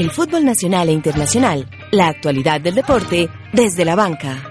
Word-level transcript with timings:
El 0.00 0.10
fútbol 0.12 0.46
nacional 0.46 0.88
e 0.88 0.92
internacional, 0.92 1.68
la 1.90 2.08
actualidad 2.08 2.58
del 2.58 2.74
deporte 2.74 3.28
desde 3.52 3.84
la 3.84 3.96
banca. 3.96 4.50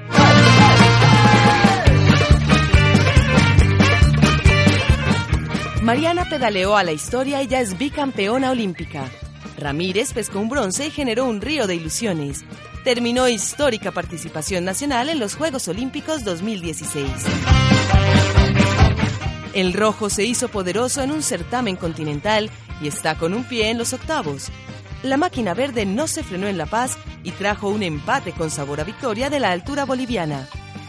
Mariana 5.82 6.30
pedaleó 6.30 6.78
a 6.78 6.84
la 6.84 6.92
historia 6.92 7.42
y 7.42 7.48
ya 7.48 7.62
es 7.62 7.80
bicampeona 7.80 8.52
olímpica. 8.52 9.10
Ramírez 9.58 10.14
pescó 10.14 10.40
un 10.40 10.50
bronce 10.50 10.86
y 10.86 10.92
generó 10.92 11.26
un 11.26 11.42
río 11.42 11.66
de 11.66 11.74
ilusiones. 11.74 12.46
Terminó 12.84 13.28
histórica 13.28 13.92
participación 13.92 14.66
nacional 14.66 15.10
en 15.10 15.18
los 15.18 15.34
Juegos 15.34 15.68
Olímpicos 15.68 16.24
2016. 16.24 17.10
El 19.56 19.74
rojo 19.74 20.12
se 20.12 20.26
hizo 20.26 20.50
poderoso 20.50 21.02
en 21.02 21.10
un 21.10 21.24
certamen 21.24 21.76
continental 21.76 22.52
y 22.84 22.88
está 22.88 23.18
con 23.18 23.34
un 23.34 23.46
pie 23.46 23.72
en 23.72 23.80
los 23.80 23.94
octavos. 23.94 24.52
La 25.04 25.16
máquina 25.16 25.54
verde 25.54 25.86
no 25.86 26.08
se 26.08 26.24
frenó 26.24 26.48
en 26.48 26.58
La 26.58 26.66
Paz 26.66 26.98
y 27.24 27.32
trajo 27.32 27.70
un 27.70 27.84
empate 27.84 28.34
con 28.34 28.52
sabor 28.52 28.82
a 28.82 28.84
victoria 28.84 29.30
de 29.30 29.40
la 29.40 29.52
altura 29.52 29.86
boliviana. 29.86 30.48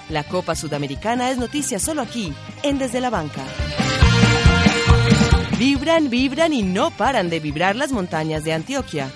La 0.08 0.24
Copa 0.24 0.56
Sudamericana 0.56 1.30
es 1.30 1.38
noticia 1.38 1.78
solo 1.78 2.02
aquí, 2.02 2.34
en 2.64 2.78
Desde 2.78 3.00
la 3.00 3.10
Banca. 3.10 3.42
Vibran, 5.58 6.10
vibran 6.10 6.52
y 6.52 6.62
no 6.62 6.90
paran 6.90 7.30
de 7.30 7.38
vibrar 7.38 7.76
las 7.76 7.92
montañas 7.92 8.42
de 8.42 8.52
Antioquia. 8.52 9.08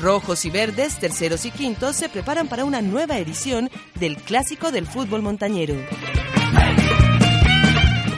Rojos 0.00 0.44
y 0.44 0.50
verdes, 0.50 0.98
terceros 0.98 1.44
y 1.44 1.50
quintos, 1.50 1.96
se 1.96 2.08
preparan 2.08 2.46
para 2.46 2.64
una 2.64 2.82
nueva 2.82 3.18
edición 3.18 3.70
del 3.98 4.16
clásico 4.16 4.70
del 4.70 4.86
fútbol 4.86 5.22
montañero. 5.22 5.74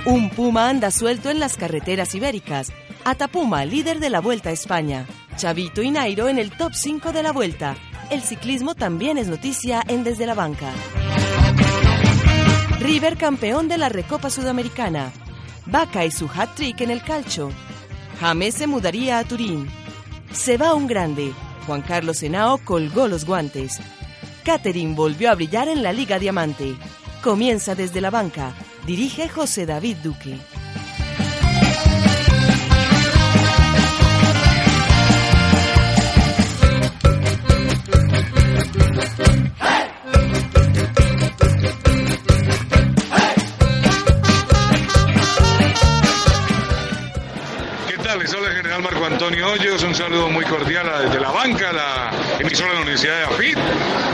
Un 0.04 0.28
puma 0.30 0.68
anda 0.68 0.90
suelto 0.90 1.30
en 1.30 1.38
las 1.38 1.56
carreteras 1.56 2.14
ibéricas. 2.14 2.72
Atapuma, 3.04 3.64
líder 3.64 4.00
de 4.00 4.10
la 4.10 4.20
Vuelta 4.20 4.50
a 4.50 4.52
España. 4.52 5.06
Chavito 5.38 5.82
y 5.82 5.92
Nairo 5.92 6.28
en 6.28 6.36
el 6.36 6.50
top 6.50 6.74
5 6.74 7.12
de 7.12 7.22
la 7.22 7.30
Vuelta. 7.30 7.76
El 8.10 8.22
ciclismo 8.22 8.74
también 8.74 9.18
es 9.18 9.28
noticia 9.28 9.84
en 9.86 10.02
Desde 10.02 10.26
la 10.26 10.34
Banca. 10.34 10.72
River 12.80 13.16
campeón 13.16 13.68
de 13.68 13.78
la 13.78 13.88
Recopa 13.88 14.30
Sudamericana. 14.30 15.12
Vaca 15.66 16.04
y 16.04 16.10
su 16.10 16.26
hat-trick 16.26 16.80
en 16.80 16.90
el 16.90 17.02
calcio. 17.02 17.52
James 18.18 18.56
se 18.56 18.66
mudaría 18.66 19.20
a 19.20 19.24
Turín. 19.24 19.68
Se 20.32 20.56
va 20.56 20.74
un 20.74 20.88
grande. 20.88 21.32
Juan 21.66 21.82
Carlos 21.82 22.20
Henao 22.20 22.58
colgó 22.58 23.06
los 23.06 23.24
guantes. 23.24 23.78
Catherine 24.44 24.96
volvió 24.96 25.30
a 25.30 25.36
brillar 25.36 25.68
en 25.68 25.84
la 25.84 25.92
Liga 25.92 26.18
Diamante. 26.18 26.74
Comienza 27.22 27.76
desde 27.76 28.00
la 28.00 28.10
banca. 28.10 28.54
Dirige 28.86 29.28
José 29.28 29.66
David 29.66 29.98
Duque. 30.02 30.36
Hoyos, 49.28 49.82
un 49.82 49.94
saludo 49.94 50.30
muy 50.30 50.42
cordial 50.46 50.86
desde 51.04 51.20
la 51.20 51.30
banca, 51.30 51.70
la 51.70 52.10
emisora 52.38 52.70
de 52.70 52.74
la 52.76 52.80
Universidad 52.80 53.18
de 53.18 53.24
AFIT. 53.24 53.58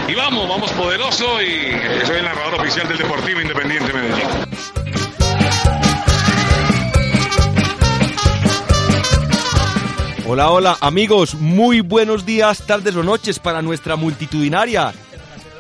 Y 0.08 0.14
vamos, 0.14 0.48
vamos 0.48 0.72
poderoso 0.72 1.40
y 1.40 1.70
soy 2.04 2.16
el 2.16 2.24
narrador 2.24 2.54
oficial 2.60 2.88
del 2.88 2.98
Deportivo 2.98 3.40
Independiente 3.40 3.92
Medellín. 3.92 4.26
Hola, 10.26 10.50
hola 10.50 10.78
amigos, 10.80 11.36
muy 11.36 11.80
buenos 11.80 12.26
días, 12.26 12.66
tardes 12.66 12.96
o 12.96 13.04
noches 13.04 13.38
para 13.38 13.62
nuestra 13.62 13.94
multitudinaria 13.94 14.92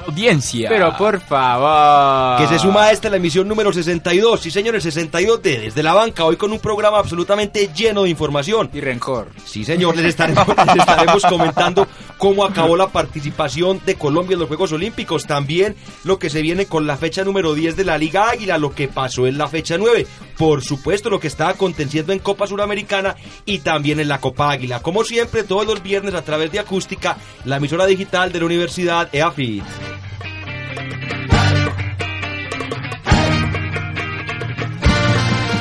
audiencia. 0.06 0.68
Pero 0.68 0.96
por 0.96 1.20
favor. 1.20 2.38
Que 2.38 2.46
se 2.46 2.58
suma 2.58 2.84
a 2.84 2.92
esta 2.92 3.10
la 3.10 3.16
emisión 3.16 3.48
número 3.48 3.72
62. 3.72 4.40
Sí, 4.40 4.50
señores, 4.50 4.82
62 4.82 5.42
de 5.42 5.58
Desde 5.60 5.82
la 5.82 5.94
Banca. 5.94 6.24
Hoy 6.24 6.36
con 6.36 6.52
un 6.52 6.58
programa 6.58 6.98
absolutamente 6.98 7.70
lleno 7.74 8.04
de 8.04 8.10
información. 8.10 8.70
Y 8.72 8.80
rencor. 8.80 9.28
Sí, 9.44 9.64
señor, 9.64 9.96
les 9.96 10.06
estaremos, 10.06 10.46
les 10.66 10.76
estaremos 10.76 11.22
comentando 11.24 11.86
cómo 12.18 12.44
acabó 12.44 12.76
la 12.76 12.88
participación 12.88 13.80
de 13.84 13.96
Colombia 13.96 14.34
en 14.34 14.40
los 14.40 14.48
Juegos 14.48 14.72
Olímpicos. 14.72 15.26
También 15.26 15.76
lo 16.04 16.18
que 16.18 16.30
se 16.30 16.42
viene 16.42 16.66
con 16.66 16.86
la 16.86 16.96
fecha 16.96 17.24
número 17.24 17.54
10 17.54 17.76
de 17.76 17.84
la 17.84 17.98
Liga 17.98 18.30
Águila, 18.30 18.58
lo 18.58 18.74
que 18.74 18.88
pasó 18.88 19.26
en 19.26 19.38
la 19.38 19.48
fecha 19.48 19.78
9. 19.78 20.06
Por 20.36 20.62
supuesto, 20.62 21.10
lo 21.10 21.20
que 21.20 21.28
está 21.28 21.48
aconteciendo 21.48 22.12
en 22.12 22.18
Copa 22.18 22.46
Suramericana 22.46 23.16
y 23.44 23.58
también 23.58 24.00
en 24.00 24.08
la 24.08 24.20
Copa 24.20 24.50
Águila. 24.50 24.80
Como 24.80 25.04
siempre, 25.04 25.44
todos 25.44 25.66
los 25.66 25.82
viernes 25.82 26.14
a 26.14 26.22
través 26.22 26.50
de 26.50 26.58
Acústica, 26.58 27.16
la 27.44 27.56
emisora 27.56 27.86
digital 27.86 28.32
de 28.32 28.40
la 28.40 28.46
Universidad 28.46 29.08
EAFIT. 29.12 29.64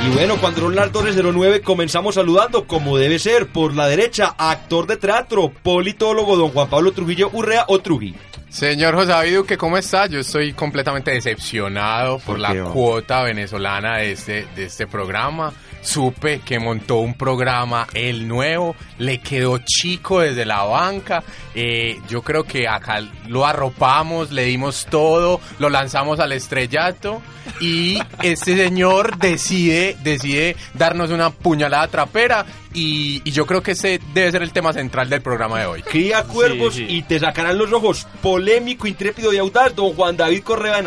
Y 0.05 0.09
bueno, 0.13 0.37
cuando 0.39 0.61
son 0.61 0.75
las 0.75 0.91
12.09 0.91 1.61
comenzamos 1.61 2.15
saludando, 2.15 2.65
como 2.65 2.97
debe 2.97 3.19
ser, 3.19 3.47
por 3.47 3.73
la 3.73 3.87
derecha, 3.87 4.35
actor 4.37 4.87
de 4.87 4.97
teatro, 4.97 5.51
politólogo 5.63 6.35
don 6.35 6.49
Juan 6.51 6.69
Pablo 6.69 6.91
Trujillo 6.91 7.29
Urrea 7.33 7.65
o 7.67 7.79
Trujillo. 7.79 8.19
Señor 8.49 8.93
José 8.93 9.07
David 9.07 9.39
¿qué 9.47 9.57
¿cómo 9.57 9.77
está? 9.79 10.05
Yo 10.05 10.19
estoy 10.19 10.53
completamente 10.53 11.09
decepcionado 11.09 12.19
por, 12.19 12.37
la 12.37 12.65
cuota 12.65 13.23
venezolana 13.23 13.97
de 13.97 14.11
este, 14.11 14.45
de 14.55 14.65
este 14.65 14.85
programa 14.85 15.51
supe 15.83 16.39
que 16.39 16.59
montó 16.59 16.97
un 16.97 17.13
programa, 17.13 17.87
el 17.93 18.27
nuevo, 18.27 18.75
le 18.97 19.19
quedó 19.19 19.59
chico 19.59 20.21
desde 20.21 20.45
la 20.45 20.63
banca. 20.63 21.23
Eh, 21.53 21.99
yo 22.09 22.21
creo 22.21 22.43
que 22.43 22.67
acá 22.67 23.01
lo 23.27 23.45
arropamos, 23.45 24.31
le 24.31 24.45
dimos 24.45 24.87
todo, 24.89 25.39
lo 25.59 25.69
lanzamos 25.69 26.19
al 26.19 26.31
estrellato 26.31 27.21
y 27.59 27.99
este 28.23 28.55
señor 28.55 29.17
decide, 29.17 29.97
decide 30.01 30.55
darnos 30.73 31.11
una 31.11 31.29
puñalada 31.29 31.87
trapera 31.87 32.45
y, 32.73 33.29
yo 33.29 33.45
creo 33.45 33.61
que 33.61 33.71
ese 33.71 33.99
debe 34.13 34.31
ser 34.31 34.41
el 34.41 34.51
tema 34.51 34.73
central 34.73 35.09
del 35.09 35.21
programa 35.21 35.59
de 35.59 35.65
hoy. 35.65 35.81
Cría 35.83 36.23
cuervos 36.23 36.77
y 36.79 37.03
te 37.03 37.19
sacarán 37.19 37.57
los 37.57 37.71
ojos. 37.71 38.07
Polémico, 38.21 38.87
intrépido 38.87 39.33
y 39.33 39.37
audaz, 39.37 39.75
don 39.75 39.93
Juan 39.93 40.17
David 40.17 40.43
Correa 40.43 40.81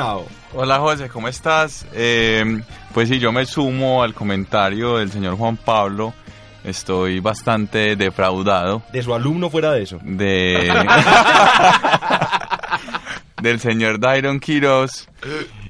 Hola 0.52 0.78
José, 0.78 1.08
¿cómo 1.08 1.28
estás? 1.28 1.86
Eh, 1.92 2.62
pues 2.96 3.10
sí, 3.10 3.18
yo 3.18 3.30
me 3.30 3.44
sumo 3.44 4.02
al 4.02 4.14
comentario 4.14 4.96
del 4.96 5.12
señor 5.12 5.36
Juan 5.36 5.58
Pablo. 5.58 6.14
Estoy 6.64 7.20
bastante 7.20 7.94
defraudado. 7.94 8.84
De 8.90 9.02
su 9.02 9.14
alumno 9.14 9.50
fuera 9.50 9.72
de 9.72 9.82
eso. 9.82 9.98
De... 10.02 10.66
del 13.42 13.60
señor 13.60 14.00
Dairon 14.00 14.40
Quiroz. 14.40 15.10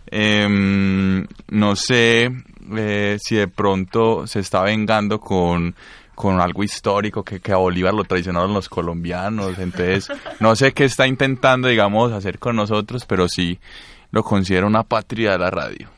Em, 0.06 1.26
no 1.48 1.74
sé 1.74 2.30
eh, 2.76 3.18
si 3.20 3.34
de 3.34 3.48
pronto 3.48 4.28
se 4.28 4.38
está 4.38 4.62
vengando 4.62 5.18
con 5.18 5.74
con 6.14 6.40
algo 6.40 6.62
histórico 6.62 7.24
que, 7.24 7.40
que, 7.40 7.50
a 7.50 7.56
Bolívar 7.56 7.92
lo 7.92 8.04
traicionaron 8.04 8.54
los 8.54 8.68
colombianos. 8.68 9.58
Entonces, 9.58 10.12
no 10.38 10.54
sé 10.54 10.72
qué 10.72 10.84
está 10.84 11.08
intentando, 11.08 11.66
digamos, 11.66 12.12
hacer 12.12 12.38
con 12.38 12.54
nosotros, 12.54 13.04
pero 13.04 13.28
sí 13.28 13.58
lo 14.12 14.22
considero 14.22 14.68
una 14.68 14.84
patria 14.84 15.32
de 15.32 15.38
la 15.38 15.50
radio. 15.50 15.95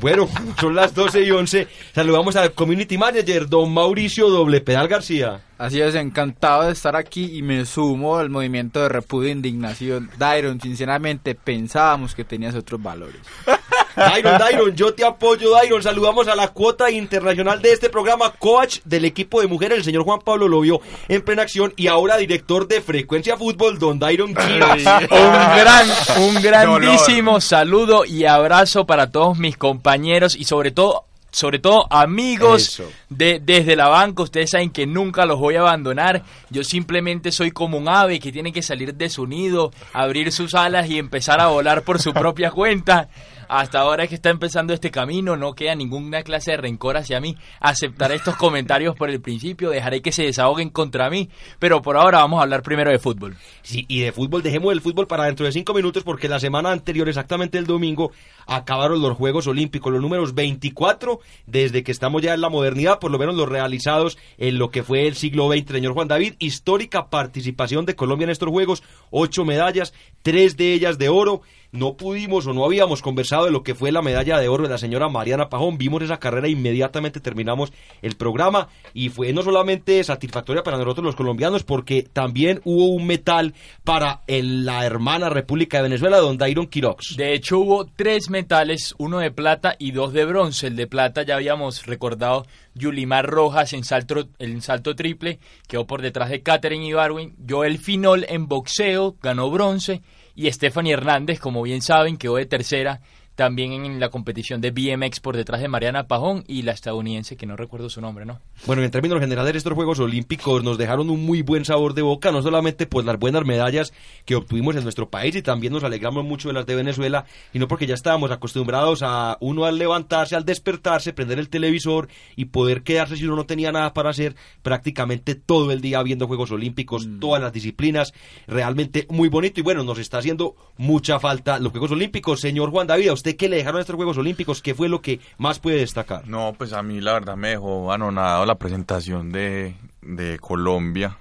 Bueno, 0.00 0.28
son 0.60 0.74
las 0.74 0.94
12 0.94 1.22
y 1.22 1.30
11. 1.30 1.68
Saludamos 1.94 2.36
al 2.36 2.52
Community 2.52 2.98
Manager, 2.98 3.48
don 3.48 3.72
Mauricio 3.72 4.28
Doble 4.28 4.60
Pedal 4.60 4.88
García. 4.88 5.40
Así 5.62 5.80
es, 5.80 5.94
encantado 5.94 6.64
de 6.64 6.72
estar 6.72 6.96
aquí 6.96 7.38
y 7.38 7.42
me 7.42 7.64
sumo 7.66 8.16
al 8.16 8.30
movimiento 8.30 8.82
de 8.82 8.88
repudio 8.88 9.28
e 9.28 9.30
indignación. 9.30 10.10
Dairon, 10.18 10.60
sinceramente 10.60 11.36
pensábamos 11.36 12.16
que 12.16 12.24
tenías 12.24 12.56
otros 12.56 12.82
valores. 12.82 13.20
Dairon, 13.94 14.38
Dairon, 14.38 14.74
yo 14.74 14.92
te 14.92 15.04
apoyo, 15.04 15.52
Dairon. 15.52 15.80
Saludamos 15.80 16.26
a 16.26 16.34
la 16.34 16.48
cuota 16.48 16.90
internacional 16.90 17.62
de 17.62 17.74
este 17.74 17.90
programa, 17.90 18.32
coach 18.32 18.80
del 18.84 19.04
equipo 19.04 19.40
de 19.40 19.46
mujeres, 19.46 19.78
el 19.78 19.84
señor 19.84 20.02
Juan 20.02 20.18
Pablo 20.18 20.48
lo 20.48 20.62
vio 20.62 20.80
en 21.06 21.22
plena 21.22 21.42
acción 21.42 21.72
y 21.76 21.86
ahora 21.86 22.16
director 22.16 22.66
de 22.66 22.80
Frecuencia 22.80 23.36
Fútbol, 23.36 23.78
don 23.78 24.00
Dairon 24.00 24.30
un 24.30 24.34
gran, 24.34 25.88
un 26.18 26.34
grandísimo 26.42 27.40
saludo 27.40 28.04
y 28.04 28.24
abrazo 28.24 28.84
para 28.84 29.12
todos 29.12 29.38
mis 29.38 29.56
compañeros 29.56 30.34
y 30.34 30.42
sobre 30.42 30.72
todo 30.72 31.04
sobre 31.32 31.58
todo 31.58 31.86
amigos 31.90 32.82
de 33.08 33.40
desde 33.42 33.74
la 33.74 33.88
banca, 33.88 34.22
ustedes 34.22 34.50
saben 34.50 34.70
que 34.70 34.86
nunca 34.86 35.24
los 35.24 35.40
voy 35.40 35.56
a 35.56 35.60
abandonar. 35.60 36.22
Yo 36.50 36.62
simplemente 36.62 37.32
soy 37.32 37.50
como 37.50 37.78
un 37.78 37.88
ave 37.88 38.20
que 38.20 38.30
tiene 38.30 38.52
que 38.52 38.62
salir 38.62 38.94
de 38.94 39.08
su 39.08 39.26
nido, 39.26 39.72
abrir 39.94 40.30
sus 40.30 40.54
alas 40.54 40.88
y 40.90 40.98
empezar 40.98 41.40
a 41.40 41.48
volar 41.48 41.82
por 41.82 42.00
su 42.00 42.12
propia 42.12 42.50
cuenta. 42.50 43.08
Hasta 43.52 43.80
ahora 43.80 44.04
es 44.04 44.08
que 44.08 44.14
está 44.14 44.30
empezando 44.30 44.72
este 44.72 44.90
camino, 44.90 45.36
no 45.36 45.52
queda 45.52 45.74
ninguna 45.74 46.22
clase 46.22 46.52
de 46.52 46.56
rencor 46.56 46.96
hacia 46.96 47.20
mí. 47.20 47.36
Aceptaré 47.60 48.14
estos 48.14 48.36
comentarios 48.36 48.96
por 48.96 49.10
el 49.10 49.20
principio, 49.20 49.68
dejaré 49.68 50.00
que 50.00 50.10
se 50.10 50.22
desahoguen 50.22 50.70
contra 50.70 51.10
mí, 51.10 51.28
pero 51.58 51.82
por 51.82 51.98
ahora 51.98 52.20
vamos 52.20 52.38
a 52.40 52.44
hablar 52.44 52.62
primero 52.62 52.90
de 52.90 52.98
fútbol. 52.98 53.36
Sí, 53.60 53.84
y 53.88 54.00
de 54.00 54.12
fútbol, 54.12 54.42
dejemos 54.42 54.72
el 54.72 54.80
fútbol 54.80 55.06
para 55.06 55.24
dentro 55.24 55.44
de 55.44 55.52
cinco 55.52 55.74
minutos 55.74 56.02
porque 56.02 56.30
la 56.30 56.40
semana 56.40 56.72
anterior, 56.72 57.06
exactamente 57.10 57.58
el 57.58 57.66
domingo, 57.66 58.12
acabaron 58.46 59.02
los 59.02 59.18
Juegos 59.18 59.46
Olímpicos, 59.46 59.92
los 59.92 60.00
números 60.00 60.34
24, 60.34 61.20
desde 61.44 61.82
que 61.82 61.92
estamos 61.92 62.22
ya 62.22 62.32
en 62.32 62.40
la 62.40 62.48
modernidad, 62.48 63.00
por 63.00 63.10
lo 63.10 63.18
menos 63.18 63.34
los 63.34 63.50
realizados 63.50 64.16
en 64.38 64.58
lo 64.58 64.70
que 64.70 64.82
fue 64.82 65.06
el 65.06 65.14
siglo 65.14 65.52
XX, 65.52 65.72
señor 65.72 65.92
Juan 65.92 66.08
David, 66.08 66.36
histórica 66.38 67.10
participación 67.10 67.84
de 67.84 67.96
Colombia 67.96 68.24
en 68.24 68.30
estos 68.30 68.48
Juegos, 68.48 68.82
ocho 69.10 69.44
medallas, 69.44 69.92
tres 70.22 70.56
de 70.56 70.72
ellas 70.72 70.96
de 70.96 71.10
oro, 71.10 71.42
no 71.72 71.96
pudimos 71.96 72.46
o 72.46 72.52
no 72.52 72.66
habíamos 72.66 73.00
conversado 73.00 73.46
de 73.46 73.50
lo 73.50 73.62
que 73.62 73.74
fue 73.74 73.92
la 73.92 74.02
medalla 74.02 74.38
de 74.38 74.48
oro 74.48 74.64
de 74.64 74.68
la 74.68 74.78
señora 74.78 75.08
Mariana 75.08 75.48
Pajón. 75.48 75.78
Vimos 75.78 76.02
esa 76.02 76.18
carrera 76.18 76.46
inmediatamente 76.46 77.18
terminamos 77.18 77.72
el 78.02 78.14
programa 78.14 78.68
y 78.92 79.08
fue 79.08 79.32
no 79.32 79.42
solamente 79.42 80.04
satisfactoria 80.04 80.62
para 80.62 80.76
nosotros 80.76 81.04
los 81.06 81.16
colombianos 81.16 81.64
porque 81.64 82.02
también 82.02 82.60
hubo 82.64 82.88
un 82.88 83.06
metal 83.06 83.54
para 83.84 84.20
la 84.28 84.84
hermana 84.84 85.30
República 85.30 85.78
de 85.78 85.84
Venezuela, 85.84 86.18
don 86.18 86.36
Dairon 86.36 86.66
Quirox. 86.66 87.16
De 87.16 87.32
hecho 87.32 87.58
hubo 87.58 87.86
tres 87.86 88.28
metales, 88.28 88.94
uno 88.98 89.18
de 89.18 89.30
plata 89.30 89.74
y 89.78 89.92
dos 89.92 90.12
de 90.12 90.26
bronce. 90.26 90.66
El 90.66 90.76
de 90.76 90.86
plata 90.86 91.22
ya 91.22 91.36
habíamos 91.36 91.86
recordado 91.86 92.46
Yulimar 92.74 93.26
Rojas 93.26 93.72
en 93.72 93.84
salto, 93.84 94.28
en 94.38 94.60
salto 94.60 94.94
triple, 94.94 95.38
quedó 95.68 95.86
por 95.86 96.02
detrás 96.02 96.28
de 96.28 96.42
Katherine 96.42 96.86
Ibarwin. 96.86 97.34
Joel 97.48 97.78
Finol 97.78 98.26
en 98.28 98.46
boxeo, 98.46 99.16
ganó 99.22 99.50
bronce 99.50 100.02
y 100.34 100.50
Stephanie 100.50 100.94
Hernández, 100.94 101.38
como 101.40 101.62
bien 101.62 101.82
saben, 101.82 102.16
quedó 102.16 102.36
de 102.36 102.46
tercera 102.46 103.00
también 103.34 103.72
en 103.72 104.00
la 104.00 104.10
competición 104.10 104.60
de 104.60 104.70
BMX 104.70 105.20
por 105.20 105.36
detrás 105.36 105.60
de 105.60 105.68
Mariana 105.68 106.06
Pajón 106.06 106.44
y 106.46 106.62
la 106.62 106.72
estadounidense 106.72 107.36
que 107.36 107.46
no 107.46 107.56
recuerdo 107.56 107.88
su 107.88 108.00
nombre, 108.00 108.24
¿no? 108.24 108.40
Bueno, 108.66 108.82
en 108.82 108.90
términos 108.90 109.20
generales 109.20 109.56
estos 109.56 109.72
Juegos 109.72 109.98
Olímpicos 110.00 110.62
nos 110.62 110.78
dejaron 110.78 111.10
un 111.10 111.24
muy 111.24 111.42
buen 111.42 111.64
sabor 111.64 111.94
de 111.94 112.02
boca, 112.02 112.30
no 112.30 112.42
solamente 112.42 112.86
pues 112.86 113.06
las 113.06 113.18
buenas 113.18 113.44
medallas 113.44 113.92
que 114.24 114.34
obtuvimos 114.34 114.76
en 114.76 114.82
nuestro 114.82 115.08
país 115.08 115.34
y 115.34 115.42
también 115.42 115.72
nos 115.72 115.84
alegramos 115.84 116.24
mucho 116.24 116.48
de 116.48 116.54
las 116.54 116.66
de 116.66 116.74
Venezuela, 116.74 117.24
sino 117.52 117.68
porque 117.68 117.86
ya 117.86 117.94
estábamos 117.94 118.30
acostumbrados 118.30 119.02
a 119.02 119.38
uno 119.40 119.64
al 119.64 119.78
levantarse, 119.78 120.36
al 120.36 120.44
despertarse, 120.44 121.12
prender 121.12 121.38
el 121.38 121.48
televisor 121.48 122.08
y 122.36 122.46
poder 122.46 122.82
quedarse 122.82 123.16
si 123.16 123.24
uno 123.24 123.36
no 123.36 123.46
tenía 123.46 123.72
nada 123.72 123.94
para 123.94 124.10
hacer 124.10 124.36
prácticamente 124.62 125.34
todo 125.34 125.72
el 125.72 125.80
día 125.80 126.02
viendo 126.02 126.26
Juegos 126.26 126.50
Olímpicos, 126.50 127.06
mm. 127.06 127.20
todas 127.20 127.40
las 127.42 127.52
disciplinas, 127.52 128.12
realmente 128.46 129.06
muy 129.08 129.28
bonito 129.28 129.60
y 129.60 129.62
bueno, 129.62 129.84
nos 129.84 129.98
está 129.98 130.18
haciendo 130.18 130.54
mucha 130.76 131.18
falta 131.18 131.58
los 131.58 131.72
Juegos 131.72 131.92
Olímpicos. 131.92 132.40
Señor 132.40 132.70
Juan 132.70 132.86
David, 132.86 133.10
usted 133.22 133.36
qué 133.36 133.48
le 133.48 133.56
dejaron 133.56 133.80
estos 133.80 133.94
Juegos 133.94 134.18
Olímpicos? 134.18 134.60
¿Qué 134.60 134.74
fue 134.74 134.88
lo 134.88 135.00
que 135.00 135.20
más 135.38 135.60
puede 135.60 135.78
destacar? 135.78 136.26
No, 136.26 136.54
pues 136.58 136.72
a 136.72 136.82
mí 136.82 137.00
la 137.00 137.12
verdad 137.12 137.36
me 137.36 137.50
dejó 137.50 137.92
anonadado 137.92 138.44
la 138.44 138.56
presentación 138.56 139.30
de, 139.30 139.76
de 140.02 140.40
Colombia. 140.40 141.18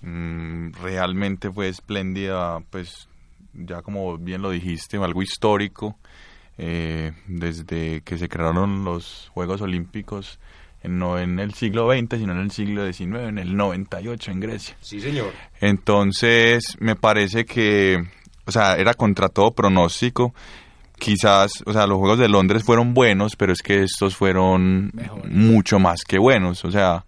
Mm, 0.00 0.70
realmente 0.82 1.50
fue 1.50 1.68
espléndida, 1.68 2.60
pues 2.70 3.08
ya 3.52 3.82
como 3.82 4.16
bien 4.16 4.40
lo 4.40 4.50
dijiste, 4.50 4.96
algo 4.96 5.22
histórico. 5.22 5.98
Eh, 6.56 7.12
desde 7.26 8.00
que 8.00 8.16
se 8.16 8.28
crearon 8.28 8.84
los 8.84 9.30
Juegos 9.34 9.60
Olímpicos, 9.60 10.40
no 10.82 11.18
en 11.18 11.38
el 11.40 11.52
siglo 11.52 11.92
XX, 11.92 12.18
sino 12.18 12.32
en 12.32 12.38
el 12.40 12.50
siglo 12.50 12.90
XIX, 12.90 13.28
en 13.28 13.38
el 13.38 13.54
98 13.54 14.30
en 14.30 14.40
Grecia. 14.40 14.76
Sí, 14.80 14.98
señor. 14.98 15.32
Entonces, 15.60 16.74
me 16.80 16.96
parece 16.96 17.44
que 17.44 18.02
o 18.48 18.50
sea, 18.50 18.76
era 18.76 18.94
contra 18.94 19.28
todo 19.28 19.50
pronóstico. 19.50 20.32
Quizás, 20.98 21.52
o 21.64 21.72
sea, 21.72 21.86
los 21.86 21.98
Juegos 21.98 22.18
de 22.18 22.28
Londres 22.28 22.64
fueron 22.64 22.94
buenos, 22.94 23.36
pero 23.36 23.52
es 23.52 23.62
que 23.62 23.82
estos 23.82 24.16
fueron 24.16 24.92
mucho 25.30 25.78
más 25.78 26.02
que 26.02 26.18
buenos, 26.18 26.64
o 26.64 26.70
sea, 26.70 27.04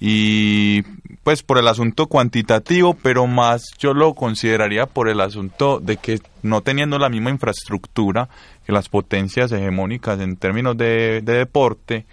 y 0.00 0.82
pues 1.22 1.42
por 1.42 1.58
el 1.58 1.68
asunto 1.68 2.06
cuantitativo, 2.06 2.94
pero 2.94 3.26
más 3.26 3.62
yo 3.78 3.92
lo 3.92 4.14
consideraría 4.14 4.86
por 4.86 5.10
el 5.10 5.20
asunto 5.20 5.78
de 5.78 5.98
que 5.98 6.20
no 6.42 6.62
teniendo 6.62 6.98
la 6.98 7.10
misma 7.10 7.28
infraestructura 7.28 8.30
que 8.64 8.72
las 8.72 8.88
potencias 8.88 9.52
hegemónicas 9.52 10.18
en 10.20 10.36
términos 10.36 10.78
de, 10.78 11.20
deporte, 11.20 12.06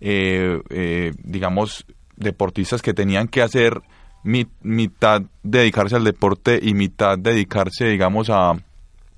eh, 0.00 0.60
eh, 0.70 1.12
digamos, 1.24 1.84
deportistas 2.16 2.82
que 2.82 2.94
tenían 2.94 3.26
que 3.26 3.42
hacer 3.42 3.82
mitad 4.22 5.22
dedicarse 5.42 5.96
al 5.96 6.04
deporte 6.04 6.58
y 6.62 6.74
mitad 6.74 7.18
dedicarse, 7.18 7.86
digamos, 7.86 8.30
a, 8.30 8.54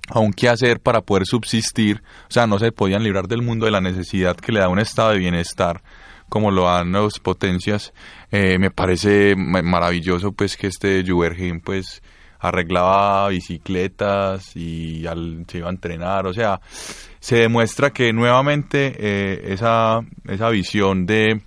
a 0.09 0.19
un 0.19 0.33
quehacer 0.33 0.79
para 0.79 1.01
poder 1.01 1.25
subsistir. 1.25 2.01
O 2.29 2.31
sea, 2.31 2.47
no 2.47 2.59
se 2.59 2.71
podían 2.71 3.03
librar 3.03 3.27
del 3.27 3.41
mundo 3.41 3.65
de 3.65 3.71
la 3.71 3.81
necesidad 3.81 4.35
que 4.35 4.51
le 4.51 4.59
da 4.59 4.69
un 4.69 4.79
estado 4.79 5.11
de 5.11 5.19
bienestar 5.19 5.81
como 6.29 6.51
lo 6.51 6.65
dan 6.65 6.91
las 6.91 7.19
potencias. 7.19 7.93
Eh, 8.31 8.57
me 8.59 8.71
parece 8.71 9.35
maravilloso 9.35 10.31
pues 10.31 10.57
que 10.57 10.67
este 10.67 11.03
Jubergen 11.07 11.61
pues 11.61 12.01
arreglaba 12.39 13.29
bicicletas 13.29 14.55
y 14.55 15.05
se 15.47 15.57
iba 15.57 15.67
a 15.67 15.71
entrenar. 15.71 16.27
O 16.27 16.33
sea, 16.33 16.59
se 17.19 17.37
demuestra 17.37 17.91
que 17.91 18.13
nuevamente 18.13 18.93
eh, 18.97 19.53
esa, 19.53 20.01
esa 20.25 20.49
visión 20.49 21.05
de 21.05 21.41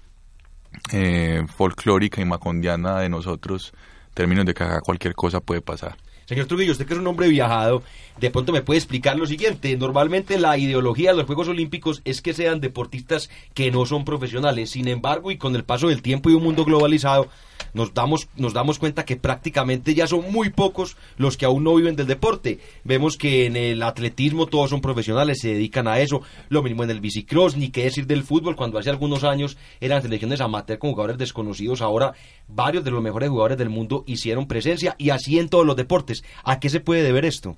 eh, 0.93 1.45
folclórica 1.57 2.21
y 2.21 2.25
macondiana 2.25 3.01
de 3.01 3.09
nosotros, 3.09 3.73
términos 4.15 4.45
de 4.47 4.55
que 4.55 4.65
cualquier 4.83 5.15
cosa 5.15 5.41
puede 5.41 5.61
pasar. 5.61 5.97
Señor 6.31 6.47
Trujillo, 6.47 6.71
usted 6.71 6.87
que 6.87 6.93
es 6.93 7.01
un 7.01 7.09
hombre 7.09 7.27
viajado, 7.27 7.83
de 8.21 8.31
pronto 8.31 8.53
me 8.53 8.63
puede 8.63 8.79
explicar 8.79 9.19
lo 9.19 9.27
siguiente. 9.27 9.77
Normalmente 9.77 10.39
la 10.39 10.57
ideología 10.57 11.11
de 11.11 11.17
los 11.17 11.27
Juegos 11.27 11.49
Olímpicos 11.49 12.03
es 12.05 12.23
que 12.23 12.35
sean 12.35 12.61
deportistas 12.61 13.31
que 13.53 13.73
no 13.73 13.85
son 13.85 14.05
profesionales. 14.05 14.71
Sin 14.71 14.87
embargo, 14.87 15.33
y 15.33 15.39
con 15.39 15.57
el 15.57 15.65
paso 15.65 15.89
del 15.89 16.03
tiempo 16.03 16.31
y 16.31 16.35
un 16.35 16.45
mundo 16.45 16.65
globalizado, 16.65 17.27
nos 17.75 17.95
damos, 17.95 18.29
nos 18.37 18.53
damos 18.53 18.79
cuenta 18.79 19.05
que 19.05 19.17
prácticamente 19.17 19.95
ya 19.95 20.07
son 20.07 20.31
muy 20.33 20.51
pocos 20.51 20.97
los 21.17 21.37
que 21.37 21.45
aún 21.45 21.65
no 21.65 21.75
viven 21.75 21.97
del 21.97 22.07
deporte. 22.07 22.59
Vemos 22.85 23.17
que 23.17 23.47
en 23.47 23.57
el 23.57 23.83
atletismo 23.83 24.47
todos 24.47 24.71
son 24.71 24.81
profesionales, 24.81 25.39
se 25.41 25.55
dedican 25.55 25.89
a 25.89 26.01
eso, 26.01 26.23
lo 26.49 26.63
mismo 26.63 26.85
en 26.85 26.91
el 26.91 27.01
bicicross, 27.01 27.57
ni 27.57 27.71
qué 27.71 27.85
decir 27.85 28.07
del 28.07 28.23
fútbol, 28.23 28.57
cuando 28.57 28.79
hace 28.79 28.91
algunos 28.91 29.25
años 29.25 29.57
eran 29.81 30.03
selecciones 30.03 30.41
amateur 30.41 30.79
con 30.79 30.91
jugadores 30.91 31.19
desconocidos, 31.19 31.81
ahora 31.83 32.15
varios 32.49 32.85
de 32.85 32.91
los 32.91 33.03
mejores 33.03 33.29
jugadores 33.29 33.59
del 33.59 33.71
mundo 33.71 34.05
hicieron 34.07 34.47
presencia 34.47 34.95
y 34.99 35.11
así 35.11 35.39
en 35.39 35.49
todos 35.49 35.67
los 35.67 35.77
deportes. 35.77 36.25
¿A 36.45 36.61
qué 36.61 36.69
se 36.69 36.81
puede 36.81 37.03
deber 37.03 37.25
esto? 37.25 37.57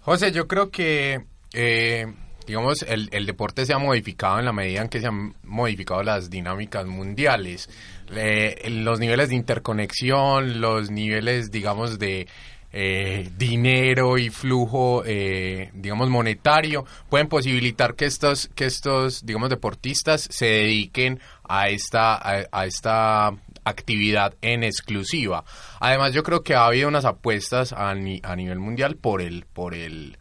José, 0.00 0.32
yo 0.32 0.46
creo 0.48 0.70
que... 0.70 1.24
Eh, 1.52 2.06
digamos, 2.48 2.82
el, 2.82 3.10
el, 3.12 3.26
deporte 3.26 3.66
se 3.66 3.74
ha 3.74 3.78
modificado 3.78 4.38
en 4.38 4.46
la 4.46 4.52
medida 4.54 4.80
en 4.80 4.88
que 4.88 5.00
se 5.00 5.06
han 5.06 5.34
modificado 5.44 6.02
las 6.02 6.30
dinámicas 6.30 6.86
mundiales. 6.86 7.68
los 8.08 8.98
niveles 8.98 9.28
de 9.28 9.36
interconexión, 9.36 10.60
los 10.60 10.90
niveles, 10.90 11.50
digamos, 11.50 11.98
de 11.98 12.26
eh, 12.72 13.30
dinero 13.36 14.16
y 14.16 14.30
flujo, 14.30 15.02
eh, 15.04 15.70
digamos, 15.74 16.08
monetario, 16.08 16.86
pueden 17.10 17.28
posibilitar 17.28 17.94
que 17.94 18.06
estos, 18.06 18.48
que 18.54 18.64
estos, 18.64 19.24
digamos, 19.26 19.50
deportistas 19.50 20.26
se 20.30 20.46
dediquen 20.46 21.20
a 21.48 21.68
esta, 21.68 22.18
a, 22.50 22.64
esta 22.64 23.28
actividad 23.64 24.34
en 24.40 24.64
exclusiva. 24.64 25.44
Además, 25.80 26.14
yo 26.14 26.22
creo 26.22 26.42
que 26.42 26.54
ha 26.54 26.64
habido 26.64 26.88
unas 26.88 27.04
apuestas 27.04 27.74
a, 27.74 27.90
a 27.90 27.94
nivel 28.36 28.58
mundial 28.58 28.96
por 28.96 29.20
el, 29.20 29.44
por 29.52 29.74
el, 29.74 30.16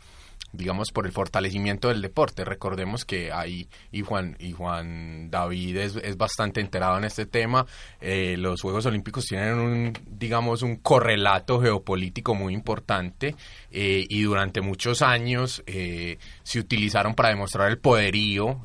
digamos, 0.53 0.91
por 0.91 1.05
el 1.05 1.11
fortalecimiento 1.11 1.89
del 1.89 2.01
deporte. 2.01 2.45
Recordemos 2.45 3.05
que 3.05 3.31
ahí, 3.31 3.67
y 3.91 4.01
Juan, 4.01 4.35
y 4.39 4.53
Juan 4.53 5.29
David 5.29 5.77
es, 5.77 6.17
bastante 6.17 6.61
enterado 6.61 6.97
en 6.97 7.03
este 7.03 7.25
tema, 7.25 7.65
eh, 8.01 8.35
los 8.37 8.61
Juegos 8.61 8.85
Olímpicos 8.85 9.25
tienen 9.25 9.55
un, 9.55 9.93
digamos, 10.05 10.61
un 10.61 10.77
correlato 10.77 11.61
geopolítico 11.61 12.33
muy 12.33 12.53
importante 12.53 13.35
eh, 13.71 14.05
y 14.09 14.21
durante 14.23 14.61
muchos 14.61 15.01
años 15.01 15.63
eh, 15.67 16.17
se 16.43 16.59
utilizaron 16.59 17.13
para 17.13 17.29
demostrar 17.29 17.69
el 17.69 17.77
poderío, 17.77 18.61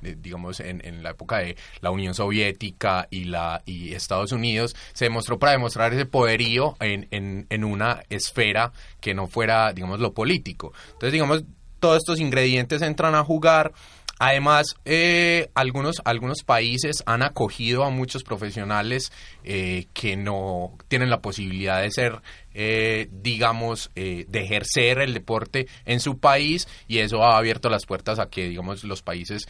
digamos, 0.00 0.60
en, 0.60 0.84
en, 0.84 1.02
la 1.02 1.10
época 1.10 1.38
de 1.38 1.56
la 1.80 1.90
Unión 1.90 2.14
Soviética 2.14 3.08
y, 3.10 3.24
la, 3.24 3.62
y 3.66 3.94
Estados 3.94 4.32
Unidos, 4.32 4.76
se 4.92 5.06
demostró 5.06 5.38
para 5.38 5.52
demostrar 5.52 5.92
ese 5.92 6.06
poderío 6.06 6.76
en, 6.80 7.08
en, 7.10 7.46
en 7.50 7.64
una 7.64 8.02
esfera 8.10 8.72
que 9.00 9.14
no 9.14 9.26
fuera, 9.26 9.72
digamos, 9.72 10.00
lo 10.00 10.12
político. 10.12 10.72
Entonces, 10.92 11.13
digamos, 11.14 11.44
todos 11.80 11.98
estos 11.98 12.20
ingredientes 12.20 12.82
entran 12.82 13.14
a 13.14 13.24
jugar. 13.24 13.72
Además, 14.18 14.76
eh, 14.84 15.50
algunos, 15.54 16.00
algunos 16.04 16.44
países 16.44 17.02
han 17.04 17.22
acogido 17.22 17.84
a 17.84 17.90
muchos 17.90 18.22
profesionales 18.22 19.12
eh, 19.42 19.86
que 19.92 20.16
no 20.16 20.78
tienen 20.88 21.10
la 21.10 21.20
posibilidad 21.20 21.82
de 21.82 21.90
ser, 21.90 22.22
eh, 22.54 23.08
digamos, 23.10 23.90
de 23.94 24.26
ejercer 24.32 25.00
el 25.00 25.14
deporte 25.14 25.66
en 25.84 25.98
su 25.98 26.18
país 26.18 26.68
y 26.86 26.98
eso 26.98 27.24
ha 27.24 27.36
abierto 27.36 27.68
las 27.68 27.86
puertas 27.86 28.18
a 28.18 28.26
que, 28.26 28.48
digamos, 28.48 28.84
los 28.84 29.02
países 29.02 29.46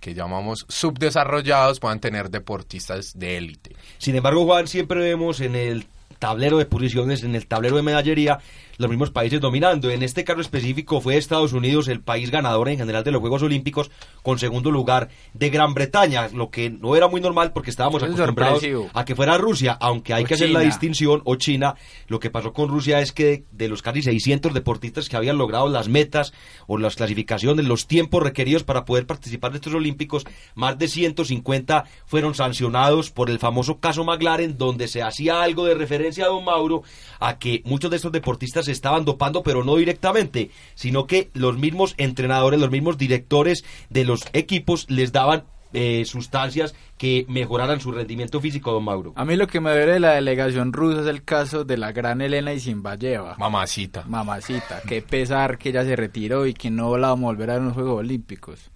que 0.00 0.14
llamamos 0.14 0.64
subdesarrollados 0.68 1.80
puedan 1.80 2.00
tener 2.00 2.30
deportistas 2.30 3.12
de 3.14 3.36
élite. 3.36 3.76
Sin 3.98 4.16
embargo, 4.16 4.44
Juan, 4.44 4.66
siempre 4.66 5.00
vemos 5.00 5.40
en 5.40 5.54
el 5.56 5.86
tablero 6.18 6.58
de 6.58 6.66
posiciones, 6.66 7.22
en 7.22 7.34
el 7.34 7.46
tablero 7.46 7.76
de 7.76 7.82
medallería, 7.82 8.38
los 8.78 8.90
mismos 8.90 9.10
países 9.10 9.40
dominando. 9.40 9.90
En 9.90 10.02
este 10.02 10.24
caso 10.24 10.40
específico 10.40 11.00
fue 11.00 11.16
Estados 11.16 11.52
Unidos 11.52 11.88
el 11.88 12.00
país 12.00 12.30
ganador 12.30 12.68
en 12.68 12.78
general 12.78 13.04
de 13.04 13.12
los 13.12 13.20
Juegos 13.20 13.42
Olímpicos, 13.42 13.90
con 14.22 14.38
segundo 14.38 14.70
lugar 14.70 15.08
de 15.34 15.50
Gran 15.50 15.74
Bretaña, 15.74 16.28
lo 16.28 16.50
que 16.50 16.70
no 16.70 16.96
era 16.96 17.08
muy 17.08 17.20
normal 17.20 17.52
porque 17.52 17.70
estábamos 17.70 18.02
acostumbrados 18.02 18.62
a 18.92 19.04
que 19.04 19.14
fuera 19.14 19.38
Rusia, 19.38 19.76
aunque 19.80 20.14
hay 20.14 20.24
que 20.24 20.34
hacer 20.34 20.50
la 20.50 20.60
distinción, 20.60 21.22
o 21.24 21.36
China. 21.36 21.74
Lo 22.08 22.20
que 22.20 22.30
pasó 22.30 22.52
con 22.52 22.68
Rusia 22.68 23.00
es 23.00 23.12
que 23.12 23.44
de 23.52 23.68
los 23.68 23.82
casi 23.82 24.02
600 24.02 24.54
deportistas 24.54 25.08
que 25.08 25.16
habían 25.16 25.38
logrado 25.38 25.68
las 25.68 25.88
metas 25.88 26.32
o 26.66 26.78
las 26.78 26.96
clasificaciones, 26.96 27.66
los 27.66 27.86
tiempos 27.86 28.22
requeridos 28.22 28.64
para 28.64 28.84
poder 28.84 29.06
participar 29.06 29.52
de 29.52 29.58
estos 29.58 29.74
Olímpicos, 29.74 30.24
más 30.54 30.78
de 30.78 30.88
150 30.88 31.84
fueron 32.06 32.34
sancionados 32.34 33.10
por 33.10 33.30
el 33.30 33.38
famoso 33.38 33.78
caso 33.78 34.04
McLaren, 34.04 34.56
donde 34.56 34.88
se 34.88 35.02
hacía 35.02 35.42
algo 35.42 35.64
de 35.64 35.74
referencia 35.74 36.24
a 36.24 36.28
don 36.28 36.44
Mauro 36.44 36.82
a 37.20 37.38
que 37.38 37.62
muchos 37.64 37.90
de 37.90 37.96
estos 37.96 38.12
deportistas 38.12 38.65
se 38.66 38.72
estaban 38.72 39.04
dopando, 39.04 39.42
pero 39.42 39.64
no 39.64 39.76
directamente, 39.76 40.50
sino 40.74 41.06
que 41.06 41.30
los 41.32 41.56
mismos 41.58 41.94
entrenadores, 41.96 42.60
los 42.60 42.70
mismos 42.70 42.98
directores 42.98 43.64
de 43.88 44.04
los 44.04 44.22
equipos 44.32 44.90
les 44.90 45.12
daban 45.12 45.44
eh, 45.72 46.04
sustancias 46.04 46.74
que 46.96 47.26
mejoraran 47.28 47.80
su 47.80 47.92
rendimiento 47.92 48.40
físico, 48.40 48.72
don 48.72 48.84
Mauro. 48.84 49.12
A 49.16 49.24
mí 49.24 49.36
lo 49.36 49.46
que 49.46 49.60
me 49.60 49.70
duele 49.70 49.92
de 49.92 50.00
la 50.00 50.12
delegación 50.12 50.72
rusa 50.72 51.00
es 51.00 51.06
el 51.06 51.22
caso 51.22 51.64
de 51.64 51.76
la 51.76 51.92
gran 51.92 52.20
Elena 52.20 52.52
Isinbayeva. 52.52 53.36
Mamacita. 53.36 54.04
Mamacita. 54.06 54.80
Qué 54.88 55.02
pesar 55.02 55.58
que 55.58 55.70
ella 55.70 55.84
se 55.84 55.96
retiró 55.96 56.46
y 56.46 56.54
que 56.54 56.70
no 56.70 56.96
la 56.96 57.08
vamos 57.08 57.24
a 57.24 57.32
volver 57.32 57.50
a 57.50 57.58
los 57.58 57.74
Juegos 57.74 57.98
Olímpicos. 57.98 58.70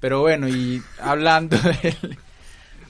Pero 0.00 0.20
bueno, 0.20 0.48
y 0.48 0.82
hablando 1.00 1.56
del, 1.82 2.16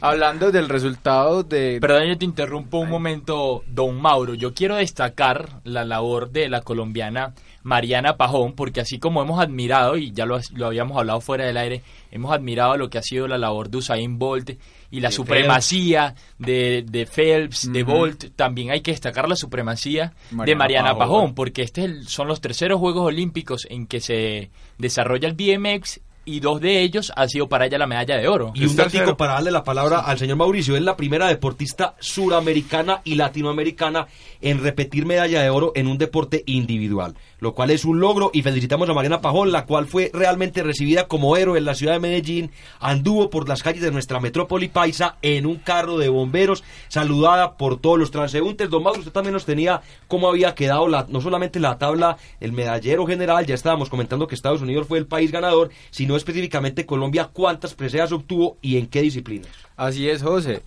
hablando 0.00 0.52
del 0.52 0.68
resultado 0.68 1.42
de... 1.42 1.78
Perdón, 1.80 2.08
yo 2.08 2.18
te 2.18 2.24
interrumpo 2.24 2.78
un 2.78 2.90
momento, 2.90 3.62
don 3.66 4.00
Mauro. 4.00 4.34
Yo 4.34 4.54
quiero 4.54 4.76
destacar 4.76 5.60
la 5.64 5.84
labor 5.84 6.30
de 6.30 6.48
la 6.48 6.62
colombiana 6.62 7.34
Mariana 7.64 8.16
Pajón, 8.18 8.52
porque 8.52 8.80
así 8.80 8.98
como 8.98 9.22
hemos 9.22 9.40
admirado, 9.40 9.96
y 9.96 10.12
ya 10.12 10.26
lo, 10.26 10.38
habíamos 10.64 10.98
hablado 10.98 11.20
fuera 11.22 11.46
del 11.46 11.56
aire, 11.56 11.82
hemos 12.10 12.32
admirado 12.32 12.76
lo 12.76 12.90
que 12.90 12.98
ha 12.98 13.02
sido 13.02 13.26
la 13.26 13.38
labor 13.38 13.70
de 13.70 13.78
Usain 13.78 14.18
Bolt 14.18 14.50
y 14.90 15.00
la 15.00 15.10
supremacía 15.10 16.14
de, 16.38 16.84
de 16.86 17.06
Phelps, 17.06 17.72
de 17.72 17.82
Bolt, 17.82 18.36
también 18.36 18.70
hay 18.70 18.82
que 18.82 18.90
destacar 18.90 19.28
la 19.28 19.34
supremacía 19.34 20.12
de 20.30 20.54
Mariana 20.54 20.96
Pajón, 20.96 21.34
porque 21.34 21.62
estos 21.62 21.90
son 22.06 22.28
los 22.28 22.42
terceros 22.42 22.78
Juegos 22.78 23.06
Olímpicos 23.06 23.66
en 23.70 23.86
que 23.86 24.00
se 24.00 24.50
desarrolla 24.78 25.26
el 25.26 25.34
BMX 25.34 26.00
y 26.24 26.40
dos 26.40 26.60
de 26.60 26.82
ellos 26.82 27.12
han 27.16 27.28
sido 27.28 27.48
para 27.48 27.66
ella 27.66 27.78
la 27.78 27.86
medalla 27.86 28.16
de 28.16 28.28
oro. 28.28 28.52
Y 28.54 28.64
un 28.64 28.76
dato 28.76 29.16
para 29.16 29.34
darle 29.34 29.50
la 29.50 29.64
palabra 29.64 30.00
al 30.00 30.18
señor 30.18 30.36
Mauricio, 30.36 30.76
es 30.76 30.82
la 30.82 30.96
primera 30.96 31.28
deportista 31.28 31.94
suramericana 32.00 33.00
y 33.04 33.14
latinoamericana 33.14 34.06
en 34.40 34.62
repetir 34.62 35.06
medalla 35.06 35.42
de 35.42 35.50
oro 35.50 35.72
en 35.74 35.86
un 35.86 35.98
deporte 35.98 36.42
individual, 36.46 37.14
lo 37.40 37.54
cual 37.54 37.70
es 37.70 37.84
un 37.84 38.00
logro 38.00 38.30
y 38.32 38.42
felicitamos 38.42 38.88
a 38.88 38.94
Mariana 38.94 39.20
Pajón, 39.20 39.52
la 39.52 39.64
cual 39.64 39.86
fue 39.86 40.10
realmente 40.12 40.62
recibida 40.62 41.08
como 41.08 41.36
héroe 41.36 41.58
en 41.58 41.64
la 41.64 41.74
ciudad 41.74 41.94
de 41.94 42.00
Medellín, 42.00 42.50
anduvo 42.80 43.30
por 43.30 43.48
las 43.48 43.62
calles 43.62 43.82
de 43.82 43.90
nuestra 43.90 44.20
metrópoli 44.20 44.68
paisa 44.68 45.16
en 45.22 45.46
un 45.46 45.56
carro 45.56 45.98
de 45.98 46.08
bomberos, 46.08 46.64
saludada 46.88 47.56
por 47.56 47.80
todos 47.80 47.98
los 47.98 48.10
transeúntes. 48.10 48.70
Don 48.70 48.82
Mauro, 48.82 49.00
usted 49.00 49.12
también 49.12 49.32
nos 49.32 49.44
tenía 49.44 49.80
cómo 50.08 50.28
había 50.28 50.54
quedado 50.54 50.88
la, 50.88 51.06
no 51.08 51.20
solamente 51.20 51.60
la 51.60 51.78
tabla, 51.78 52.16
el 52.40 52.52
medallero 52.52 53.06
general, 53.06 53.46
ya 53.46 53.54
estábamos 53.54 53.88
comentando 53.88 54.26
que 54.26 54.34
Estados 54.34 54.62
Unidos 54.62 54.86
fue 54.86 54.98
el 54.98 55.06
país 55.06 55.30
ganador, 55.30 55.70
sino 55.90 56.13
específicamente 56.16 56.86
Colombia 56.86 57.30
cuántas 57.32 57.74
preseas 57.74 58.12
obtuvo 58.12 58.58
y 58.60 58.78
en 58.78 58.86
qué 58.86 59.02
disciplinas. 59.02 59.50
Así 59.76 60.08
es, 60.08 60.22
José. 60.22 60.62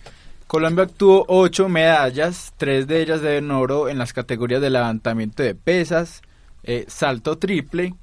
Colombia 0.46 0.84
obtuvo 0.84 1.26
ocho 1.28 1.68
medallas, 1.68 2.54
tres 2.56 2.86
de 2.86 3.02
ellas 3.02 3.20
de 3.20 3.38
oro 3.50 3.88
en 3.88 3.98
las 3.98 4.12
categorías 4.12 4.62
de 4.62 4.70
levantamiento 4.70 5.42
de 5.42 5.54
pesas, 5.54 6.22
eh, 6.62 6.86
salto 6.88 7.36
triple 7.36 7.94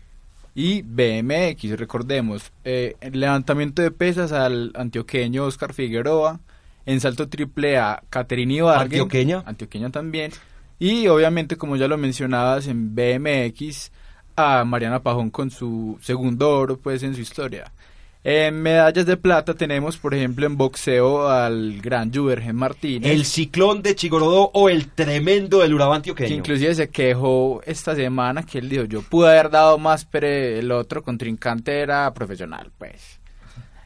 y 0.54 0.84
BMX. 0.84 1.78
Recordemos, 1.78 2.52
eh, 2.64 2.96
levantamiento 3.12 3.82
de 3.82 3.92
pesas 3.92 4.32
al 4.32 4.72
antioqueño 4.75 5.46
Oscar 5.46 5.74
Figueroa, 5.74 6.40
en 6.86 7.00
salto 7.02 7.28
triple 7.30 7.78
a 7.78 8.04
Caterini 8.10 8.62
Vargas. 8.62 8.84
Antioqueña. 8.84 9.44
Antioqueña 9.46 9.90
también. 9.90 10.32
Y 10.78 11.08
obviamente, 11.08 11.58
como 11.58 11.78
ya 11.78 11.88
lo 11.88 11.98
mencionabas, 11.98 12.68
en 12.68 12.94
BMX 12.96 13.92
a 14.36 14.63
Mariana 14.65 15.01
Pajón 15.01 15.30
con 15.30 15.51
su 15.51 15.98
segundo 16.01 16.50
oro 16.50 16.77
pues 16.77 17.04
en 17.04 17.15
su 17.15 17.22
historia. 17.22 17.72
En 18.27 18.60
medallas 18.60 19.06
de 19.06 19.18
plata 19.18 19.54
tenemos, 19.54 19.98
por 19.98 20.15
ejemplo, 20.15 20.48
en 20.48 20.58
boxeo 20.58 21.30
al 21.30 21.80
gran 21.80 22.12
Juvergen 22.12 22.56
Martínez. 22.56 23.12
El 23.12 23.24
ciclón 23.24 23.84
de 23.84 23.94
Chigorodó 23.94 24.50
o 24.51 24.68
el 24.68 24.88
tremendo 24.88 25.60
del 25.60 25.75
Urabá 25.75 26.01
Que 26.01 26.30
inclusive 26.30 26.74
se 26.74 26.89
quejó 26.89 27.62
esta 27.68 27.94
semana 27.94 28.42
que 28.42 28.58
él 28.58 28.68
dijo, 28.68 28.86
yo 28.86 29.04
pude 29.04 29.30
haber 29.30 29.51
dado 29.51 29.77
más, 29.77 30.06
pero 30.06 30.25
el 30.25 30.72
otro 30.72 31.04
contrincante 31.04 31.82
era 31.82 32.12
profesional, 32.15 32.72
pues. 32.80 33.20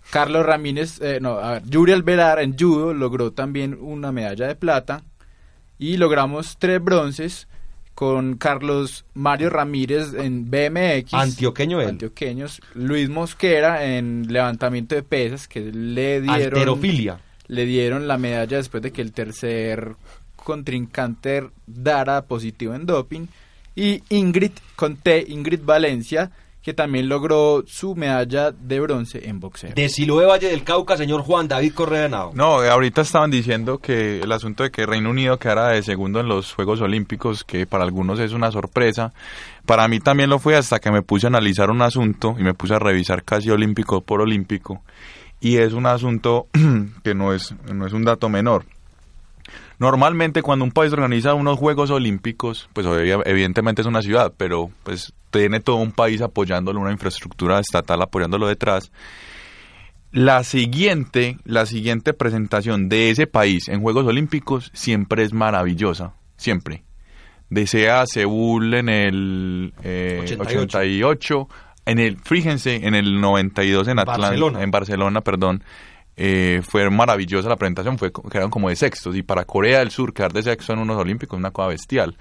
Carlos 0.10 0.46
Ramírez, 0.46 1.02
eh, 1.02 1.20
no, 1.22 1.32
a 1.32 1.52
ver, 1.52 1.64
Yuri 1.66 1.92
Alvelar 1.92 2.40
en 2.40 2.58
judo 2.58 2.94
logró 2.94 3.34
también 3.34 3.78
una 3.78 4.14
medalla 4.14 4.48
de 4.48 4.56
plata 4.56 5.04
y 5.78 5.98
logramos 5.98 6.56
tres 6.58 6.82
bronces 6.82 7.50
con 8.00 8.38
Carlos 8.38 9.04
Mario 9.14 9.50
Ramírez 9.50 10.14
en 10.14 10.50
BMX. 10.50 11.14
Antioqueño 11.14 11.82
él. 11.82 11.90
Antioqueños. 11.90 12.62
Luis 12.74 13.10
Mosquera 13.10 13.84
en 13.84 14.32
levantamiento 14.32 14.96
de 14.96 15.04
pesas, 15.04 15.50
que 15.50 15.60
le 15.60 16.22
dieron... 16.22 16.44
Alterofilia. 16.44 17.20
Le 17.48 17.66
dieron 17.66 18.08
la 18.08 18.18
medalla 18.18 18.56
después 18.56 18.82
de 18.82 18.94
que 18.94 19.02
el 19.02 19.12
tercer 19.12 19.98
contrincante 20.38 21.50
dara 21.68 22.22
positivo 22.22 22.74
en 22.74 22.86
doping. 22.86 23.28
Y 23.76 24.02
Ingrid 24.08 24.54
Conté, 24.78 25.26
Ingrid 25.28 25.66
Valencia, 25.66 26.32
que 26.62 26.74
también 26.74 27.08
logró 27.08 27.64
su 27.66 27.96
medalla 27.96 28.52
de 28.52 28.80
bronce 28.80 29.30
en 29.30 29.40
boxeo. 29.40 29.72
De 29.76 29.88
Siloé 29.88 30.26
Valle 30.26 30.50
del 30.50 30.64
Cauca, 30.64 30.98
señor 30.98 31.22
Juan 31.22 31.48
David 31.48 31.74
Correa 31.74 32.10
No, 32.10 32.62
ahorita 32.62 33.02
estaban 33.02 33.32
diciendo 33.32 33.78
que 33.78 34.20
el 34.20 34.32
asunto 34.32 34.64
de 34.64 34.72
que 34.72 34.86
Reino 34.86 35.10
Unido 35.10 35.38
quedara 35.38 35.70
de 35.70 35.84
segundo 35.84 36.20
en 36.20 36.28
los 36.28 36.54
Juegos 36.54 36.82
Olímpicos, 36.82 37.44
que 37.44 37.66
para 37.66 37.86
algunos 37.86 38.20
es 38.20 38.34
una 38.34 38.52
sorpresa, 38.52 39.14
para 39.66 39.88
mí 39.88 40.00
también 40.00 40.30
lo 40.30 40.40
fue 40.40 40.58
hasta 40.58 40.80
que 40.80 40.92
me 40.92 41.02
puse 41.02 41.28
a 41.28 41.30
analizar 41.30 41.70
un 41.70 41.82
asunto 41.82 42.36
y 42.38 42.44
me 42.44 42.54
puse 42.54 42.74
a 42.74 42.80
revisar 42.80 43.24
casi 43.24 43.50
olímpico 43.50 44.02
por 44.02 44.22
olímpico, 44.22 44.82
y 45.40 45.58
es 45.58 45.74
un 45.74 45.86
asunto 45.86 46.48
que 47.04 47.16
no 47.16 47.34
es, 47.34 47.56
no 47.74 47.88
es 47.88 47.94
un 47.94 48.04
dato 48.04 48.28
menor. 48.28 48.66
Normalmente 49.80 50.42
cuando 50.42 50.66
un 50.66 50.72
país 50.72 50.92
organiza 50.92 51.34
unos 51.34 51.58
Juegos 51.58 51.90
Olímpicos, 51.90 52.70
pues 52.74 52.86
evidentemente 53.26 53.82
es 53.82 53.88
una 53.88 54.02
ciudad, 54.02 54.34
pero 54.36 54.70
pues 54.84 55.14
tiene 55.32 55.62
todo 55.62 55.78
un 55.78 55.94
país 55.94 56.22
apoyándolo, 56.22 56.82
una 56.82 56.92
infraestructura 56.92 57.60
estatal 57.60 58.02
apoyándolo 58.02 58.48
detrás. 58.48 58.92
La 60.12 60.44
siguiente, 60.44 61.38
la 61.46 61.66
siguiente 61.66 62.14
presentación 62.14 62.90
de 62.90 63.10
ese 63.10 63.26
país 63.26 63.70
en 63.70 63.82
Juegos 63.82 64.06
Olímpicos 64.06 64.70
siempre 64.74 65.24
es 65.24 65.34
maravillosa, 65.34 66.14
siempre. 66.36 66.84
Desea 67.50 68.06
Seúl 68.06 68.74
en 68.74 68.90
el 68.90 69.74
88. 69.78 71.48
Eh, 71.50 71.56
en 71.86 72.00
el, 72.00 72.18
fíjense, 72.18 72.86
en 72.86 72.96
el 72.96 73.20
92 73.22 73.88
en 73.88 74.00
Atlanta, 74.00 74.62
en 74.62 74.72
Barcelona, 74.72 75.22
perdón, 75.22 75.64
eh, 76.22 76.62
fue 76.68 76.90
maravillosa 76.90 77.48
la 77.48 77.56
presentación, 77.56 77.98
fue, 77.98 78.12
quedaron 78.12 78.52
como 78.52 78.68
de 78.68 78.76
sextos 78.76 79.16
y 79.16 79.24
para 79.24 79.46
Corea 79.46 79.80
del 79.80 79.90
Sur 79.90 80.14
quedar 80.14 80.34
de 80.34 80.44
sexto 80.44 80.74
en 80.74 80.80
unos 80.80 80.98
olímpicos 80.98 81.38
es 81.38 81.40
una 81.40 81.52
cosa 81.52 81.70
bestial. 81.70 82.18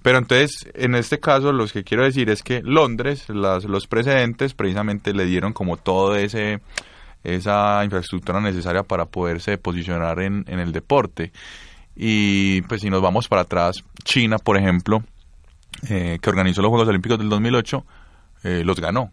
Pero 0.00 0.16
entonces, 0.16 0.70
en 0.72 0.94
este 0.94 1.20
caso, 1.20 1.52
lo 1.52 1.66
que 1.66 1.84
quiero 1.84 2.02
decir 2.02 2.30
es 2.30 2.42
que 2.42 2.62
Londres, 2.64 3.28
las, 3.28 3.64
los 3.64 3.86
precedentes, 3.86 4.54
precisamente 4.54 5.12
le 5.12 5.26
dieron 5.26 5.52
como 5.52 5.76
todo 5.76 6.16
ese 6.16 6.60
esa 7.24 7.84
infraestructura 7.84 8.40
necesaria 8.40 8.84
para 8.84 9.04
poderse 9.04 9.58
posicionar 9.58 10.20
en, 10.20 10.46
en 10.48 10.58
el 10.58 10.72
deporte. 10.72 11.30
Y 11.94 12.62
pues 12.62 12.80
si 12.80 12.88
nos 12.88 13.02
vamos 13.02 13.28
para 13.28 13.42
atrás, 13.42 13.84
China, 14.02 14.38
por 14.38 14.56
ejemplo, 14.56 15.04
eh, 15.90 16.18
que 16.22 16.30
organizó 16.30 16.62
los 16.62 16.70
Juegos 16.70 16.88
Olímpicos 16.88 17.18
del 17.18 17.28
2008, 17.28 17.84
eh, 18.44 18.62
los 18.64 18.80
ganó 18.80 19.12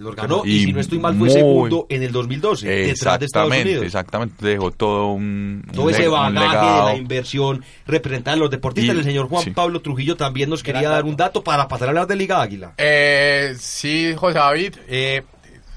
los 0.00 0.16
ganó 0.16 0.42
y, 0.44 0.64
si 0.64 0.72
no 0.72 0.80
estoy 0.80 0.98
mal 0.98 1.14
fue 1.16 1.30
segundo 1.30 1.86
en 1.88 2.02
el 2.02 2.10
2012 2.10 2.66
detrás 2.66 3.18
de 3.20 3.26
Estados 3.26 3.52
Unidos. 3.52 3.84
Exactamente, 3.84 4.46
dejó 4.46 4.70
todo 4.70 5.12
un 5.12 5.62
todo 5.72 5.90
ese 5.90 6.08
bagaje 6.08 6.56
de 6.56 6.84
la 6.84 6.96
inversión 6.96 7.64
representada 7.86 8.34
en 8.34 8.40
los 8.40 8.50
deportistas. 8.50 8.96
el 8.96 9.04
señor 9.04 9.28
Juan 9.28 9.52
Pablo 9.54 9.80
Trujillo 9.80 10.16
también 10.16 10.48
nos 10.48 10.62
quería 10.62 10.88
dar 10.88 11.04
un 11.04 11.16
dato 11.16 11.44
para 11.44 11.68
pasar 11.68 11.88
a 11.88 11.90
hablar 11.90 12.06
de 12.06 12.16
Liga 12.16 12.40
Águila. 12.40 12.72
Eh, 12.78 13.54
sí, 13.58 14.14
José 14.16 14.38
David, 14.38 14.76
eh, 14.88 15.22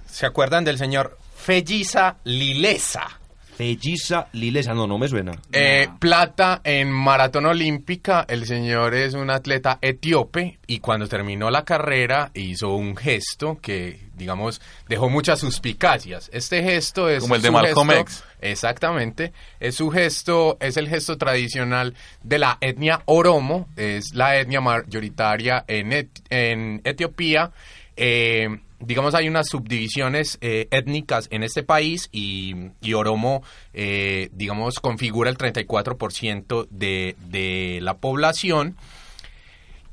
¿se 0.05 0.25
acuerdan 0.25 0.63
del 0.63 0.77
señor 0.77 1.17
Felliza 1.35 2.17
Lilesa? 2.23 3.19
Felliza 3.55 4.27
Lilesa, 4.33 4.73
no, 4.73 4.87
no 4.87 4.97
me 4.97 5.07
suena. 5.07 5.33
Eh, 5.51 5.87
plata 5.99 6.61
en 6.63 6.91
maratón 6.91 7.45
olímpica, 7.45 8.25
el 8.27 8.45
señor 8.45 8.95
es 8.95 9.13
un 9.13 9.29
atleta 9.29 9.79
etíope 9.81 10.59
y 10.67 10.79
cuando 10.79 11.07
terminó 11.07 11.49
la 11.49 11.63
carrera 11.63 12.31
hizo 12.33 12.73
un 12.75 12.95
gesto 12.95 13.59
que, 13.61 13.99
digamos, 14.15 14.61
dejó 14.87 15.09
muchas 15.09 15.39
suspicacias. 15.39 16.29
Este 16.33 16.63
gesto 16.63 17.09
es... 17.09 17.21
Como 17.21 17.35
el 17.35 17.41
de 17.41 17.51
Malcolm 17.51 17.91
X. 17.91 18.23
Exactamente. 18.41 19.33
Es 19.59 19.75
su 19.75 19.89
gesto, 19.89 20.57
es 20.59 20.75
el 20.77 20.89
gesto 20.89 21.17
tradicional 21.17 21.93
de 22.23 22.39
la 22.39 22.57
etnia 22.59 23.01
Oromo, 23.05 23.69
es 23.75 24.13
la 24.13 24.37
etnia 24.37 24.61
mayoritaria 24.61 25.63
en, 25.67 25.93
Et- 25.93 26.19
en 26.29 26.81
Etiopía. 26.83 27.51
Eh, 27.95 28.47
digamos, 28.85 29.15
hay 29.15 29.27
unas 29.27 29.47
subdivisiones 29.49 30.37
eh, 30.41 30.67
étnicas 30.71 31.27
en 31.31 31.43
este 31.43 31.63
país 31.63 32.09
y, 32.11 32.55
y 32.81 32.93
Oromo, 32.93 33.43
eh, 33.73 34.29
digamos, 34.33 34.75
configura 34.79 35.29
el 35.29 35.37
34% 35.37 36.67
de, 36.69 37.15
de 37.29 37.79
la 37.81 37.97
población. 37.97 38.75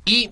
Y 0.04 0.30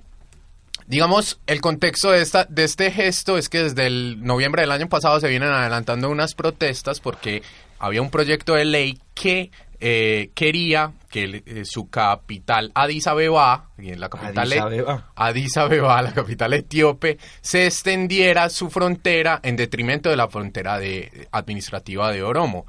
Digamos, 0.89 1.39
el 1.47 1.61
contexto 1.61 2.13
de, 2.13 2.23
esta, 2.23 2.47
de 2.47 2.65
este 2.65 2.91
gesto 2.91 3.37
es 3.37 3.51
que 3.51 3.63
desde 3.63 3.87
el 3.87 4.25
noviembre 4.25 4.63
del 4.63 4.73
año 4.73 4.89
pasado 4.89 5.21
se 5.21 5.29
vienen 5.29 5.51
adelantando 5.51 6.09
unas 6.09 6.35
protestas 6.35 6.99
porque 6.99 7.43
había 7.79 8.01
un 8.01 8.11
proyecto 8.11 8.55
de 8.55 8.65
ley 8.65 8.99
que 9.13 9.51
eh, 9.81 10.31
quería 10.35 10.93
que 11.11 11.25
el- 11.25 11.43
eh, 11.47 11.63
su 11.65 11.89
capital 11.89 12.71
Addis 12.75 13.07
Abeba, 13.07 13.71
y 13.79 13.91
en 13.91 14.01
la 14.01 14.09
capital 14.09 14.49
Addis 14.53 14.53
Abeba. 14.61 15.13
Addis 15.17 15.57
Abeba, 15.57 16.03
la 16.03 16.13
capital 16.13 16.53
etíope, 16.55 17.19
se 17.41 17.67
extendiera 17.67 18.49
su 18.51 18.71
frontera 18.71 19.41
en 19.43 19.57
detrimento 19.57 20.11
de 20.11 20.17
la 20.17 20.29
frontera 20.29 20.79
de, 20.79 21.29
administrativa 21.33 22.11
de 22.13 22.23
Oromo. 22.23 22.67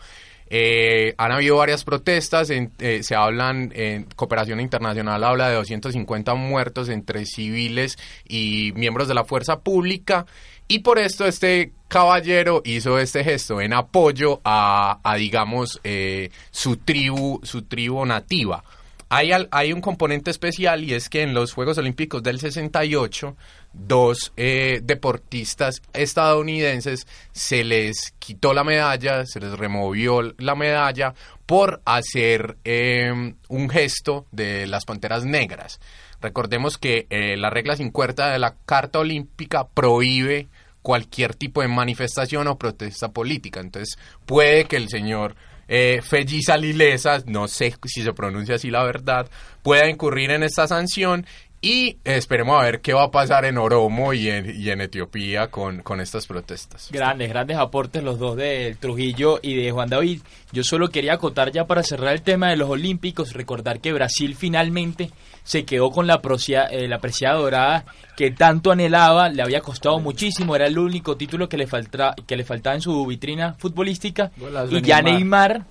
Eh, 0.51 1.13
han 1.17 1.31
habido 1.31 1.57
varias 1.57 1.83
protestas, 1.83 2.49
en- 2.49 2.71
eh, 2.79 3.03
se 3.03 3.13
hablan, 3.15 3.71
en 3.75 4.05
cooperación 4.15 4.59
internacional 4.59 5.23
habla 5.23 5.47
de 5.49 5.55
250 5.55 6.33
muertos 6.33 6.89
entre 6.89 7.25
civiles 7.25 7.97
y 8.27 8.71
miembros 8.75 9.07
de 9.07 9.13
la 9.13 9.25
fuerza 9.25 9.59
pública 9.59 10.25
y 10.67 10.79
por 10.79 10.97
esto 10.97 11.27
este 11.27 11.71
caballero 11.89 12.61
hizo 12.63 12.97
este 12.99 13.23
gesto 13.25 13.59
en 13.59 13.73
apoyo 13.73 14.39
a, 14.45 14.99
digamos, 15.17 15.81
eh, 15.83 16.29
su 16.51 16.77
tribu, 16.77 17.41
su 17.43 17.63
tribu 17.63 18.05
nativa. 18.05 18.63
Hay, 19.11 19.31
al- 19.31 19.49
hay 19.51 19.73
un 19.73 19.81
componente 19.81 20.29
especial 20.29 20.83
y 20.83 20.93
es 20.93 21.09
que 21.09 21.23
en 21.23 21.33
los 21.33 21.51
Juegos 21.53 21.79
Olímpicos 21.79 22.21
del 22.21 22.39
68, 22.39 23.35
dos 23.73 24.31
eh, 24.37 24.81
deportistas 24.83 25.81
estadounidenses 25.93 27.07
se 27.31 27.63
les 27.63 28.13
quitó 28.19 28.53
la 28.53 28.63
medalla, 28.63 29.25
se 29.25 29.39
les 29.39 29.51
removió 29.57 30.21
la 30.37 30.53
medalla 30.55 31.15
por 31.47 31.81
hacer 31.85 32.57
eh, 32.63 33.33
un 33.47 33.69
gesto 33.69 34.27
de 34.31 34.67
las 34.67 34.85
panteras 34.85 35.25
negras. 35.25 35.79
Recordemos 36.21 36.77
que 36.77 37.07
la 37.37 37.49
regla 37.49 37.77
50 37.77 38.29
de 38.31 38.39
la 38.39 38.53
Carta 38.65 38.99
Olímpica 38.99 39.67
prohíbe 39.69 40.49
cualquier 40.81 41.35
tipo 41.35 41.61
de 41.61 41.67
manifestación 41.67 42.47
o 42.47 42.57
protesta 42.57 43.09
política. 43.09 43.59
Entonces, 43.59 43.97
puede 44.25 44.65
que 44.65 44.77
el 44.77 44.89
señor 44.89 45.35
eh, 45.67 46.01
Felliza 46.01 46.57
Lilesa, 46.57 47.23
no 47.25 47.47
sé 47.47 47.75
si 47.85 48.01
se 48.01 48.13
pronuncia 48.13 48.55
así 48.55 48.71
la 48.71 48.83
verdad, 48.83 49.29
pueda 49.61 49.89
incurrir 49.89 50.31
en 50.31 50.43
esta 50.43 50.67
sanción 50.67 51.25
y 51.61 51.97
esperemos 52.05 52.59
a 52.59 52.63
ver 52.63 52.79
qué 52.79 52.93
va 52.93 53.03
a 53.03 53.11
pasar 53.11 53.43
en 53.43 53.57
Oromo 53.57 54.13
y 54.13 54.29
en, 54.29 54.81
Etiopía 54.81 55.47
con, 55.47 55.81
con 55.81 55.99
estas 55.99 56.25
protestas. 56.25 56.89
Grandes, 56.91 57.29
grandes 57.29 57.57
aportes 57.57 58.01
los 58.01 58.17
dos 58.17 58.37
de 58.37 58.77
Trujillo 58.79 59.39
y 59.41 59.55
de 59.55 59.71
Juan 59.71 59.89
David. 59.89 60.21
Yo 60.53 60.63
solo 60.63 60.89
quería 60.89 61.13
acotar 61.13 61.51
ya 61.51 61.65
para 61.65 61.83
cerrar 61.83 62.13
el 62.13 62.21
tema 62.21 62.49
de 62.49 62.55
los 62.55 62.69
Olímpicos, 62.69 63.33
recordar 63.33 63.81
que 63.81 63.91
Brasil 63.91 64.35
finalmente 64.35 65.11
se 65.43 65.65
quedó 65.65 65.91
con 65.91 66.07
la, 66.07 66.21
procia- 66.21 66.67
eh, 66.71 66.87
la 66.87 66.99
preciada 66.99 67.35
dorada 67.35 67.85
que 68.17 68.31
tanto 68.31 68.71
anhelaba, 68.71 69.29
le 69.29 69.41
había 69.41 69.61
costado 69.61 69.99
muchísimo, 69.99 70.55
era 70.55 70.67
el 70.67 70.77
único 70.77 71.15
título 71.15 71.47
que 71.49 71.57
le, 71.57 71.67
falta, 71.67 72.13
que 72.27 72.35
le 72.35 72.43
faltaba 72.43 72.75
en 72.75 72.81
su 72.81 73.05
vitrina 73.05 73.53
futbolística 73.57 74.31
y 74.77 74.81
ya 74.81 75.01
Neymar. 75.01 75.13
Neymar 75.13 75.65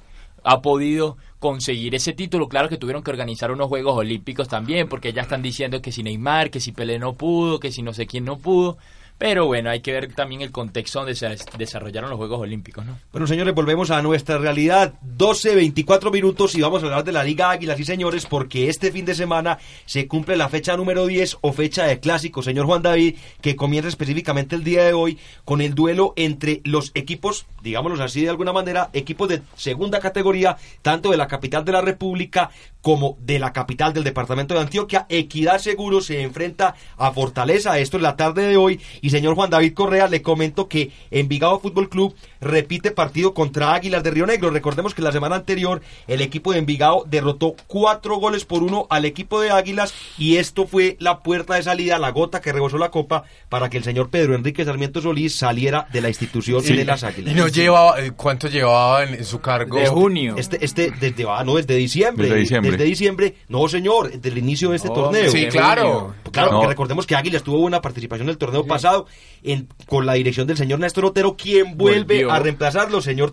ha 0.44 0.60
podido 0.62 1.16
conseguir 1.38 1.94
ese 1.94 2.12
título. 2.14 2.48
Claro 2.48 2.68
que 2.68 2.76
tuvieron 2.78 3.02
que 3.02 3.10
organizar 3.10 3.50
unos 3.50 3.68
Juegos 3.68 3.96
Olímpicos 3.96 4.48
también, 4.48 4.88
porque 4.88 5.12
ya 5.12 5.22
están 5.22 5.42
diciendo 5.42 5.82
que 5.82 5.92
si 5.92 6.02
Neymar, 6.02 6.50
que 6.50 6.60
si 6.60 6.72
Pelé 6.72 6.98
no 6.98 7.14
pudo, 7.14 7.60
que 7.60 7.70
si 7.70 7.82
no 7.82 7.92
sé 7.92 8.06
quién 8.06 8.24
no 8.24 8.38
pudo. 8.38 8.78
Pero 9.18 9.46
bueno, 9.46 9.68
hay 9.70 9.80
que 9.80 9.92
ver 9.92 10.14
también 10.14 10.42
el 10.42 10.52
contexto 10.52 11.00
donde 11.00 11.16
se 11.16 11.28
des- 11.28 11.44
desarrollaron 11.58 12.08
los 12.08 12.18
Juegos 12.18 12.40
Olímpicos, 12.40 12.86
¿no? 12.86 12.98
Bueno, 13.10 13.26
señores, 13.26 13.52
volvemos 13.52 13.90
a 13.90 14.00
nuestra 14.00 14.38
realidad. 14.38 14.94
12, 15.02 15.56
24 15.56 16.12
minutos 16.12 16.54
y 16.54 16.60
vamos 16.60 16.82
a 16.82 16.86
hablar 16.86 17.02
de 17.02 17.10
la 17.10 17.24
Liga 17.24 17.50
Águilas 17.50 17.80
y 17.80 17.84
señores, 17.84 18.26
porque 18.26 18.68
este 18.68 18.92
fin 18.92 19.04
de 19.04 19.16
semana 19.16 19.58
se 19.86 20.06
cumple 20.06 20.36
la 20.36 20.48
fecha 20.48 20.76
número 20.76 21.04
10 21.06 21.38
o 21.40 21.52
fecha 21.52 21.84
de 21.84 21.98
clásico, 21.98 22.42
señor 22.44 22.66
Juan 22.66 22.82
David, 22.82 23.16
que 23.40 23.56
comienza 23.56 23.88
específicamente 23.88 24.54
el 24.54 24.62
día 24.62 24.84
de 24.84 24.92
hoy 24.92 25.18
con 25.44 25.60
el 25.60 25.74
duelo 25.74 26.12
entre 26.14 26.60
los 26.64 26.92
equipos, 26.94 27.46
digámoslos 27.62 27.98
así 28.00 28.22
de 28.22 28.30
alguna 28.30 28.52
manera, 28.52 28.88
equipos 28.92 29.28
de 29.28 29.42
segunda 29.56 29.98
categoría, 29.98 30.56
tanto 30.82 31.10
de 31.10 31.16
la 31.16 31.26
capital 31.26 31.64
de 31.64 31.72
la 31.72 31.80
República 31.80 32.50
como 32.82 33.18
de 33.20 33.40
la 33.40 33.52
capital 33.52 33.92
del 33.92 34.04
departamento 34.04 34.54
de 34.54 34.60
Antioquia. 34.60 35.06
Equidad 35.08 35.58
Seguro 35.58 36.00
se 36.00 36.22
enfrenta 36.22 36.76
a 36.96 37.10
Fortaleza. 37.10 37.78
Esto 37.80 37.96
es 37.96 38.02
la 38.04 38.14
tarde 38.16 38.42
de 38.46 38.56
hoy. 38.56 38.80
Señor 39.10 39.34
Juan 39.34 39.50
David 39.50 39.74
Correa, 39.74 40.08
le 40.08 40.22
comento 40.22 40.68
que 40.68 40.90
Envigado 41.10 41.58
Fútbol 41.60 41.88
Club 41.88 42.14
repite 42.40 42.90
partido 42.90 43.34
contra 43.34 43.74
Águilas 43.74 44.02
de 44.02 44.10
Río 44.10 44.26
Negro. 44.26 44.50
Recordemos 44.50 44.94
que 44.94 45.02
la 45.02 45.12
semana 45.12 45.36
anterior 45.36 45.80
el 46.06 46.20
equipo 46.20 46.52
de 46.52 46.58
Envigado 46.58 47.04
derrotó 47.06 47.54
cuatro 47.66 48.16
goles 48.16 48.44
por 48.44 48.62
uno 48.62 48.86
al 48.90 49.04
equipo 49.04 49.40
de 49.40 49.50
Águilas 49.50 49.94
y 50.18 50.36
esto 50.36 50.66
fue 50.66 50.96
la 51.00 51.20
puerta 51.20 51.54
de 51.54 51.62
salida, 51.62 51.98
la 51.98 52.10
gota 52.10 52.40
que 52.40 52.52
rebosó 52.52 52.78
la 52.78 52.90
copa 52.90 53.24
para 53.48 53.68
que 53.70 53.76
el 53.78 53.84
señor 53.84 54.10
Pedro 54.10 54.34
Enrique 54.34 54.64
Sarmiento 54.64 55.00
Solís 55.00 55.34
saliera 55.34 55.86
de 55.92 56.00
la 56.00 56.08
institución 56.08 56.62
de 56.64 56.84
las 56.84 57.04
Águilas. 57.04 57.32
Y 57.32 57.36
no 57.36 57.48
llevaba, 57.48 58.00
eh, 58.00 58.12
¿cuánto 58.16 58.48
llevaba 58.48 59.04
en, 59.04 59.14
en 59.14 59.24
su 59.24 59.40
cargo? 59.40 59.78
De 59.78 59.86
junio. 59.86 60.34
Este, 60.36 60.64
este, 60.64 60.92
desde, 61.00 61.24
ah, 61.28 61.42
no, 61.44 61.56
desde 61.56 61.74
diciembre. 61.76 62.26
Desde 62.26 62.40
diciembre. 62.40 62.70
Desde 62.72 62.84
diciembre. 62.84 63.34
No, 63.48 63.68
señor, 63.68 64.10
desde 64.10 64.28
el 64.28 64.38
inicio 64.38 64.70
de 64.70 64.76
este 64.76 64.88
No, 64.88 64.94
torneo. 64.94 65.30
Sí, 65.30 65.46
claro. 65.46 66.14
Claro, 66.32 66.52
No. 66.52 66.60
que 66.62 66.66
recordemos 66.68 67.06
que 67.06 67.14
Águilas 67.16 67.42
tuvo 67.42 67.58
buena 67.58 67.80
participación 67.80 68.28
en 68.28 68.30
el 68.30 68.38
torneo 68.38 68.66
pasado 68.66 68.97
en, 69.42 69.68
con 69.86 70.06
la 70.06 70.14
dirección 70.14 70.46
del 70.46 70.56
señor 70.56 70.78
Néstor 70.80 71.04
Otero, 71.06 71.36
quien 71.36 71.76
vuelve 71.76 72.16
Volvió. 72.24 72.32
a 72.32 72.38
reemplazarlo, 72.40 73.00
señor 73.00 73.32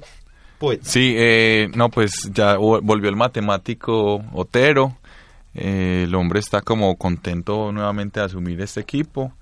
Poeta. 0.60 0.84
Sí, 0.86 1.13
eh, 1.17 1.69
no, 1.75 1.89
pues 1.89 2.12
ya 2.34 2.58
vo- 2.58 2.80
volvió 2.82 3.10
el 3.10 3.15
matemático 3.15 4.23
Otero. 4.34 4.97
Eh, 5.54 6.04
el 6.06 6.15
hombre 6.15 6.39
está 6.39 6.62
como 6.62 6.95
contento 6.97 7.71
nuevamente 7.71 8.19
de 8.19 8.25
asumir 8.25 8.60
este 8.62 8.82
equipo. 8.82 9.34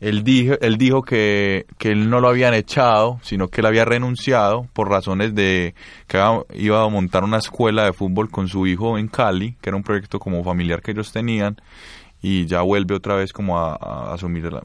Él 0.00 0.22
dijo, 0.24 0.54
él 0.60 0.76
dijo 0.76 1.02
que, 1.02 1.64
que 1.78 1.90
él 1.90 2.10
no 2.10 2.20
lo 2.20 2.28
habían 2.28 2.52
echado, 2.52 3.18
sino 3.22 3.48
que 3.48 3.60
él 3.62 3.66
había 3.66 3.84
renunciado 3.86 4.66
por 4.74 4.90
razones 4.90 5.34
de 5.34 5.74
que 6.08 6.18
iba- 6.18 6.44
iba 6.54 6.82
a 6.84 6.88
montar 6.88 7.24
una 7.24 7.38
escuela 7.38 7.84
de 7.84 7.92
fútbol 7.94 8.30
con 8.30 8.48
su 8.48 8.66
hijo 8.66 8.98
en 8.98 9.08
Cali, 9.08 9.56
que 9.62 9.70
era 9.70 9.76
un 9.76 9.82
proyecto 9.82 10.18
como 10.18 10.42
familiar 10.44 10.82
que 10.82 10.90
ellos 10.90 11.12
tenían, 11.12 11.56
y 12.20 12.44
ya 12.46 12.60
vuelve 12.62 12.94
otra 12.94 13.14
vez 13.14 13.32
como 13.32 13.58
a, 13.58 13.76
a 13.76 14.12
asumir 14.14 14.52
la... 14.52 14.64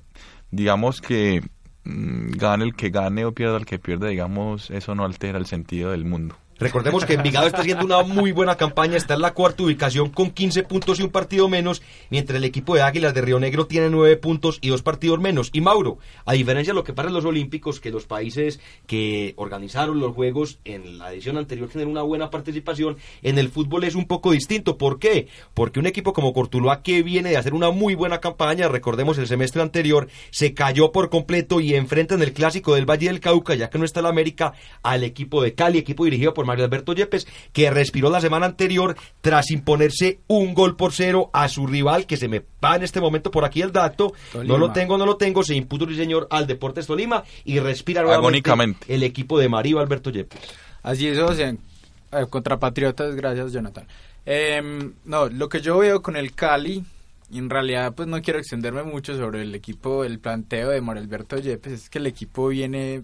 Digamos 0.51 1.01
que 1.01 1.41
mm, 1.83 2.31
gane 2.31 2.65
el 2.65 2.75
que 2.75 2.89
gane 2.89 3.25
o 3.25 3.33
pierda 3.33 3.57
el 3.57 3.65
que 3.65 3.79
pierda, 3.79 4.07
digamos, 4.07 4.71
eso 4.71 4.95
no 4.95 5.05
altera 5.05 5.37
el 5.37 5.45
sentido 5.45 5.91
del 5.91 6.05
mundo. 6.05 6.35
Recordemos 6.59 7.05
que 7.05 7.13
Envigado 7.13 7.47
está 7.47 7.61
haciendo 7.61 7.85
una 7.85 8.03
muy 8.03 8.33
buena 8.33 8.57
campaña, 8.57 8.97
está 8.97 9.13
en 9.13 9.21
la 9.21 9.33
cuarta 9.33 9.63
ubicación 9.63 10.09
con 10.09 10.31
15 10.31 10.63
puntos 10.63 10.99
y 10.99 11.03
un 11.03 11.09
partido 11.09 11.47
menos, 11.47 11.81
mientras 12.09 12.35
el 12.35 12.43
equipo 12.43 12.75
de 12.75 12.81
Águilas 12.81 13.13
de 13.13 13.21
Río 13.21 13.39
Negro 13.39 13.65
tiene 13.65 13.89
9 13.89 14.17
puntos 14.17 14.59
y 14.61 14.67
dos 14.67 14.81
partidos 14.81 15.21
menos. 15.21 15.51
Y 15.53 15.61
Mauro, 15.61 15.99
a 16.25 16.33
diferencia 16.33 16.73
de 16.73 16.75
lo 16.75 16.83
que 16.83 16.91
pasa 16.91 17.07
en 17.07 17.13
los 17.13 17.23
Olímpicos, 17.23 17.79
que 17.79 17.91
los 17.91 18.05
países 18.05 18.59
que 18.87 19.35
organizaron 19.37 20.01
los 20.01 20.13
Juegos 20.13 20.59
en 20.65 20.97
la 20.97 21.13
edición 21.13 21.37
anterior 21.37 21.69
tienen 21.69 21.87
una 21.87 22.01
buena 22.01 22.29
participación, 22.29 22.97
en 23.21 23.37
el 23.37 23.47
fútbol 23.47 23.85
es 23.85 23.95
un 23.95 24.05
poco 24.05 24.31
distinto. 24.31 24.77
¿Por 24.77 24.99
qué? 24.99 25.29
Porque 25.53 25.79
un 25.79 25.87
equipo 25.87 26.11
como 26.11 26.33
Cortuluá 26.33 26.81
que 26.81 27.03
viene 27.03 27.29
de 27.29 27.37
hacer 27.37 27.53
una 27.53 27.71
muy 27.71 27.95
buena 27.95 28.19
campaña, 28.19 28.67
recordemos 28.67 29.17
el 29.17 29.27
semestre 29.27 29.61
anterior, 29.61 30.09
se 30.29 30.53
cayó 30.53 30.91
por 30.91 31.09
completo 31.09 31.61
y 31.61 31.75
enfrenta 31.75 32.15
en 32.15 32.21
el 32.21 32.33
clásico 32.33 32.75
del 32.75 32.89
Valle 32.89 33.07
del 33.07 33.21
Cauca, 33.21 33.55
ya 33.55 33.69
que 33.69 33.77
no 33.77 33.85
está 33.85 34.01
el 34.01 34.07
América, 34.07 34.51
al 34.83 35.05
equipo 35.05 35.41
de 35.41 35.53
Cali, 35.53 35.77
equipo 35.77 36.03
dirigido 36.03 36.33
por 36.33 36.48
Mario 36.49 36.65
Alberto 36.65 36.93
Yepes, 36.93 37.27
que 37.53 37.69
respiró 37.71 38.09
la 38.09 38.19
semana 38.21 38.47
anterior 38.47 38.95
tras 39.21 39.51
imponerse 39.51 40.19
un 40.27 40.53
gol 40.53 40.75
por 40.75 40.91
cero 40.91 41.29
a 41.31 41.47
su 41.47 41.67
rival, 41.67 42.05
que 42.05 42.17
se 42.17 42.27
me 42.27 42.43
va 42.63 42.75
en 42.75 42.83
este 42.83 42.99
momento 42.99 43.31
por 43.31 43.45
aquí 43.45 43.61
el 43.61 43.71
dato, 43.71 44.13
Tolima. 44.31 44.53
no 44.53 44.59
lo 44.59 44.73
tengo, 44.73 44.97
no 44.97 45.05
lo 45.05 45.15
tengo, 45.17 45.43
se 45.43 45.55
impuso 45.55 45.85
el 45.85 45.95
señor 45.95 46.27
al 46.31 46.47
Deportes 46.47 46.87
Tolima 46.87 47.23
y 47.45 47.59
respira 47.59 48.01
nuevamente 48.01 48.49
Agónicamente. 48.49 48.93
el 48.93 49.03
equipo 49.03 49.39
de 49.39 49.47
Mario 49.47 49.79
Alberto 49.79 50.09
Yepes. 50.09 50.39
Así 50.83 51.07
es, 51.07 51.17
o 51.19 51.33
sea, 51.33 51.49
eh, 51.49 52.25
contra 52.29 52.57
Patriotas, 52.57 53.15
gracias 53.15 53.51
Jonathan. 53.53 53.85
Em, 54.25 54.93
no, 55.05 55.27
lo 55.29 55.47
que 55.49 55.61
yo 55.61 55.77
veo 55.77 56.01
con 56.01 56.15
el 56.15 56.33
Cali, 56.33 56.83
y 57.31 57.37
en 57.37 57.49
realidad 57.49 57.93
pues 57.95 58.07
no 58.07 58.21
quiero 58.21 58.39
extenderme 58.39 58.83
mucho 58.83 59.15
sobre 59.15 59.43
el 59.43 59.53
equipo, 59.55 60.03
el 60.03 60.19
planteo 60.19 60.69
de 60.69 60.81
Mario 60.81 61.03
Alberto 61.03 61.37
Yepes, 61.37 61.73
es 61.73 61.89
que 61.89 61.99
el 61.99 62.07
equipo 62.07 62.47
viene 62.47 63.03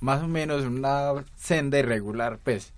más 0.00 0.22
o 0.22 0.28
menos 0.28 0.62
en 0.62 0.78
una 0.78 1.12
senda 1.36 1.78
irregular, 1.78 2.38
pues. 2.42 2.72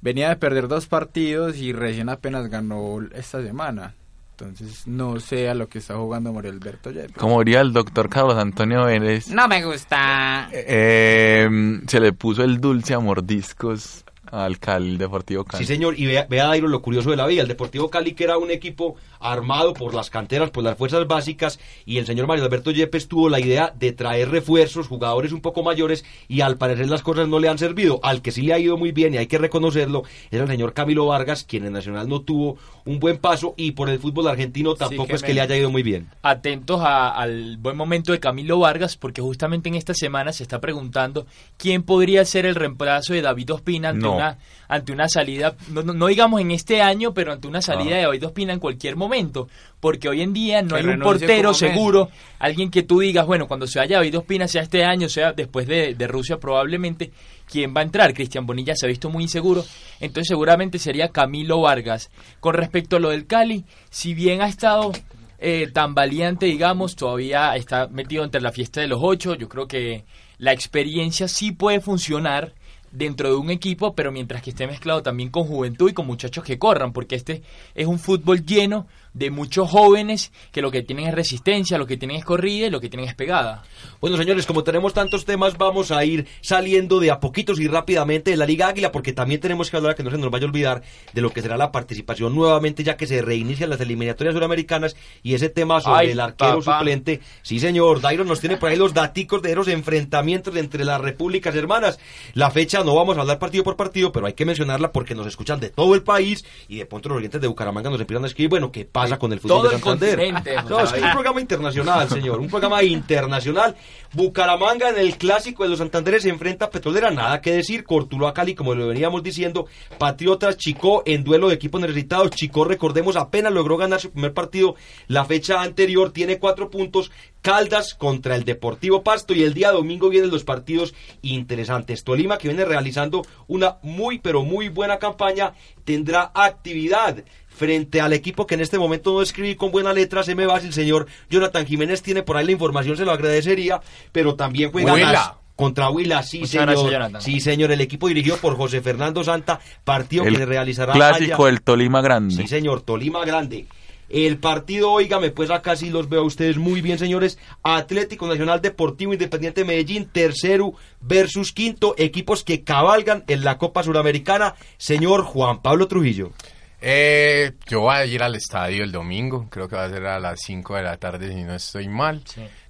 Venía 0.00 0.28
de 0.28 0.36
perder 0.36 0.68
dos 0.68 0.86
partidos 0.86 1.56
y 1.56 1.72
recién 1.72 2.08
apenas 2.08 2.48
ganó 2.48 3.00
esta 3.14 3.42
semana. 3.42 3.94
Entonces 4.30 4.86
no 4.86 5.18
sé 5.18 5.48
a 5.48 5.54
lo 5.54 5.68
que 5.68 5.78
está 5.78 5.96
jugando 5.96 6.32
Mario 6.32 6.52
Alberto 6.52 6.92
Yepes. 6.92 7.16
Como 7.16 7.40
diría 7.40 7.60
el 7.60 7.72
doctor 7.72 8.08
Carlos 8.08 8.36
Antonio 8.36 8.84
Vélez. 8.84 9.28
No 9.28 9.48
me 9.48 9.64
gusta. 9.64 10.48
Eh, 10.52 11.80
se 11.88 11.98
le 11.98 12.12
puso 12.12 12.44
el 12.44 12.60
dulce 12.60 12.94
a 12.94 13.00
mordiscos 13.00 14.04
al 14.30 14.58
Cali, 14.58 14.96
Deportivo 14.96 15.44
Cali. 15.44 15.64
Sí, 15.64 15.72
señor, 15.72 15.98
y 15.98 16.06
vea, 16.06 16.26
vea 16.28 16.46
Dairo 16.46 16.68
lo 16.68 16.82
curioso 16.82 17.10
de 17.10 17.16
la 17.16 17.26
vida. 17.26 17.42
El 17.42 17.48
Deportivo 17.48 17.90
Cali, 17.90 18.12
que 18.12 18.24
era 18.24 18.38
un 18.38 18.50
equipo 18.50 18.96
armado 19.20 19.74
por 19.74 19.94
las 19.94 20.10
canteras, 20.10 20.50
por 20.50 20.64
las 20.64 20.76
fuerzas 20.76 21.06
básicas, 21.06 21.58
y 21.84 21.98
el 21.98 22.06
señor 22.06 22.26
Mario 22.26 22.44
Alberto 22.44 22.70
Yepes 22.70 23.08
tuvo 23.08 23.28
la 23.28 23.40
idea 23.40 23.72
de 23.76 23.92
traer 23.92 24.30
refuerzos, 24.30 24.88
jugadores 24.88 25.32
un 25.32 25.40
poco 25.40 25.62
mayores, 25.62 26.04
y 26.28 26.40
al 26.40 26.56
parecer 26.56 26.88
las 26.88 27.02
cosas 27.02 27.28
no 27.28 27.38
le 27.38 27.48
han 27.48 27.58
servido. 27.58 28.00
Al 28.02 28.22
que 28.22 28.30
sí 28.30 28.42
le 28.42 28.54
ha 28.54 28.58
ido 28.58 28.76
muy 28.76 28.92
bien, 28.92 29.14
y 29.14 29.18
hay 29.18 29.26
que 29.26 29.38
reconocerlo, 29.38 30.04
es 30.30 30.40
el 30.40 30.46
señor 30.46 30.72
Camilo 30.72 31.06
Vargas, 31.06 31.44
quien 31.44 31.66
en 31.66 31.72
Nacional 31.72 32.08
no 32.08 32.20
tuvo 32.20 32.58
un 32.84 33.00
buen 33.00 33.18
paso, 33.18 33.54
y 33.56 33.72
por 33.72 33.90
el 33.90 33.98
fútbol 33.98 34.28
argentino 34.28 34.74
tampoco 34.74 35.14
es 35.14 35.22
que 35.22 35.34
le 35.34 35.40
haya 35.40 35.56
ido 35.56 35.70
muy 35.70 35.82
bien. 35.82 36.08
Atentos 36.22 36.80
a, 36.80 37.10
al 37.10 37.56
buen 37.58 37.76
momento 37.76 38.12
de 38.12 38.20
Camilo 38.20 38.58
Vargas, 38.58 38.96
porque 38.96 39.20
justamente 39.20 39.68
en 39.68 39.74
esta 39.74 39.94
semana 39.94 40.32
se 40.32 40.42
está 40.42 40.60
preguntando 40.60 41.26
quién 41.56 41.82
podría 41.82 42.24
ser 42.24 42.46
el 42.46 42.54
reemplazo 42.54 43.12
de 43.12 43.22
David 43.22 43.52
Ospina 43.52 43.90
ante, 43.90 44.02
No. 44.02 44.17
Una, 44.18 44.38
ante 44.68 44.92
una 44.92 45.08
salida, 45.08 45.54
no, 45.70 45.82
no- 45.82 45.92
no 45.94 46.06
digamos 46.06 46.40
en 46.40 46.50
este 46.50 46.82
año, 46.82 47.14
pero 47.14 47.32
ante 47.32 47.48
una 47.48 47.62
salida 47.62 47.96
de 47.96 48.02
David 48.02 48.26
Ospina 48.26 48.52
en 48.52 48.60
cualquier 48.60 48.96
momento, 48.96 49.48
porque 49.80 50.08
hoy 50.08 50.22
en 50.22 50.32
día 50.32 50.60
no 50.62 50.70
Que 50.70 50.74
hay 50.76 50.84
un 50.86 50.90
portero 51.20 51.48
seguro, 51.72 52.08
alguien 52.38 52.70
que 52.70 52.82
tú 52.82 53.00
digas, 53.00 53.26
bueno, 53.26 53.46
cuando 53.48 53.66
se 53.66 53.78
vaya 53.78 53.96
David 53.96 54.18
Ospina, 54.18 54.46
sea 54.48 54.62
este 54.62 54.84
año, 54.84 55.08
sea 55.08 55.32
después 55.32 55.66
de, 55.66 55.94
de 55.94 56.06
Rusia 56.06 56.38
probablemente, 56.38 57.10
¿quién 57.50 57.74
va 57.74 57.80
a 57.80 57.84
entrar? 57.84 58.12
Cristian 58.14 58.44
Bonilla 58.46 58.74
se 58.76 58.86
ha 58.86 58.88
visto 58.88 59.08
muy 59.10 59.22
inseguro, 59.24 59.64
entonces 60.00 60.28
seguramente 60.28 60.78
sería 60.78 61.08
Camilo 61.08 61.60
Vargas. 61.62 62.10
Con 62.40 62.54
respecto 62.54 62.96
a 62.96 63.00
lo 63.00 63.10
del 63.10 63.26
Cali, 63.26 63.64
si 63.90 64.14
bien 64.14 64.42
ha 64.42 64.48
estado 64.48 64.92
eh, 65.38 65.68
tan 65.72 65.94
valiente, 65.94 66.46
digamos, 66.46 66.96
todavía 66.96 67.54
está 67.56 67.86
metido 67.86 68.24
entre 68.24 68.40
la 68.40 68.50
fiesta 68.52 68.80
de 68.80 68.88
los 68.88 68.98
ocho, 69.00 69.34
yo 69.36 69.48
creo 69.48 69.66
que 69.68 70.04
la 70.38 70.52
experiencia 70.52 71.26
sí 71.28 71.52
puede 71.52 71.80
funcionar 71.80 72.52
dentro 72.90 73.28
de 73.28 73.36
un 73.36 73.50
equipo, 73.50 73.94
pero 73.94 74.12
mientras 74.12 74.42
que 74.42 74.50
esté 74.50 74.66
mezclado 74.66 75.02
también 75.02 75.30
con 75.30 75.44
juventud 75.44 75.90
y 75.90 75.94
con 75.94 76.06
muchachos 76.06 76.44
que 76.44 76.58
corran, 76.58 76.92
porque 76.92 77.16
este 77.16 77.42
es 77.74 77.86
un 77.86 77.98
fútbol 77.98 78.44
lleno 78.44 78.86
de 79.14 79.30
muchos 79.30 79.70
jóvenes 79.70 80.32
que 80.52 80.62
lo 80.62 80.70
que 80.70 80.82
tienen 80.82 81.08
es 81.08 81.14
resistencia, 81.14 81.78
lo 81.78 81.86
que 81.86 81.96
tienen 81.96 82.16
es 82.16 82.24
corrida 82.24 82.66
y 82.66 82.70
lo 82.70 82.80
que 82.80 82.88
tienen 82.88 83.08
es 83.08 83.14
pegada. 83.14 83.62
Bueno, 84.00 84.16
señores, 84.16 84.46
como 84.46 84.64
tenemos 84.64 84.94
tantos 84.94 85.24
temas, 85.24 85.58
vamos 85.58 85.90
a 85.90 86.04
ir 86.04 86.26
saliendo 86.40 87.00
de 87.00 87.10
a 87.10 87.20
poquitos 87.20 87.60
y 87.60 87.68
rápidamente 87.68 88.30
de 88.30 88.36
la 88.36 88.46
Liga 88.46 88.68
Águila, 88.68 88.92
porque 88.92 89.12
también 89.12 89.40
tenemos 89.40 89.70
que 89.70 89.76
hablar, 89.76 89.94
que 89.94 90.02
no 90.02 90.10
se 90.10 90.18
nos 90.18 90.30
vaya 90.30 90.46
a 90.46 90.48
olvidar, 90.48 90.82
de 91.12 91.20
lo 91.20 91.30
que 91.30 91.42
será 91.42 91.56
la 91.56 91.72
participación 91.72 92.34
nuevamente, 92.34 92.84
ya 92.84 92.96
que 92.96 93.06
se 93.06 93.22
reinician 93.22 93.70
las 93.70 93.80
eliminatorias 93.80 94.34
suramericanas 94.34 94.96
y 95.22 95.34
ese 95.34 95.48
tema 95.48 95.80
sobre 95.80 95.98
Ay, 95.98 96.10
el 96.10 96.20
arquero 96.20 96.60
papá. 96.60 96.78
suplente. 96.78 97.20
Sí, 97.42 97.58
señor, 97.58 98.00
Dairo 98.00 98.24
nos 98.24 98.40
tiene 98.40 98.56
por 98.56 98.70
ahí 98.70 98.76
los 98.76 98.94
daticos 98.94 99.42
de 99.42 99.52
esos 99.52 99.68
enfrentamientos 99.68 100.54
entre 100.56 100.84
las 100.84 101.00
repúblicas 101.00 101.54
hermanas. 101.54 101.98
La 102.34 102.50
fecha 102.50 102.84
no 102.84 102.94
vamos 102.94 103.16
a 103.18 103.22
hablar 103.22 103.38
partido 103.38 103.64
por 103.64 103.76
partido, 103.76 104.12
pero 104.12 104.26
hay 104.26 104.34
que 104.34 104.44
mencionarla 104.44 104.92
porque 104.92 105.14
nos 105.14 105.26
escuchan 105.26 105.60
de 105.60 105.70
todo 105.70 105.94
el 105.94 106.02
país 106.02 106.44
y 106.68 106.76
de 106.78 106.86
pronto 106.86 107.08
los 107.08 107.18
oyentes 107.18 107.40
de 107.40 107.46
Bucaramanga 107.48 107.90
nos 107.90 108.00
empiezan 108.00 108.24
a 108.24 108.28
escribir, 108.28 108.50
bueno, 108.50 108.70
¿qué 108.72 108.84
pasa 109.02 109.18
con 109.18 109.32
el 109.32 109.40
fútbol 109.40 109.58
todo 109.58 109.68
de 109.68 109.76
el 109.76 109.82
Santander? 109.82 110.16
continente, 110.16 110.56
No, 110.68 110.80
es 110.80 110.92
que 110.92 110.98
es 110.98 111.04
un 111.04 111.12
programa 111.12 111.40
internacional, 111.40 112.08
señor, 112.08 112.40
un 112.40 112.48
programa 112.48 112.82
internacional. 112.82 113.76
Bucaramanga 114.12 114.88
en 114.88 114.98
el 114.98 115.16
clásico 115.18 115.62
de 115.62 115.68
los 115.68 115.78
Santanderes 115.78 116.22
se 116.22 116.30
enfrenta 116.30 116.66
a 116.66 116.70
Petrolera, 116.70 117.10
nada 117.10 117.40
que 117.40 117.52
decir. 117.52 117.84
Cortuluá 117.84 118.32
Cali, 118.32 118.54
como 118.54 118.74
lo 118.74 118.88
veníamos 118.88 119.22
diciendo. 119.22 119.66
Patriotas 119.98 120.56
Chicó 120.56 121.02
en 121.06 121.24
duelo 121.24 121.48
de 121.48 121.54
equipos 121.54 121.80
necesitados. 121.80 122.30
Chicó, 122.30 122.64
recordemos, 122.64 123.16
apenas 123.16 123.52
logró 123.52 123.76
ganar 123.76 124.00
su 124.00 124.10
primer 124.10 124.32
partido 124.32 124.76
la 125.06 125.24
fecha 125.24 125.60
anterior, 125.60 126.10
tiene 126.12 126.38
cuatro 126.38 126.70
puntos. 126.70 127.10
Caldas 127.40 127.94
contra 127.94 128.34
el 128.34 128.44
Deportivo 128.44 129.02
Pasto 129.02 129.32
y 129.32 129.44
el 129.44 129.54
día 129.54 129.70
domingo 129.70 130.08
vienen 130.08 130.30
los 130.30 130.44
partidos 130.44 130.94
interesantes. 131.22 132.02
Tolima, 132.02 132.36
que 132.38 132.48
viene 132.48 132.64
realizando 132.64 133.22
una 133.46 133.76
muy, 133.82 134.18
pero 134.18 134.42
muy 134.42 134.68
buena 134.68 134.98
campaña, 134.98 135.52
tendrá 135.84 136.32
actividad 136.34 137.22
frente 137.58 138.00
al 138.00 138.12
equipo 138.14 138.46
que 138.46 138.54
en 138.54 138.60
este 138.62 138.78
momento 138.78 139.12
no 139.12 139.20
escribí 139.20 139.54
con 139.56 139.70
buena 139.70 139.92
letra, 139.92 140.22
se 140.22 140.34
me 140.34 140.46
va 140.46 140.60
si 140.60 140.68
el 140.68 140.72
señor 140.72 141.06
Jonathan 141.28 141.66
Jiménez 141.66 142.00
tiene 142.02 142.22
por 142.22 142.36
ahí 142.36 142.46
la 142.46 142.52
información, 142.52 142.96
se 142.96 143.04
lo 143.04 143.12
agradecería, 143.12 143.80
pero 144.12 144.34
también 144.36 144.70
juega 144.72 144.96
las- 144.96 145.32
contra 145.56 145.90
Huila, 145.90 146.22
sí 146.22 146.38
Muchas 146.38 146.52
señor, 146.52 146.90
gracias, 146.90 147.24
sí 147.24 147.40
señor, 147.40 147.72
el 147.72 147.80
equipo 147.80 148.06
dirigido 148.06 148.36
por 148.36 148.56
José 148.56 148.80
Fernando 148.80 149.24
Santa, 149.24 149.58
partido 149.82 150.22
que 150.22 150.30
se 150.36 150.42
El 150.42 150.48
realizará 150.48 150.92
clásico 150.92 151.42
allá. 151.42 151.50
del 151.52 151.62
Tolima 151.62 152.00
Grande. 152.00 152.36
Sí, 152.36 152.46
señor, 152.46 152.82
Tolima 152.82 153.24
Grande. 153.24 153.66
El 154.08 154.38
partido, 154.38 154.90
óigame, 154.92 155.30
pues 155.32 155.50
acá 155.50 155.76
sí 155.76 155.90
los 155.90 156.08
veo 156.08 156.20
a 156.20 156.24
ustedes 156.24 156.56
muy 156.56 156.80
bien, 156.80 156.98
señores. 156.98 157.38
Atlético 157.62 158.26
Nacional 158.26 158.62
Deportivo 158.62 159.12
Independiente 159.12 159.64
Medellín, 159.66 160.08
tercero 160.10 160.72
versus 161.02 161.52
quinto, 161.52 161.94
equipos 161.98 162.42
que 162.44 162.62
cabalgan 162.62 163.24
en 163.26 163.44
la 163.44 163.58
Copa 163.58 163.82
Suramericana. 163.82 164.54
Señor 164.78 165.24
Juan 165.24 165.60
Pablo 165.60 165.88
Trujillo. 165.88 166.30
Eh, 166.80 167.54
yo 167.66 167.80
voy 167.80 167.96
a 167.96 168.04
ir 168.06 168.22
al 168.22 168.36
estadio 168.36 168.84
el 168.84 168.92
domingo, 168.92 169.48
creo 169.50 169.68
que 169.68 169.74
va 169.76 169.84
a 169.84 169.90
ser 169.90 170.06
a 170.06 170.20
las 170.20 170.38
5 170.44 170.76
de 170.76 170.82
la 170.82 170.96
tarde 170.96 171.28
si 171.32 171.42
no 171.42 171.54
estoy 171.54 171.88
mal. 171.88 172.22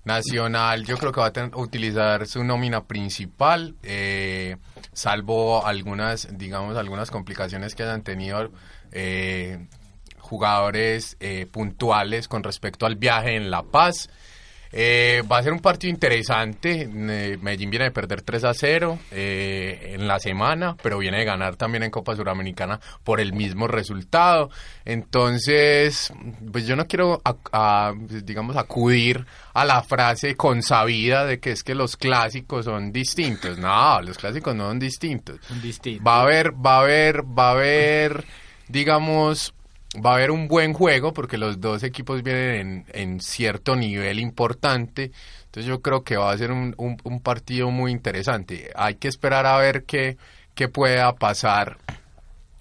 Nacional, 0.04 0.84
yo 0.86 0.96
creo 0.96 1.12
que 1.12 1.20
va 1.20 1.26
a 1.26 1.32
tener- 1.32 1.54
utilizar 1.54 2.26
su 2.26 2.42
nómina 2.42 2.84
principal, 2.84 3.74
eh, 3.82 4.56
salvo 4.94 5.66
algunas, 5.66 6.28
digamos, 6.38 6.76
algunas 6.78 7.10
complicaciones 7.10 7.74
que 7.74 7.82
hayan 7.82 8.02
tenido 8.02 8.50
eh, 8.92 9.66
jugadores 10.18 11.16
eh, 11.20 11.46
puntuales 11.50 12.28
con 12.28 12.42
respecto 12.42 12.86
al 12.86 12.96
viaje 12.96 13.36
en 13.36 13.50
La 13.50 13.62
Paz. 13.62 14.08
Eh, 14.72 15.22
va 15.30 15.38
a 15.38 15.42
ser 15.42 15.52
un 15.52 15.60
partido 15.60 15.90
interesante. 15.90 16.82
Eh, 16.90 17.38
Medellín 17.40 17.70
viene 17.70 17.86
de 17.86 17.90
perder 17.90 18.22
3 18.22 18.44
a 18.44 18.54
0 18.54 18.98
eh, 19.12 19.92
en 19.94 20.06
la 20.06 20.18
semana, 20.18 20.76
pero 20.82 20.98
viene 20.98 21.18
de 21.18 21.24
ganar 21.24 21.56
también 21.56 21.82
en 21.84 21.90
Copa 21.90 22.14
Suramericana 22.14 22.78
por 23.04 23.20
el 23.20 23.32
mismo 23.32 23.66
resultado. 23.66 24.50
Entonces, 24.84 26.12
pues 26.52 26.66
yo 26.66 26.76
no 26.76 26.86
quiero, 26.86 27.20
a- 27.24 27.36
a, 27.52 27.92
digamos, 27.96 28.56
acudir 28.56 29.24
a 29.54 29.64
la 29.64 29.82
frase 29.82 30.36
consabida 30.36 31.24
de 31.24 31.40
que 31.40 31.50
es 31.52 31.62
que 31.62 31.74
los 31.74 31.96
clásicos 31.96 32.66
son 32.66 32.92
distintos. 32.92 33.58
No, 33.58 34.00
los 34.02 34.18
clásicos 34.18 34.54
no 34.54 34.68
son 34.68 34.78
distintos. 34.78 35.38
Distinto. 35.62 36.04
Va 36.04 36.18
a 36.18 36.22
haber, 36.22 36.52
va 36.54 36.76
a 36.76 36.80
haber, 36.80 37.22
va 37.24 37.48
a 37.48 37.52
haber, 37.52 38.24
digamos, 38.68 39.54
va 39.96 40.10
a 40.12 40.14
haber 40.14 40.30
un 40.30 40.48
buen 40.48 40.72
juego 40.72 41.12
porque 41.12 41.38
los 41.38 41.60
dos 41.60 41.82
equipos 41.82 42.22
vienen 42.22 42.84
en, 42.88 43.20
cierto 43.20 43.76
nivel 43.76 44.18
importante. 44.18 45.12
Entonces 45.46 45.66
yo 45.66 45.80
creo 45.80 46.04
que 46.04 46.16
va 46.16 46.30
a 46.30 46.38
ser 46.38 46.52
un 46.52 47.20
partido 47.22 47.70
muy 47.70 47.90
interesante. 47.92 48.70
Hay 48.74 48.96
que 48.96 49.08
esperar 49.08 49.46
a 49.46 49.56
ver 49.58 49.84
qué, 49.84 50.18
qué 50.54 50.68
pueda 50.68 51.14
pasar 51.14 51.78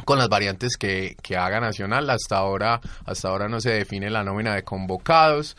con 0.06 0.20
las 0.20 0.30
variantes 0.30 0.78
que, 0.78 1.18
que 1.22 1.36
haga 1.36 1.60
Nacional. 1.60 2.10
Hasta 2.10 2.38
ahora, 2.38 2.80
hasta 3.06 3.28
ahora 3.28 3.50
no 3.50 3.60
se 3.60 3.72
define 3.72 4.10
la 4.10 4.24
nómina 4.24 4.56
de 4.56 4.64
convocados. 4.64 5.58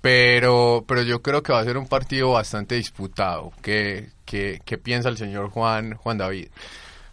Pero, 0.00 0.84
pero 0.88 1.02
yo 1.02 1.20
creo 1.20 1.42
que 1.42 1.52
va 1.52 1.60
a 1.60 1.64
ser 1.64 1.76
un 1.76 1.86
partido 1.86 2.30
bastante 2.30 2.76
disputado. 2.76 3.52
¿Qué, 3.60 4.08
qué, 4.24 4.62
qué 4.64 4.78
piensa 4.78 5.08
el 5.08 5.18
señor 5.18 5.50
Juan, 5.50 5.94
Juan 5.94 6.16
David? 6.16 6.48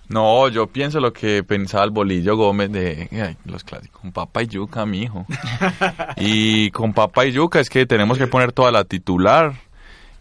No, 0.10 0.48
yo 0.48 0.67
pienso 0.67 1.00
lo 1.00 1.12
que 1.12 1.43
pensaba 1.43 1.84
el 1.84 1.91
Bolillo 1.91 2.38
Gómez 2.38 2.72
de 2.72 3.10
ay, 3.12 3.38
los 3.46 3.63
clásicos, 3.63 4.02
con 4.02 4.12
papa 4.12 4.43
y 4.43 4.48
yuca, 4.48 4.86
mijo. 4.86 5.26
y 6.17 6.72
con 6.72 6.93
papa 6.93 7.26
y 7.26 7.34
yuca 7.34 7.60
es 7.60 7.70
que 7.70 7.86
tenemos 7.86 8.17
que 8.17 8.28
poner 8.28 8.52
toda 8.52 8.72
la 8.72 8.84
titular. 8.84 9.54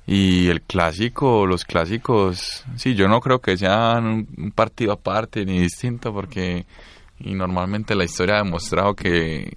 Y 0.08 0.48
el 0.48 0.62
clásico, 0.62 1.46
los 1.46 1.64
clásicos, 1.64 2.64
sí, 2.76 2.94
yo 2.94 3.08
no 3.08 3.20
creo 3.20 3.40
que 3.40 3.56
sean 3.56 4.06
un, 4.06 4.28
un 4.38 4.52
partido 4.52 4.92
aparte 4.92 5.44
ni 5.44 5.58
distinto 5.58 6.12
porque 6.12 6.64
y 7.18 7.34
normalmente 7.34 7.94
la 7.94 8.04
historia 8.04 8.36
ha 8.36 8.44
demostrado 8.44 8.94
que 8.94 9.52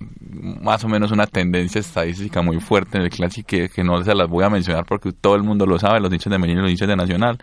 más 0.61 0.83
o 0.83 0.87
menos 0.87 1.11
una 1.11 1.27
tendencia 1.27 1.79
estadística 1.79 2.41
muy 2.41 2.59
fuerte 2.59 2.97
en 2.97 3.03
el 3.03 3.09
clásico 3.09 3.47
que, 3.47 3.69
que 3.69 3.83
no 3.83 4.01
se 4.03 4.15
las 4.15 4.29
voy 4.29 4.45
a 4.45 4.49
mencionar 4.49 4.85
porque 4.85 5.11
todo 5.11 5.35
el 5.35 5.43
mundo 5.43 5.65
lo 5.65 5.77
sabe, 5.77 5.99
los 5.99 6.11
hinchas 6.11 6.31
de 6.31 6.37
Medellín 6.37 6.59
y 6.59 6.61
los 6.61 6.71
hinchas 6.71 6.87
de 6.87 6.95
Nacional. 6.95 7.37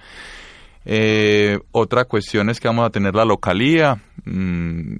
Eh, 0.89 1.59
otra 1.73 2.05
cuestión 2.05 2.49
es 2.49 2.61
que 2.61 2.69
vamos 2.69 2.87
a 2.87 2.91
tener 2.91 3.13
la 3.15 3.25
localía. 3.25 4.01
Mm, 4.25 4.95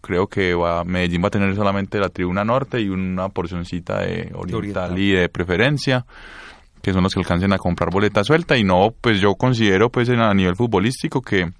creo 0.00 0.28
que 0.28 0.54
va, 0.54 0.84
Medellín 0.84 1.20
va 1.22 1.26
a 1.28 1.30
tener 1.32 1.54
solamente 1.56 1.98
la 1.98 2.08
tribuna 2.10 2.44
norte 2.44 2.80
y 2.80 2.88
una 2.88 3.28
porcioncita 3.28 4.00
de 4.02 4.30
oriental, 4.34 4.54
oriental. 4.54 4.98
y 4.98 5.10
de 5.12 5.28
preferencia, 5.28 6.06
que 6.80 6.92
son 6.92 7.02
los 7.02 7.12
que 7.12 7.20
alcancen 7.20 7.52
a 7.52 7.58
comprar 7.58 7.90
boleta 7.92 8.22
suelta. 8.22 8.56
Y 8.56 8.62
no, 8.62 8.94
pues 9.00 9.20
yo 9.20 9.34
considero, 9.34 9.90
pues 9.90 10.08
en- 10.08 10.20
a 10.20 10.32
nivel 10.32 10.54
futbolístico, 10.54 11.20
que 11.22 11.50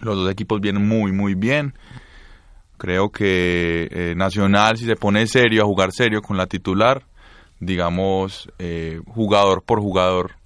los 0.00 0.16
dos 0.16 0.30
equipos 0.30 0.60
vienen 0.60 0.86
muy, 0.86 1.10
muy 1.10 1.34
bien. 1.34 1.74
Creo 2.78 3.10
que 3.10 3.88
eh, 3.90 4.14
Nacional, 4.16 4.76
si 4.78 4.86
se 4.86 4.94
pone 4.96 5.26
serio, 5.26 5.62
a 5.62 5.66
jugar 5.66 5.90
serio 5.92 6.22
con 6.22 6.36
la 6.36 6.46
titular, 6.46 7.02
digamos, 7.58 8.50
eh, 8.58 9.00
jugador 9.06 9.62
por 9.64 9.80
jugador, 9.80 10.36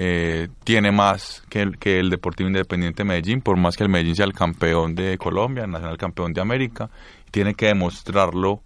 eh, 0.00 0.46
tiene 0.62 0.92
más 0.92 1.42
que 1.50 1.60
el, 1.60 1.76
que 1.76 1.98
el 1.98 2.08
Deportivo 2.08 2.46
Independiente 2.46 3.02
Medellín, 3.02 3.40
por 3.40 3.56
más 3.56 3.76
que 3.76 3.82
el 3.82 3.88
Medellín 3.88 4.14
sea 4.14 4.26
el 4.26 4.32
campeón 4.32 4.94
de 4.94 5.18
Colombia, 5.18 5.64
el 5.64 5.72
nacional 5.72 5.98
campeón 5.98 6.32
de 6.32 6.40
América, 6.40 6.88
tiene 7.32 7.54
que 7.56 7.66
demostrarlo, 7.66 8.62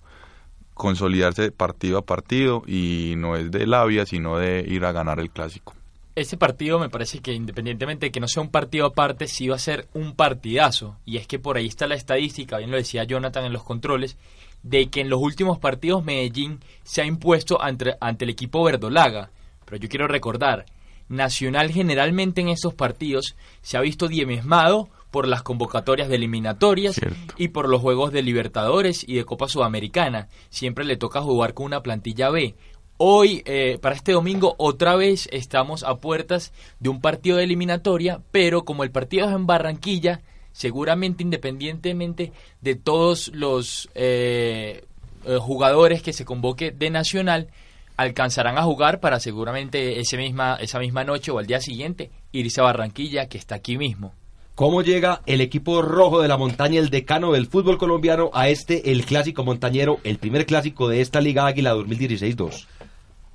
consolidarse 0.74 1.50
partido 1.50 1.96
a 1.96 2.02
partido 2.02 2.64
y 2.66 3.14
no 3.16 3.34
es 3.34 3.50
de 3.50 3.66
labia, 3.66 4.04
sino 4.04 4.36
de 4.36 4.62
ir 4.68 4.84
a 4.84 4.92
ganar 4.92 5.20
el 5.20 5.30
clásico. 5.30 5.74
Ese 6.14 6.36
partido 6.36 6.78
me 6.78 6.90
parece 6.90 7.20
que 7.20 7.32
independientemente 7.32 8.04
de 8.04 8.12
que 8.12 8.20
no 8.20 8.28
sea 8.28 8.42
un 8.42 8.50
partido 8.50 8.84
aparte, 8.84 9.26
sí 9.26 9.48
va 9.48 9.56
a 9.56 9.58
ser 9.58 9.88
un 9.94 10.14
partidazo. 10.14 10.98
Y 11.06 11.16
es 11.16 11.26
que 11.26 11.38
por 11.38 11.56
ahí 11.56 11.66
está 11.66 11.86
la 11.86 11.94
estadística, 11.94 12.58
bien 12.58 12.70
lo 12.70 12.76
decía 12.76 13.04
Jonathan 13.04 13.46
en 13.46 13.54
los 13.54 13.64
controles, 13.64 14.18
de 14.62 14.90
que 14.90 15.00
en 15.00 15.08
los 15.08 15.22
últimos 15.22 15.58
partidos 15.58 16.04
Medellín 16.04 16.60
se 16.82 17.00
ha 17.00 17.06
impuesto 17.06 17.62
ante, 17.62 17.94
ante 18.02 18.26
el 18.26 18.30
equipo 18.32 18.62
verdolaga. 18.62 19.30
Pero 19.64 19.78
yo 19.78 19.88
quiero 19.88 20.06
recordar, 20.06 20.66
Nacional 21.12 21.70
generalmente 21.70 22.40
en 22.40 22.48
estos 22.48 22.72
partidos 22.72 23.36
se 23.60 23.76
ha 23.76 23.82
visto 23.82 24.08
diezmado 24.08 24.88
por 25.10 25.28
las 25.28 25.42
convocatorias 25.42 26.08
de 26.08 26.16
eliminatorias 26.16 26.98
y 27.36 27.48
por 27.48 27.68
los 27.68 27.82
juegos 27.82 28.12
de 28.12 28.22
Libertadores 28.22 29.04
y 29.06 29.16
de 29.16 29.26
Copa 29.26 29.46
Sudamericana. 29.46 30.28
Siempre 30.48 30.86
le 30.86 30.96
toca 30.96 31.20
jugar 31.20 31.52
con 31.52 31.66
una 31.66 31.82
plantilla 31.82 32.30
B. 32.30 32.54
Hoy, 32.96 33.42
eh, 33.44 33.78
para 33.82 33.94
este 33.94 34.12
domingo, 34.12 34.54
otra 34.56 34.96
vez 34.96 35.28
estamos 35.32 35.82
a 35.82 35.96
puertas 35.96 36.52
de 36.80 36.88
un 36.88 37.02
partido 37.02 37.36
de 37.36 37.44
eliminatoria, 37.44 38.22
pero 38.30 38.64
como 38.64 38.82
el 38.82 38.90
partido 38.90 39.28
es 39.28 39.34
en 39.34 39.46
Barranquilla, 39.46 40.22
seguramente 40.52 41.22
independientemente 41.22 42.32
de 42.62 42.74
todos 42.74 43.30
los 43.34 43.90
eh, 43.94 44.86
eh, 45.26 45.36
jugadores 45.38 46.02
que 46.02 46.14
se 46.14 46.24
convoque 46.24 46.70
de 46.70 46.88
Nacional, 46.88 47.48
alcanzarán 47.96 48.58
a 48.58 48.62
jugar 48.62 49.00
para 49.00 49.20
seguramente 49.20 50.00
ese 50.00 50.16
misma, 50.16 50.56
esa 50.56 50.78
misma 50.78 51.04
noche 51.04 51.30
o 51.30 51.38
al 51.38 51.46
día 51.46 51.60
siguiente 51.60 52.10
irse 52.32 52.60
a 52.60 52.64
Barranquilla, 52.64 53.28
que 53.28 53.38
está 53.38 53.56
aquí 53.56 53.76
mismo. 53.76 54.12
¿Cómo 54.54 54.82
llega 54.82 55.22
el 55.24 55.40
equipo 55.40 55.80
rojo 55.80 56.20
de 56.20 56.28
la 56.28 56.36
montaña, 56.36 56.78
el 56.78 56.90
decano 56.90 57.32
del 57.32 57.46
fútbol 57.46 57.78
colombiano, 57.78 58.30
a 58.34 58.48
este, 58.48 58.92
el 58.92 59.06
clásico 59.06 59.44
montañero, 59.44 59.98
el 60.04 60.18
primer 60.18 60.44
clásico 60.44 60.88
de 60.88 61.00
esta 61.00 61.22
Liga 61.22 61.46
Águila 61.46 61.74
2016-2? 61.74 62.66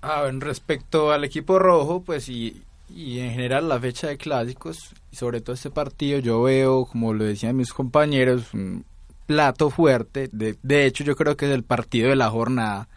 Ah, 0.04 0.30
respecto 0.32 1.12
al 1.12 1.24
equipo 1.24 1.58
rojo, 1.58 2.04
pues 2.04 2.30
y, 2.30 2.62
y 2.88 3.20
en 3.20 3.32
general 3.32 3.67
la 3.67 3.80
fecha 3.80 4.08
de 4.08 4.17
clásicos, 4.17 4.93
y 5.12 5.15
sobre 5.15 5.41
todo 5.41 5.56
este 5.56 5.72
partido, 5.72 6.20
yo 6.20 6.43
veo, 6.43 6.86
como 6.86 7.13
lo 7.13 7.24
decían 7.24 7.56
mis 7.56 7.74
compañeros, 7.74 8.54
un 8.54 8.86
plato 9.26 9.72
fuerte. 9.72 10.30
De, 10.32 10.56
de 10.62 10.86
hecho, 10.86 11.04
yo 11.04 11.15
creo 11.15 11.36
que 11.36 11.46
es 11.46 11.52
el 11.52 11.63
partido 11.63 12.10
de 12.10 12.15
la 12.15 12.30
jornada 12.30 12.88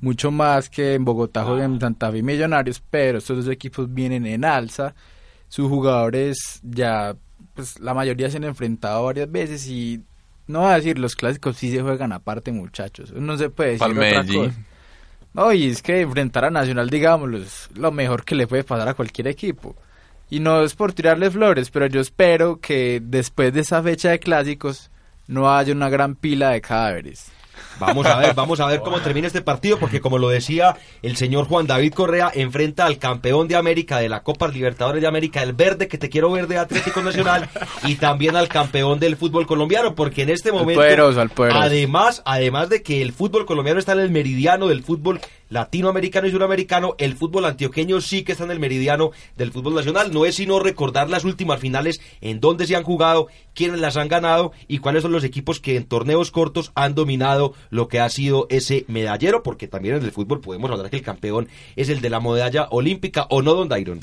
mucho 0.00 0.30
más 0.30 0.68
que 0.68 0.94
en 0.94 1.04
Bogotá 1.04 1.44
juegan 1.44 1.74
en 1.74 1.80
Santa 1.80 2.10
Fe 2.10 2.22
Millonarios, 2.22 2.82
pero 2.90 3.18
estos 3.18 3.44
dos 3.44 3.52
equipos 3.52 3.92
vienen 3.92 4.26
en 4.26 4.44
alza. 4.44 4.94
Sus 5.48 5.68
jugadores 5.68 6.60
ya, 6.62 7.16
pues 7.54 7.78
la 7.80 7.94
mayoría 7.94 8.30
se 8.30 8.36
han 8.36 8.44
enfrentado 8.44 9.04
varias 9.04 9.30
veces 9.30 9.66
y 9.68 10.02
no 10.46 10.60
voy 10.60 10.70
a 10.72 10.76
decir, 10.76 10.98
los 10.98 11.16
clásicos 11.16 11.56
sí 11.56 11.70
se 11.70 11.82
juegan 11.82 12.12
aparte, 12.12 12.52
muchachos. 12.52 13.12
No 13.12 13.36
se 13.36 13.50
puede 13.50 13.72
decir 13.72 13.86
otra 13.86 14.24
cosa. 14.24 14.52
No, 15.34 15.52
y 15.52 15.66
es 15.66 15.82
que 15.82 16.00
enfrentar 16.00 16.46
a 16.46 16.50
Nacional, 16.50 16.88
digámoslo, 16.88 17.38
es 17.38 17.68
lo 17.74 17.92
mejor 17.92 18.24
que 18.24 18.34
le 18.34 18.46
puede 18.46 18.64
pasar 18.64 18.88
a 18.88 18.94
cualquier 18.94 19.28
equipo. 19.28 19.76
Y 20.30 20.40
no 20.40 20.62
es 20.62 20.74
por 20.74 20.92
tirarle 20.92 21.30
flores, 21.30 21.70
pero 21.70 21.86
yo 21.86 22.00
espero 22.00 22.58
que 22.58 23.00
después 23.02 23.52
de 23.52 23.60
esa 23.60 23.82
fecha 23.82 24.10
de 24.10 24.18
clásicos 24.18 24.90
no 25.26 25.54
haya 25.54 25.72
una 25.72 25.88
gran 25.88 26.14
pila 26.14 26.50
de 26.50 26.60
cadáveres. 26.60 27.30
Vamos 27.78 28.06
a 28.06 28.16
ver, 28.18 28.34
vamos 28.34 28.60
a 28.60 28.66
ver 28.66 28.80
cómo 28.80 29.00
termina 29.00 29.26
este 29.26 29.42
partido, 29.42 29.78
porque 29.78 30.00
como 30.00 30.18
lo 30.18 30.28
decía 30.28 30.76
el 31.02 31.16
señor 31.16 31.46
Juan 31.46 31.66
David 31.66 31.92
Correa, 31.92 32.30
enfrenta 32.34 32.86
al 32.86 32.98
campeón 32.98 33.48
de 33.48 33.56
América 33.56 33.98
de 33.98 34.08
la 34.08 34.22
Copa 34.22 34.48
Libertadores 34.48 35.02
de 35.02 35.08
América, 35.08 35.42
el 35.42 35.52
verde 35.52 35.88
que 35.88 35.98
te 35.98 36.08
quiero 36.08 36.30
ver 36.30 36.46
de 36.48 36.58
Atlético 36.58 37.02
Nacional, 37.02 37.48
y 37.84 37.96
también 37.96 38.36
al 38.36 38.48
campeón 38.48 38.98
del 38.98 39.16
fútbol 39.16 39.46
colombiano, 39.46 39.94
porque 39.94 40.22
en 40.22 40.30
este 40.30 40.52
momento, 40.52 40.82
además, 41.52 42.22
además 42.24 42.68
de 42.68 42.82
que 42.82 43.02
el 43.02 43.12
fútbol 43.12 43.46
colombiano 43.46 43.78
está 43.78 43.92
en 43.92 44.00
el 44.00 44.10
meridiano 44.10 44.68
del 44.68 44.82
fútbol 44.82 45.20
latinoamericano 45.48 46.26
y 46.26 46.30
suramericano, 46.30 46.94
el 46.98 47.16
fútbol 47.16 47.44
antioqueño 47.44 48.00
sí 48.00 48.24
que 48.24 48.32
está 48.32 48.44
en 48.44 48.50
el 48.50 48.58
meridiano 48.58 49.10
del 49.36 49.52
fútbol 49.52 49.74
nacional. 49.74 50.12
No 50.12 50.24
es 50.24 50.36
sino 50.36 50.58
recordar 50.58 51.08
las 51.08 51.24
últimas 51.24 51.60
finales 51.60 52.00
en 52.20 52.40
donde 52.40 52.66
se 52.66 52.76
han 52.76 52.82
jugado, 52.82 53.28
quiénes 53.54 53.80
las 53.80 53.96
han 53.96 54.08
ganado 54.08 54.52
y 54.68 54.78
cuáles 54.78 55.02
son 55.02 55.12
los 55.12 55.24
equipos 55.24 55.60
que 55.60 55.76
en 55.76 55.84
torneos 55.84 56.30
cortos 56.30 56.72
han 56.74 56.94
dominado 56.94 57.45
lo 57.70 57.88
que 57.88 58.00
ha 58.00 58.08
sido 58.08 58.46
ese 58.50 58.84
medallero, 58.88 59.42
porque 59.42 59.68
también 59.68 59.96
en 59.96 60.04
el 60.04 60.12
fútbol 60.12 60.40
podemos 60.40 60.70
hablar 60.70 60.90
que 60.90 60.96
el 60.96 61.02
campeón 61.02 61.48
es 61.76 61.88
el 61.88 62.00
de 62.00 62.10
la 62.10 62.20
medalla 62.20 62.68
olímpica, 62.70 63.26
¿o 63.30 63.42
no, 63.42 63.54
Don 63.54 63.68
Dairon? 63.68 64.00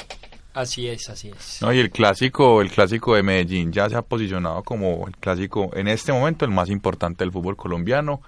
Así 0.53 0.87
es, 0.87 1.09
así 1.09 1.29
es. 1.29 1.59
No, 1.61 1.73
y 1.73 1.79
el 1.79 1.89
clásico, 1.89 2.61
el 2.61 2.69
clásico 2.69 3.15
de 3.15 3.23
Medellín 3.23 3.71
ya 3.71 3.89
se 3.89 3.95
ha 3.95 4.03
posicionado 4.03 4.61
como 4.61 5.07
el 5.07 5.17
clásico 5.17 5.71
en 5.73 5.87
este 5.87 6.13
momento 6.13 6.45
el 6.45 6.51
más 6.51 6.69
importante 6.69 7.23
del 7.23 7.31
fútbol 7.31 7.55
colombiano, 7.55 8.21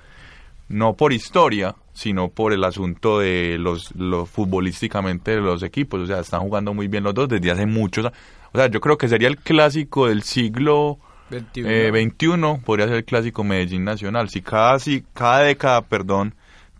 no 0.68 0.96
por 0.96 1.14
historia, 1.14 1.76
sino 1.94 2.30
por 2.30 2.52
el 2.52 2.64
asunto 2.64 3.20
de 3.20 3.58
los, 3.60 3.94
los 3.96 4.28
futbolísticamente 4.28 5.32
de 5.32 5.42
los 5.42 5.62
equipos, 5.62 6.02
o 6.02 6.08
sea, 6.08 6.20
están 6.20 6.42
jugando 6.42 6.74
muy 6.74 6.88
bien 6.88 7.04
los 7.04 7.14
dos 7.14 7.30
desde 7.30 7.52
hace 7.52 7.68
muchos, 7.68 8.08
o 8.08 8.58
sea, 8.58 8.68
yo 8.68 8.82
creo 8.82 8.98
que 8.98 9.08
sería 9.08 9.28
el 9.28 9.38
clásico 9.38 10.08
del 10.08 10.24
siglo 10.24 10.98
21. 11.30 11.70
Eh, 11.70 12.62
podría 12.66 12.88
ser 12.88 12.98
el 12.98 13.06
clásico 13.06 13.44
Medellín 13.44 13.84
Nacional. 13.84 14.30
Si 14.30 14.42
cada, 14.42 14.80
si 14.80 15.04
cada 15.14 15.42
década, 15.42 15.82
perdón, 15.82 16.36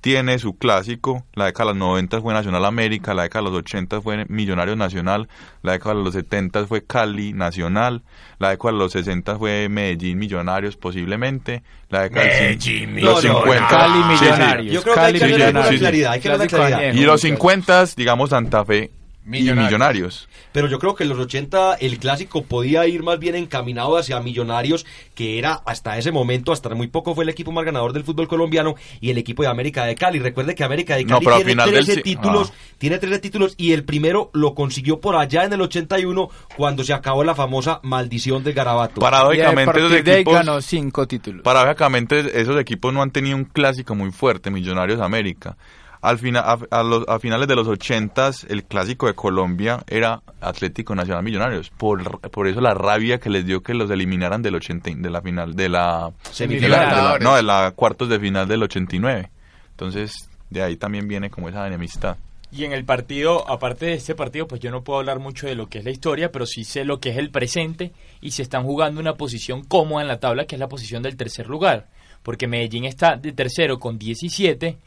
tiene 0.06 0.38
su 0.38 0.56
clásico, 0.56 1.26
la 1.34 1.46
década 1.46 1.72
de 1.72 1.80
los 1.80 1.88
90 1.88 2.22
fue 2.22 2.32
Nacional 2.32 2.64
América, 2.66 3.16
la 3.16 3.24
década 3.24 3.46
de 3.46 3.50
los 3.50 3.60
80 3.62 4.02
fue 4.02 4.24
Millonarios 4.30 4.78
Nacional, 4.78 5.28
la 5.64 5.72
década 5.72 5.96
de 5.96 6.04
los 6.04 6.14
70 6.14 6.68
fue 6.68 6.86
Cali 6.86 7.34
Nacional, 7.34 8.04
la 8.38 8.52
década 8.52 8.74
de 8.74 8.78
los 8.78 8.92
60 8.92 9.40
fue 9.40 9.68
Medellín 9.68 10.20
Millonarios 10.20 10.78
posiblemente, 10.78 11.64
la 11.90 12.04
década 12.04 12.24
de 12.24 13.02
los 13.02 13.22
50 13.22 13.68
Cali 13.68 14.04
Millonarios. 14.04 14.76
Yo 14.76 14.84
creo 14.84 14.94
que 14.94 15.00
hay 15.00 15.14
que 15.14 15.20
claridad, 15.20 16.12
hay 16.12 16.20
que 16.20 16.48
claridad. 16.48 16.94
Y 16.94 17.04
los 17.04 17.22
50, 17.22 17.86
digamos 17.98 18.30
Santa 18.30 18.64
Fe 18.64 18.92
Millonarios. 19.26 20.30
Pero 20.52 20.68
yo 20.68 20.78
creo 20.78 20.94
que 20.94 21.04
en 21.04 21.10
los 21.10 21.20
80 21.20 21.76
el 21.76 21.98
clásico 21.98 22.44
podía 22.44 22.86
ir 22.86 23.02
más 23.02 23.18
bien 23.20 23.36
encaminado 23.36 23.98
hacia 23.98 24.20
Millonarios, 24.20 24.86
que 25.16 25.40
era 25.40 25.62
hasta 25.66 25.98
ese 25.98 26.12
momento, 26.12 26.52
hasta 26.52 26.70
muy 26.76 26.88
poco 26.88 27.16
fue 27.16 27.24
el 27.24 27.30
equipo 27.30 27.52
más 27.52 27.66
ganador 27.66 27.92
del 27.92 28.04
fútbol 28.04 28.28
colombiano 28.28 28.76
y 29.02 29.10
el 29.10 29.18
equipo 29.18 29.42
de 29.42 29.50
América 29.50 29.86
de 29.86 29.96
Cali. 29.96 30.20
Recuerde 30.20 30.54
que 30.54 30.64
América 30.64 30.96
de 30.96 31.06
Cali 31.06 31.26
tiene 31.44 31.64
13 31.64 32.02
títulos, 32.02 32.54
ah. 32.54 32.76
tiene 32.78 33.00
13 33.00 33.20
títulos 33.20 33.56
y 33.58 33.74
el 33.74 33.84
primero 33.84 34.30
lo 34.34 34.54
consiguió 34.54 35.02
por 35.02 35.16
allá 35.16 35.44
en 35.44 35.54
el 35.54 35.62
81 35.62 36.30
cuando 36.56 36.84
se 36.84 36.94
acabó 36.94 37.24
la 37.24 37.34
famosa 37.34 37.80
maldición 37.84 38.44
de 38.44 38.54
Garabato. 38.54 39.02
Paradójicamente 39.02 39.80
esos 39.80 39.94
equipos 39.94 40.34
ganó 40.36 40.62
cinco 40.62 41.08
títulos. 41.08 41.42
Paradójicamente 41.42 42.40
esos 42.40 42.60
equipos 42.60 42.94
no 42.94 43.02
han 43.02 43.12
tenido 43.12 43.36
un 43.36 43.46
clásico 43.46 43.96
muy 43.96 44.12
fuerte, 44.12 44.52
Millonarios 44.52 45.02
América. 45.02 45.58
Al 46.02 46.18
final, 46.20 46.44
a, 46.70 46.84
los, 46.84 47.08
a, 47.08 47.20
finales 47.20 47.48
de 47.48 47.56
los 47.56 47.68
ochentas, 47.68 48.46
el 48.50 48.64
clásico 48.64 49.08
de 49.08 49.14
Colombia 49.14 49.84
era 49.88 50.22
Atlético 50.42 50.96
Nacional 50.96 51.24
Millonarios. 51.24 51.70
Por, 51.70 52.20
por 52.30 52.48
eso 52.48 52.62
la 52.62 52.74
rabia 52.74 53.20
que 53.20 53.30
les 53.30 53.46
dio 53.46 53.64
que 53.64 53.74
los 53.74 53.90
eliminaran 53.90 54.42
del 54.42 54.56
80, 54.56 54.92
de 54.96 55.10
la 55.10 55.22
final, 55.22 55.56
de 55.56 55.70
la 55.70 56.12
semifinal. 56.32 57.20
no, 57.22 57.36
de 57.36 57.44
la 57.44 57.72
cuartos 57.76 58.10
de 58.10 58.20
final 58.20 58.48
del 58.48 58.64
89. 58.64 59.30
Entonces, 59.72 60.30
de 60.50 60.64
ahí 60.64 60.78
también 60.78 61.08
viene 61.08 61.30
como 61.30 61.50
esa 61.50 61.68
enemistad. 61.68 62.18
Y 62.52 62.64
en 62.64 62.72
el 62.72 62.86
partido, 62.86 63.50
aparte 63.50 63.88
de 63.88 63.94
este 63.96 64.16
partido, 64.16 64.48
pues 64.48 64.62
yo 64.62 64.72
no 64.72 64.84
puedo 64.84 65.00
hablar 65.00 65.20
mucho 65.20 65.48
de 65.48 65.56
lo 65.56 65.68
que 65.68 65.80
es 65.80 65.84
la 65.84 65.92
historia, 65.92 66.32
pero 66.32 66.46
sí 66.46 66.64
sé 66.64 66.86
lo 66.86 67.00
que 67.00 67.10
es 67.10 67.18
el 67.18 67.30
presente 67.30 67.92
y 68.22 68.32
se 68.32 68.44
están 68.44 68.64
jugando 68.64 69.02
una 69.02 69.16
posición 69.16 69.64
cómoda 69.64 70.04
en 70.04 70.08
la 70.08 70.20
tabla, 70.20 70.46
que 70.46 70.56
es 70.56 70.60
la 70.60 70.70
posición 70.70 71.04
del 71.04 71.18
tercer 71.18 71.48
lugar. 71.48 71.88
Porque 72.24 72.48
Medellín 72.48 72.86
está 72.86 73.18
de 73.18 73.34
tercero 73.34 73.78
con 73.78 73.98
17 73.98 74.78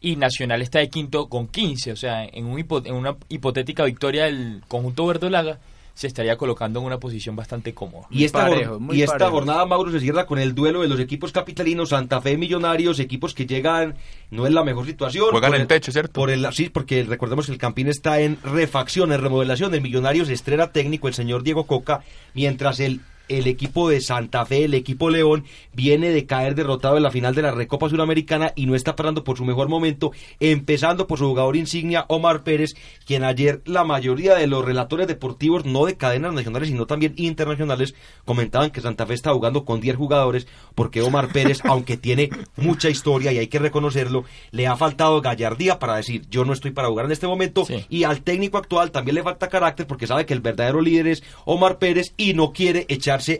y 0.00 0.16
Nacional 0.16 0.62
está 0.62 0.78
de 0.78 0.88
quinto 0.88 1.28
con 1.28 1.48
15. 1.48 1.92
O 1.92 1.96
sea, 1.96 2.24
en, 2.24 2.46
un 2.46 2.58
en 2.58 2.94
una 2.94 3.16
hipotética 3.28 3.84
victoria 3.84 4.24
del 4.24 4.62
conjunto 4.68 5.06
verdolaga 5.06 5.58
se 5.94 6.06
estaría 6.06 6.36
colocando 6.38 6.80
en 6.80 6.86
una 6.86 6.98
posición 6.98 7.36
bastante 7.36 7.74
cómoda. 7.74 8.06
Y 8.10 8.24
esta, 8.24 8.48
y 8.90 9.02
esta 9.02 9.28
jornada, 9.30 9.66
Mauro, 9.66 9.90
se 9.92 10.00
cierra 10.00 10.24
con 10.24 10.38
el 10.38 10.54
duelo 10.54 10.80
de 10.80 10.88
los 10.88 10.98
equipos 10.98 11.30
capitalinos, 11.30 11.90
Santa 11.90 12.22
Fe 12.22 12.38
Millonarios, 12.38 12.98
equipos 13.00 13.34
que 13.34 13.44
llegan, 13.44 13.96
no 14.30 14.46
en 14.46 14.54
la 14.54 14.64
mejor 14.64 14.86
situación. 14.86 15.30
Juegan 15.30 15.54
en 15.54 15.60
el 15.62 15.66
techo, 15.66 15.92
¿cierto? 15.92 16.12
Por 16.12 16.30
el, 16.30 16.46
sí, 16.52 16.70
porque 16.70 17.04
recordemos 17.04 17.46
que 17.46 17.52
el 17.52 17.58
Campín 17.58 17.88
está 17.88 18.20
en 18.20 18.38
refacción, 18.42 19.12
en 19.12 19.20
remodelación. 19.20 19.74
El 19.74 19.82
Millonarios 19.82 20.30
estrena 20.30 20.72
técnico, 20.72 21.06
el 21.06 21.12
señor 21.12 21.42
Diego 21.42 21.64
Coca, 21.64 22.02
mientras 22.32 22.80
el 22.80 23.02
el 23.30 23.46
equipo 23.46 23.88
de 23.88 24.00
Santa 24.00 24.44
Fe, 24.44 24.64
el 24.64 24.74
equipo 24.74 25.08
León, 25.08 25.44
viene 25.72 26.10
de 26.10 26.26
caer 26.26 26.54
derrotado 26.54 26.96
en 26.96 27.04
la 27.04 27.10
final 27.10 27.34
de 27.34 27.42
la 27.42 27.52
Recopa 27.52 27.88
Suramericana 27.88 28.52
y 28.56 28.66
no 28.66 28.74
está 28.74 28.96
parando 28.96 29.24
por 29.24 29.38
su 29.38 29.44
mejor 29.44 29.68
momento, 29.68 30.10
empezando 30.40 31.06
por 31.06 31.18
su 31.18 31.26
jugador 31.26 31.56
insignia 31.56 32.04
Omar 32.08 32.42
Pérez, 32.42 32.74
quien 33.06 33.24
ayer 33.24 33.62
la 33.64 33.84
mayoría 33.84 34.34
de 34.34 34.46
los 34.46 34.64
relatores 34.64 35.06
deportivos, 35.06 35.64
no 35.64 35.86
de 35.86 35.96
cadenas 35.96 36.34
nacionales, 36.34 36.68
sino 36.68 36.86
también 36.86 37.14
internacionales, 37.16 37.94
comentaban 38.24 38.70
que 38.70 38.80
Santa 38.80 39.06
Fe 39.06 39.14
está 39.14 39.32
jugando 39.32 39.64
con 39.64 39.80
10 39.80 39.96
jugadores 39.96 40.48
porque 40.74 41.02
Omar 41.02 41.28
Pérez, 41.28 41.60
aunque 41.64 41.96
tiene 41.96 42.30
mucha 42.56 42.90
historia 42.90 43.32
y 43.32 43.38
hay 43.38 43.46
que 43.46 43.58
reconocerlo, 43.58 44.24
le 44.50 44.66
ha 44.66 44.76
faltado 44.76 45.20
gallardía 45.20 45.78
para 45.78 45.96
decir 45.96 46.26
yo 46.30 46.44
no 46.44 46.52
estoy 46.52 46.72
para 46.72 46.88
jugar 46.88 47.06
en 47.06 47.12
este 47.12 47.26
momento 47.26 47.66
y 47.88 48.04
al 48.04 48.22
técnico 48.22 48.58
actual 48.58 48.90
también 48.90 49.14
le 49.14 49.22
falta 49.22 49.48
carácter 49.48 49.86
porque 49.86 50.06
sabe 50.06 50.26
que 50.26 50.34
el 50.34 50.40
verdadero 50.40 50.80
líder 50.80 51.06
es 51.06 51.22
Omar 51.44 51.78
Pérez 51.78 52.12
y 52.16 52.34
no 52.34 52.52
quiere 52.52 52.86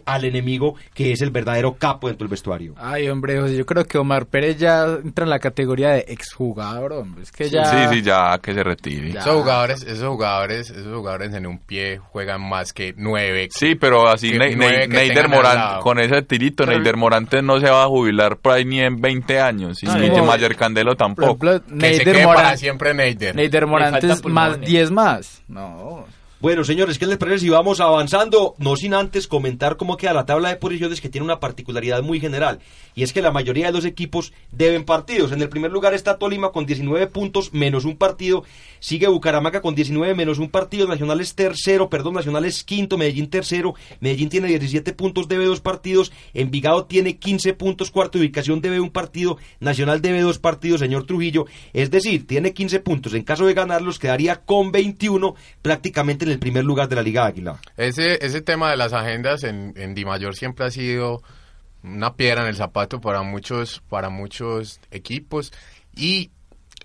al 0.04 0.24
enemigo 0.24 0.74
que 0.94 1.12
es 1.12 1.22
el 1.22 1.30
verdadero 1.30 1.74
capo 1.74 2.08
dentro 2.08 2.24
del 2.24 2.30
vestuario. 2.30 2.74
Ay, 2.76 3.08
hombre, 3.08 3.40
José, 3.40 3.56
yo 3.56 3.66
creo 3.66 3.84
que 3.84 3.98
Omar 3.98 4.26
Pérez 4.26 4.58
ya 4.58 4.84
entra 4.84 5.24
en 5.24 5.30
la 5.30 5.38
categoría 5.38 5.90
de 5.90 6.04
exjugador, 6.08 6.92
hombre. 6.92 7.22
Es 7.22 7.32
que 7.32 7.48
ya... 7.48 7.64
Sí, 7.64 7.94
sí, 7.94 8.02
ya 8.02 8.38
que 8.38 8.54
se 8.54 8.62
retire. 8.62 9.10
Esos 9.10 9.34
jugadores, 9.34 9.82
esos 9.82 10.08
jugadores, 10.08 10.70
esos 10.70 10.94
jugadores 10.94 11.34
en 11.34 11.46
un 11.46 11.58
pie 11.58 11.98
juegan 11.98 12.48
más 12.48 12.72
que 12.72 12.94
nueve. 12.96 13.48
Sí, 13.54 13.74
pero 13.74 14.08
así 14.08 14.32
Neider 14.32 15.28
Morán, 15.28 15.80
con 15.80 15.98
ese 15.98 16.22
tirito, 16.22 16.66
Neider 16.66 16.96
Morante 16.96 17.42
no 17.42 17.60
se 17.60 17.70
va 17.70 17.84
a 17.84 17.88
jubilar 17.88 18.36
por 18.36 18.52
ahí 18.52 18.64
ni 18.64 18.80
en 18.80 19.00
20 19.00 19.40
años. 19.40 19.82
Y 19.82 19.86
no, 19.86 20.24
Mayer 20.24 20.56
Candelo 20.56 20.96
tampoco. 20.96 21.60
Neider 21.68 22.24
Morán, 22.24 22.58
siempre 22.58 22.94
Neider. 22.94 23.34
Neider 23.34 23.66
Morantes 23.66 24.24
más 24.24 24.60
10 24.60 24.90
más. 24.90 25.42
No. 25.48 26.06
Bueno, 26.40 26.64
señores, 26.64 26.98
¿qué 26.98 27.04
les 27.04 27.18
parece 27.18 27.40
si 27.40 27.48
vamos 27.50 27.80
avanzando? 27.80 28.54
No 28.56 28.74
sin 28.74 28.94
antes 28.94 29.26
comentar 29.26 29.76
cómo 29.76 29.98
queda 29.98 30.14
la 30.14 30.24
tabla 30.24 30.48
de 30.48 30.56
posiciones 30.56 31.02
que 31.02 31.10
tiene 31.10 31.26
una 31.26 31.38
particularidad 31.38 32.02
muy 32.02 32.18
general. 32.18 32.60
Y 32.94 33.02
es 33.02 33.12
que 33.12 33.20
la 33.20 33.30
mayoría 33.30 33.66
de 33.66 33.72
los 33.72 33.84
equipos 33.84 34.32
deben 34.50 34.84
partidos. 34.84 35.32
En 35.32 35.42
el 35.42 35.50
primer 35.50 35.70
lugar 35.70 35.92
está 35.92 36.16
Tolima 36.16 36.50
con 36.50 36.64
19 36.64 37.08
puntos 37.08 37.52
menos 37.52 37.84
un 37.84 37.98
partido. 37.98 38.42
Sigue 38.78 39.06
Bucaramanga 39.06 39.60
con 39.60 39.74
19 39.74 40.14
menos 40.14 40.38
un 40.38 40.48
partido. 40.48 40.88
Nacional 40.88 41.20
es 41.20 41.34
tercero, 41.34 41.90
perdón, 41.90 42.14
Nacional 42.14 42.46
es 42.46 42.64
quinto. 42.64 42.96
Medellín 42.96 43.28
tercero. 43.28 43.74
Medellín 44.00 44.30
tiene 44.30 44.48
17 44.48 44.94
puntos, 44.94 45.28
debe 45.28 45.44
dos 45.44 45.60
partidos. 45.60 46.10
Envigado 46.32 46.86
tiene 46.86 47.18
15 47.18 47.52
puntos, 47.52 47.90
cuarta 47.90 48.18
ubicación, 48.18 48.62
debe 48.62 48.80
un 48.80 48.90
partido. 48.90 49.36
Nacional 49.60 50.00
debe 50.00 50.22
dos 50.22 50.38
partidos, 50.38 50.80
señor 50.80 51.04
Trujillo. 51.04 51.44
Es 51.74 51.90
decir, 51.90 52.26
tiene 52.26 52.54
15 52.54 52.80
puntos. 52.80 53.12
En 53.12 53.24
caso 53.24 53.44
de 53.44 53.52
ganarlos, 53.52 53.98
quedaría 53.98 54.36
con 54.36 54.72
21 54.72 55.34
prácticamente 55.60 56.29
el 56.30 56.38
primer 56.38 56.64
lugar 56.64 56.88
de 56.88 56.96
la 56.96 57.02
Liga 57.02 57.26
Águila. 57.26 57.60
Ese, 57.76 58.24
ese 58.24 58.40
tema 58.40 58.70
de 58.70 58.76
las 58.76 58.92
agendas 58.92 59.44
en, 59.44 59.72
en 59.76 59.94
Di 59.94 60.04
Mayor 60.04 60.34
siempre 60.34 60.66
ha 60.66 60.70
sido 60.70 61.22
una 61.82 62.14
piedra 62.14 62.42
en 62.42 62.48
el 62.48 62.56
zapato 62.56 63.00
para 63.00 63.22
muchos, 63.22 63.82
para 63.88 64.10
muchos 64.10 64.80
equipos 64.90 65.52
y 65.94 66.30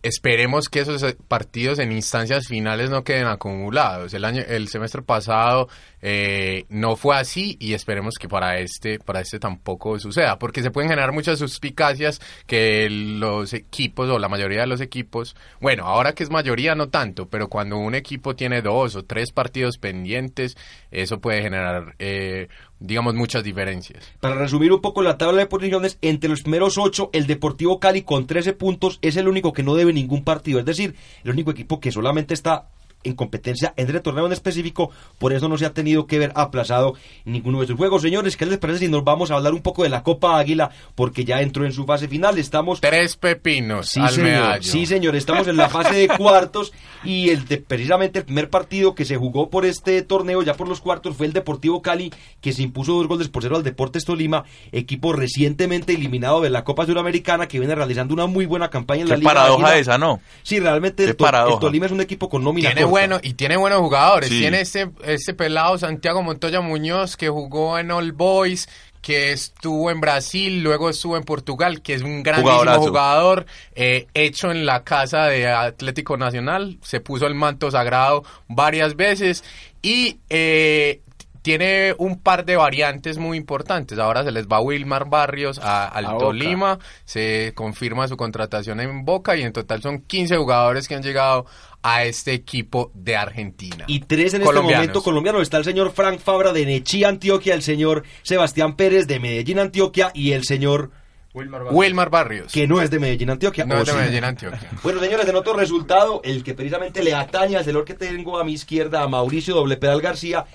esperemos 0.05 0.69
que 0.69 0.81
esos 0.81 1.03
partidos 1.27 1.79
en 1.79 1.91
instancias 1.91 2.47
finales 2.47 2.91
no 2.91 3.03
queden 3.03 3.25
acumulados. 3.25 4.13
El 4.13 4.23
año, 4.23 4.43
el 4.47 4.67
semestre 4.67 5.01
pasado 5.01 5.67
eh, 6.07 6.65
no 6.69 6.95
fue 6.95 7.17
así 7.17 7.57
y 7.59 7.73
esperemos 7.73 8.19
que 8.19 8.29
para 8.29 8.59
este, 8.59 8.99
para 8.99 9.21
este 9.21 9.39
tampoco 9.39 9.97
suceda, 9.97 10.37
porque 10.37 10.61
se 10.61 10.69
pueden 10.69 10.87
generar 10.87 11.11
muchas 11.11 11.39
suspicacias 11.39 12.21
que 12.45 12.87
los 12.91 13.53
equipos 13.53 14.07
o 14.11 14.19
la 14.19 14.29
mayoría 14.29 14.61
de 14.61 14.67
los 14.67 14.81
equipos, 14.81 15.35
bueno, 15.59 15.85
ahora 15.85 16.13
que 16.13 16.21
es 16.21 16.29
mayoría 16.29 16.75
no 16.75 16.89
tanto, 16.89 17.27
pero 17.27 17.47
cuando 17.47 17.79
un 17.79 17.95
equipo 17.95 18.35
tiene 18.35 18.61
dos 18.61 18.95
o 18.95 19.03
tres 19.03 19.31
partidos 19.31 19.79
pendientes, 19.79 20.55
eso 20.91 21.19
puede 21.19 21.41
generar 21.41 21.95
eh, 21.97 22.49
digamos, 22.79 23.15
muchas 23.15 23.43
diferencias. 23.43 24.03
Para 24.19 24.35
resumir 24.35 24.71
un 24.73 24.81
poco 24.81 25.01
la 25.01 25.17
tabla 25.17 25.39
de 25.39 25.47
posiciones, 25.47 25.97
entre 26.03 26.29
los 26.29 26.43
primeros 26.43 26.77
ocho, 26.77 27.09
el 27.13 27.25
Deportivo 27.25 27.79
Cali 27.79 28.03
con 28.03 28.27
13 28.27 28.53
puntos 28.53 28.99
es 29.01 29.17
el 29.17 29.27
único 29.27 29.53
que 29.53 29.63
no 29.63 29.73
debe 29.73 29.91
ningún 29.91 30.23
partido, 30.23 30.59
es 30.59 30.65
decir, 30.65 30.93
el 31.23 31.31
único 31.31 31.49
equipo 31.49 31.79
que 31.79 31.91
solamente 31.91 32.35
está 32.35 32.67
en 33.05 33.13
competencia 33.13 33.73
en 33.77 33.89
el 33.89 34.01
torneo 34.01 34.25
en 34.25 34.33
específico, 34.33 34.91
por 35.17 35.33
eso 35.33 35.47
no 35.47 35.57
se 35.57 35.65
ha 35.65 35.73
tenido 35.73 36.07
que 36.07 36.19
ver 36.19 36.31
aplazado 36.35 36.95
ninguno 37.23 37.61
de 37.61 37.67
sus 37.67 37.77
juegos. 37.77 38.01
Señores, 38.01 38.35
¿qué 38.35 38.45
les 38.45 38.57
parece 38.57 38.79
si 38.79 38.87
nos 38.87 39.03
vamos 39.03 39.31
a 39.31 39.35
hablar 39.35 39.53
un 39.53 39.61
poco 39.61 39.83
de 39.83 39.89
la 39.89 40.03
Copa 40.03 40.37
Águila? 40.37 40.71
Porque 40.95 41.23
ya 41.23 41.41
entró 41.41 41.65
en 41.65 41.71
su 41.71 41.85
fase 41.85 42.07
final, 42.07 42.37
estamos... 42.37 42.81
Tres 42.81 43.15
pepinos 43.15 43.89
sí, 43.89 44.01
señor, 44.09 44.63
Sí, 44.63 44.85
señor, 44.85 45.15
estamos 45.15 45.47
en 45.47 45.57
la 45.57 45.69
fase 45.69 45.95
de 45.95 46.07
cuartos 46.07 46.73
y 47.03 47.29
el 47.29 47.45
precisamente 47.45 48.19
el 48.19 48.25
primer 48.25 48.49
partido 48.49 48.95
que 48.95 49.05
se 49.05 49.17
jugó 49.17 49.49
por 49.49 49.65
este 49.65 50.01
torneo, 50.01 50.41
ya 50.41 50.55
por 50.55 50.67
los 50.67 50.81
cuartos, 50.81 51.15
fue 51.15 51.27
el 51.27 51.33
Deportivo 51.33 51.81
Cali, 51.81 52.11
que 52.41 52.53
se 52.53 52.63
impuso 52.63 52.93
dos 52.93 53.07
goles 53.07 53.29
por 53.29 53.43
cero 53.43 53.55
al 53.55 53.63
Deportes 53.63 54.05
Tolima, 54.05 54.45
equipo 54.71 55.13
recientemente 55.13 55.93
eliminado 55.93 56.41
de 56.41 56.49
la 56.49 56.63
Copa 56.63 56.85
Suramericana, 56.85 57.47
que 57.47 57.59
viene 57.59 57.75
realizando 57.75 58.13
una 58.13 58.25
muy 58.25 58.45
buena 58.45 58.69
campaña 58.69 59.03
en 59.03 59.09
la 59.09 59.17
Liga. 59.17 59.33
paradoja 59.33 59.77
esa, 59.77 59.97
¿no? 59.97 60.19
Sí, 60.43 60.59
realmente 60.59 61.03
el, 61.03 61.15
Tolima 61.15 61.85
es 61.85 61.91
un 61.91 62.01
equipo 62.01 62.29
con 62.29 62.43
nómina 62.43 62.73
bueno 62.95 63.19
y 63.21 63.33
tiene 63.33 63.57
buenos 63.57 63.79
jugadores. 63.79 64.29
Tiene 64.29 64.61
este, 64.61 64.89
este 65.03 65.33
pelado 65.33 65.77
Santiago 65.77 66.23
Montoya 66.23 66.61
Muñoz 66.61 67.17
que 67.17 67.27
jugó 67.27 67.77
en 67.77 67.91
All 67.91 68.13
Boys, 68.13 68.69
que 69.01 69.33
estuvo 69.33 69.91
en 69.91 69.99
Brasil, 69.99 70.63
luego 70.63 70.89
estuvo 70.89 71.17
en 71.17 71.23
Portugal, 71.23 71.81
que 71.81 71.93
es 71.93 72.03
un 72.03 72.23
grandísimo 72.23 72.77
jugador, 72.77 73.47
eh, 73.75 74.07
hecho 74.13 74.49
en 74.49 74.65
la 74.65 74.85
casa 74.85 75.25
de 75.25 75.45
Atlético 75.45 76.15
Nacional, 76.15 76.77
se 76.81 77.01
puso 77.01 77.27
el 77.27 77.35
manto 77.35 77.69
sagrado 77.69 78.23
varias 78.47 78.95
veces 78.95 79.43
y 79.81 80.19
eh, 80.29 81.01
tiene 81.45 81.93
un 81.99 82.17
par 82.17 82.43
de 82.43 82.55
variantes 82.55 83.19
muy 83.19 83.37
importantes. 83.37 83.99
Ahora 83.99 84.23
se 84.23 84.31
les 84.31 84.47
va 84.47 84.59
Wilmar 84.61 85.07
Barrios 85.07 85.59
a, 85.59 85.87
al 85.87 86.17
Tolima, 86.17 86.79
se 87.03 87.51
confirma 87.53 88.07
su 88.07 88.17
contratación 88.17 88.79
en 88.79 89.05
Boca 89.05 89.37
y 89.37 89.43
en 89.43 89.53
total 89.53 89.79
son 89.83 90.01
15 90.01 90.37
jugadores 90.37 90.87
que 90.87 90.95
han 90.95 91.03
llegado 91.03 91.45
a 91.83 92.03
este 92.03 92.33
equipo 92.33 92.89
de 92.95 93.15
Argentina. 93.15 93.85
Y 93.85 93.99
tres 93.99 94.33
en 94.33 94.41
este 94.41 94.59
momento 94.59 95.03
colombianos. 95.03 95.43
Está 95.43 95.57
el 95.57 95.65
señor 95.65 95.91
Frank 95.91 96.19
Fabra 96.19 96.51
de 96.51 96.65
Nechí, 96.65 97.03
Antioquia, 97.03 97.53
el 97.53 97.61
señor 97.61 98.01
Sebastián 98.23 98.75
Pérez 98.75 99.05
de 99.05 99.19
Medellín, 99.19 99.59
Antioquia 99.59 100.09
y 100.15 100.31
el 100.31 100.45
señor... 100.45 100.89
Wilmar 101.35 102.09
Barrios. 102.09 102.51
Que 102.51 102.65
no 102.65 102.81
es 102.81 102.89
de 102.89 102.97
Medellín, 102.97 103.29
Antioquia. 103.29 103.65
No 103.65 103.77
es 103.77 103.85
de 103.85 103.93
Medellín, 103.93 104.23
Antioquia. 104.23 104.67
Bueno, 104.81 104.99
señores, 104.99 105.27
en 105.27 105.35
otro 105.35 105.53
resultado, 105.53 106.21
el 106.23 106.43
que 106.43 106.55
precisamente 106.55 107.03
le 107.03 107.13
atañe 107.13 107.55
al 107.55 107.65
señor 107.65 107.85
que 107.85 107.93
tengo 107.93 108.39
a 108.39 108.43
mi 108.43 108.53
izquierda, 108.53 109.03
a 109.03 109.07
Mauricio 109.07 109.53
Doble 109.53 109.77
Pedal 109.77 110.01
García, 110.01 110.45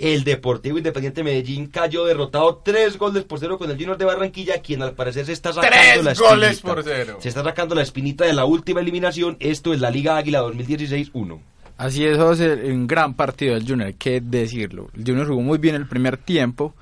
el 0.00 0.24
Deportivo 0.24 0.78
Independiente 0.78 1.22
Medellín 1.22 1.66
cayó 1.66 2.06
derrotado 2.06 2.62
tres 2.64 2.96
goles 2.96 3.24
por 3.24 3.38
cero 3.38 3.58
con 3.58 3.70
el 3.70 3.76
Junior 3.76 3.98
de 3.98 4.06
Barranquilla, 4.06 4.62
quien 4.62 4.82
al 4.82 4.92
parecer 4.92 5.26
se 5.26 5.32
está 5.32 5.52
sacando 5.52 5.76
¡Tres 5.76 6.04
la 6.04 6.14
goles 6.14 6.60
por 6.60 6.82
cero! 6.82 7.18
Se 7.20 7.28
está 7.28 7.44
sacando 7.44 7.74
la 7.74 7.82
espinita 7.82 8.24
de 8.24 8.32
la 8.32 8.46
última 8.46 8.80
eliminación. 8.80 9.36
Esto 9.40 9.74
es 9.74 9.80
la 9.80 9.90
Liga 9.90 10.16
Águila 10.16 10.42
2016-1. 10.42 11.38
Así 11.76 12.06
es, 12.06 12.16
José, 12.16 12.54
un 12.72 12.86
gran 12.86 13.12
partido 13.14 13.54
del 13.54 13.66
Junior, 13.66 13.88
hay 13.88 13.94
que 13.94 14.22
decirlo. 14.22 14.88
El 14.96 15.04
Junior 15.04 15.26
jugó 15.26 15.42
muy 15.42 15.58
bien 15.58 15.74
el 15.74 15.86
primer 15.86 16.16
tiempo. 16.16 16.74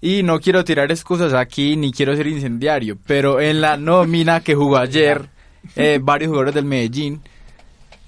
Y 0.00 0.22
no 0.22 0.40
quiero 0.40 0.64
tirar 0.64 0.90
excusas 0.90 1.32
aquí, 1.32 1.76
ni 1.76 1.92
quiero 1.92 2.16
ser 2.16 2.26
incendiario, 2.26 2.98
pero 3.06 3.40
en 3.40 3.60
la 3.60 3.76
nómina 3.76 4.40
que 4.40 4.56
jugó 4.56 4.78
ayer 4.78 5.28
eh, 5.76 6.00
varios 6.02 6.30
jugadores 6.30 6.54
del 6.54 6.64
Medellín, 6.64 7.20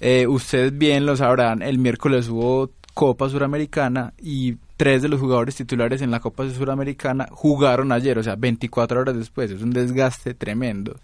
eh, 0.01 0.27
ustedes 0.27 0.77
bien 0.77 1.07
lo 1.07 1.17
sabrán, 1.17 1.63
el 1.63 1.79
miércoles 1.79 2.29
hubo 2.29 2.71
Copa 2.95 3.29
Suramericana 3.29 4.15
y 4.23 4.55
tres 4.77 5.03
de 5.03 5.09
los 5.09 5.21
jugadores 5.21 5.57
titulares 5.57 6.01
en 6.01 6.11
la 6.11 6.21
Copa 6.21 6.49
Suramericana 6.49 7.29
jugaron 7.31 7.93
ayer, 7.93 8.19
o 8.19 8.23
sea, 8.23 8.37
24 8.37 9.01
horas 9.01 9.17
después. 9.17 9.51
Es 9.51 9.63
un 9.63 9.73
desgaste 9.73 10.33
tremendo. 10.35 10.97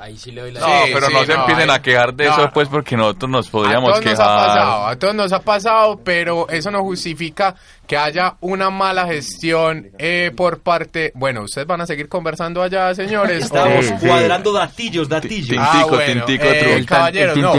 ahí 0.00 0.16
sí 0.16 0.32
le 0.32 0.40
doy 0.40 0.52
la... 0.52 0.60
No, 0.60 0.66
pero 0.92 1.10
no 1.10 1.24
se 1.24 1.32
empiecen 1.34 1.70
a 1.70 1.80
quejar 1.80 2.14
de 2.14 2.26
eso 2.26 2.50
pues 2.52 2.68
porque 2.68 2.96
nosotros 2.96 3.30
nos 3.30 3.48
podríamos 3.48 3.90
a 3.90 3.92
todos 3.92 4.04
quejar. 4.04 4.18
Nos 4.18 4.26
ha 4.26 4.46
pasado, 4.46 4.86
a 4.86 4.96
todos 4.96 5.14
nos 5.14 5.32
ha 5.32 5.40
pasado, 5.40 6.00
pero 6.02 6.48
eso 6.48 6.70
no 6.70 6.82
justifica 6.82 7.54
que 7.86 7.98
haya 7.98 8.36
una 8.40 8.70
mala 8.70 9.06
gestión 9.06 9.90
eh, 9.98 10.32
por 10.34 10.60
parte... 10.60 11.12
Bueno, 11.14 11.42
ustedes 11.42 11.66
van 11.66 11.82
a 11.82 11.86
seguir 11.86 12.08
conversando 12.08 12.62
allá, 12.62 12.94
señores. 12.94 13.44
Estamos 13.44 13.86
cuadrando 14.00 14.52
datillos, 14.52 15.08
datillos. 15.08 15.48
Tintico, 15.48 15.60
ah, 15.60 15.86
bueno, 15.86 16.24
tintico, 16.24 16.44
eh, 16.50 16.84
caballero, 16.86 17.36
no. 17.36 17.52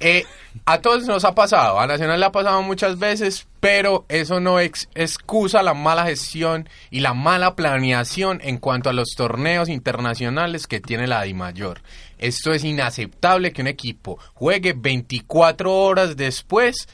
Eh, 0.00 0.24
a 0.64 0.80
todos 0.80 1.06
nos 1.06 1.24
ha 1.24 1.34
pasado, 1.34 1.78
a 1.80 1.86
Nacional 1.86 2.20
le 2.20 2.26
ha 2.26 2.32
pasado 2.32 2.62
muchas 2.62 2.98
veces, 2.98 3.46
pero 3.60 4.04
eso 4.08 4.40
no 4.40 4.60
excusa 4.60 5.62
la 5.62 5.74
mala 5.74 6.04
gestión 6.04 6.68
y 6.90 7.00
la 7.00 7.14
mala 7.14 7.54
planeación 7.54 8.40
en 8.42 8.58
cuanto 8.58 8.90
a 8.90 8.92
los 8.92 9.10
torneos 9.16 9.68
internacionales 9.68 10.66
que 10.66 10.80
tiene 10.80 11.06
la 11.06 11.22
DIMAYOR. 11.22 11.80
Esto 12.18 12.52
es 12.52 12.64
inaceptable 12.64 13.52
que 13.52 13.62
un 13.62 13.68
equipo 13.68 14.18
juegue 14.34 14.74
24 14.76 15.74
horas 15.74 16.16
después 16.16 16.88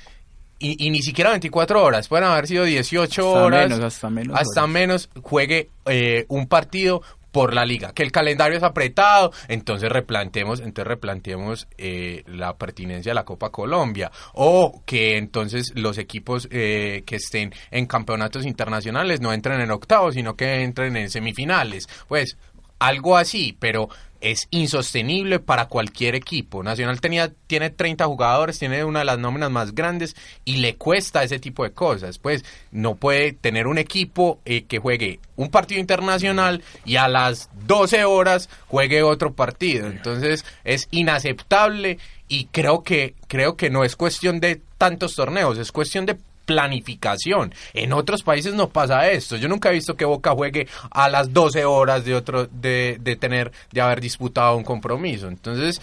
y, 0.58 0.88
ni 0.88 1.02
siquiera 1.02 1.30
24 1.30 1.82
horas, 1.82 2.08
pueden 2.08 2.24
haber 2.24 2.46
sido 2.46 2.64
18 2.64 3.30
horas, 3.30 3.70
hasta 3.70 4.08
menos, 4.08 4.38
hasta 4.38 4.66
menos 4.66 5.10
juegue 5.22 5.68
eh, 5.84 6.24
un 6.28 6.46
partido 6.46 7.02
por 7.34 7.52
la 7.52 7.64
liga, 7.64 7.92
que 7.92 8.04
el 8.04 8.12
calendario 8.12 8.56
es 8.56 8.62
apretado, 8.62 9.32
entonces 9.48 9.90
replanteemos, 9.90 10.60
entonces 10.60 10.86
replanteemos 10.86 11.66
eh, 11.76 12.22
la 12.28 12.56
pertinencia 12.56 13.10
de 13.10 13.14
la 13.16 13.24
Copa 13.24 13.50
Colombia 13.50 14.12
o 14.34 14.82
que 14.86 15.16
entonces 15.18 15.72
los 15.74 15.98
equipos 15.98 16.46
eh, 16.52 17.02
que 17.04 17.16
estén 17.16 17.52
en 17.72 17.86
campeonatos 17.86 18.46
internacionales 18.46 19.20
no 19.20 19.32
entren 19.32 19.60
en 19.60 19.72
octavos, 19.72 20.14
sino 20.14 20.36
que 20.36 20.62
entren 20.62 20.96
en 20.96 21.10
semifinales, 21.10 21.88
pues 22.06 22.38
algo 22.78 23.16
así, 23.16 23.56
pero 23.58 23.88
es 24.24 24.48
insostenible 24.50 25.38
para 25.38 25.66
cualquier 25.66 26.14
equipo. 26.14 26.62
Nacional 26.62 26.98
tenía, 27.02 27.30
tiene 27.46 27.68
30 27.68 28.06
jugadores, 28.06 28.58
tiene 28.58 28.82
una 28.82 29.00
de 29.00 29.04
las 29.04 29.18
nóminas 29.18 29.50
más 29.50 29.74
grandes 29.74 30.16
y 30.46 30.56
le 30.56 30.76
cuesta 30.76 31.22
ese 31.22 31.38
tipo 31.38 31.62
de 31.62 31.72
cosas. 31.72 32.18
Pues 32.18 32.42
no 32.72 32.94
puede 32.94 33.32
tener 33.32 33.66
un 33.66 33.76
equipo 33.76 34.40
eh, 34.46 34.64
que 34.64 34.78
juegue 34.78 35.20
un 35.36 35.50
partido 35.50 35.78
internacional 35.78 36.62
y 36.86 36.96
a 36.96 37.06
las 37.06 37.50
12 37.66 38.06
horas 38.06 38.48
juegue 38.66 39.02
otro 39.02 39.34
partido. 39.34 39.88
Entonces 39.88 40.46
es 40.64 40.88
inaceptable 40.90 41.98
y 42.26 42.46
creo 42.46 42.82
que, 42.82 43.14
creo 43.28 43.58
que 43.58 43.68
no 43.68 43.84
es 43.84 43.94
cuestión 43.94 44.40
de 44.40 44.62
tantos 44.78 45.14
torneos, 45.14 45.58
es 45.58 45.70
cuestión 45.70 46.06
de 46.06 46.16
planificación. 46.44 47.54
En 47.72 47.92
otros 47.92 48.22
países 48.22 48.54
no 48.54 48.68
pasa 48.68 49.10
esto. 49.10 49.36
Yo 49.36 49.48
nunca 49.48 49.70
he 49.70 49.74
visto 49.74 49.96
que 49.96 50.04
Boca 50.04 50.32
juegue 50.32 50.68
a 50.90 51.08
las 51.08 51.32
12 51.32 51.64
horas 51.64 52.04
de 52.04 52.14
otro 52.14 52.46
de, 52.46 52.98
de 53.00 53.16
tener 53.16 53.52
de 53.72 53.80
haber 53.80 54.00
disputado 54.00 54.56
un 54.56 54.64
compromiso. 54.64 55.28
Entonces, 55.28 55.80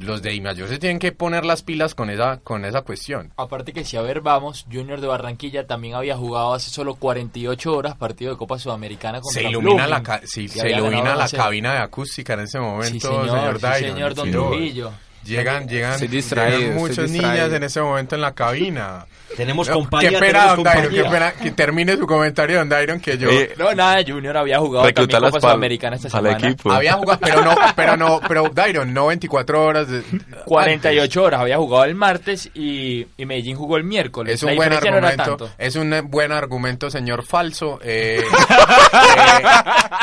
los 0.00 0.22
de 0.22 0.40
Mayor 0.40 0.68
se 0.68 0.78
tienen 0.78 0.98
que 0.98 1.12
poner 1.12 1.44
las 1.44 1.62
pilas 1.62 1.94
con 1.94 2.10
esa 2.10 2.38
con 2.38 2.64
esa 2.64 2.82
cuestión. 2.82 3.32
Aparte 3.36 3.72
que 3.72 3.84
si 3.84 3.96
a 3.96 4.02
ver 4.02 4.20
vamos, 4.20 4.66
Junior 4.70 5.00
de 5.00 5.06
Barranquilla 5.06 5.66
también 5.66 5.94
había 5.94 6.16
jugado 6.16 6.54
hace 6.54 6.70
solo 6.70 6.94
48 6.96 7.72
horas 7.76 7.96
partido 7.96 8.32
de 8.32 8.38
Copa 8.38 8.58
Sudamericana 8.58 9.20
contra 9.20 9.42
se 9.42 9.48
ilumina 9.48 9.86
la 9.86 10.20
se 10.24 10.42
ilumina 10.70 11.14
la 11.14 11.28
cabina 11.28 11.72
de 11.74 11.78
acústica 11.78 12.34
en 12.34 12.40
ese 12.40 12.58
momento, 12.58 13.24
señor, 13.24 13.60
señor 13.60 14.14
Don 14.14 14.30
Trujillo. 14.30 14.92
Llegan, 15.28 15.68
llegan, 15.68 16.00
llegan 16.00 16.74
muchas 16.74 17.10
niñas 17.10 17.52
en 17.52 17.62
ese 17.62 17.82
momento 17.82 18.14
en 18.14 18.22
la 18.22 18.32
cabina. 18.34 19.06
Tenemos 19.36 19.68
compañía. 19.68 20.10
Qué 20.10 20.18
pena, 20.18 20.46
don 20.46 20.62
Dairon, 20.62 20.90
qué 20.90 21.04
pena 21.04 21.32
que 21.32 21.50
termine 21.50 21.96
su 21.96 22.06
comentario, 22.06 22.58
don 22.58 22.68
Dairon, 22.68 22.98
que 22.98 23.18
yo. 23.18 23.28
no, 23.58 23.74
nada, 23.74 24.02
Junior 24.06 24.36
había 24.38 24.58
jugado 24.58 24.90
también 24.90 25.20
Copa 25.20 25.40
Sudamericana 25.40 25.96
esta 25.96 26.08
semana. 26.08 26.38
Equipo. 26.38 26.72
Había 26.72 26.94
jugado, 26.94 27.20
pero 27.20 27.42
no, 27.44 27.54
pero 27.76 27.96
no, 27.96 28.20
pero 28.26 28.50
Dairon, 28.52 28.94
no 28.94 29.08
24 29.08 29.64
horas. 29.64 29.88
De, 29.88 30.02
48 30.46 31.22
horas, 31.22 31.40
había 31.42 31.58
jugado 31.58 31.84
el 31.84 31.94
martes 31.94 32.50
y, 32.54 33.06
y 33.18 33.26
Medellín 33.26 33.56
jugó 33.56 33.76
el 33.76 33.84
miércoles. 33.84 34.34
Es 34.34 34.42
un 34.42 34.56
buen 34.56 34.72
argumento, 34.72 35.50
es 35.58 35.76
un 35.76 36.08
buen 36.10 36.32
argumento, 36.32 36.90
señor 36.90 37.22
falso. 37.22 37.78
Eh, 37.82 38.22
eh, 38.92 39.42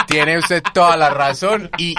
tiene 0.07 0.37
usted 0.37 0.61
toda 0.71 0.95
la 0.95 1.09
razón 1.09 1.69
y 1.77 1.95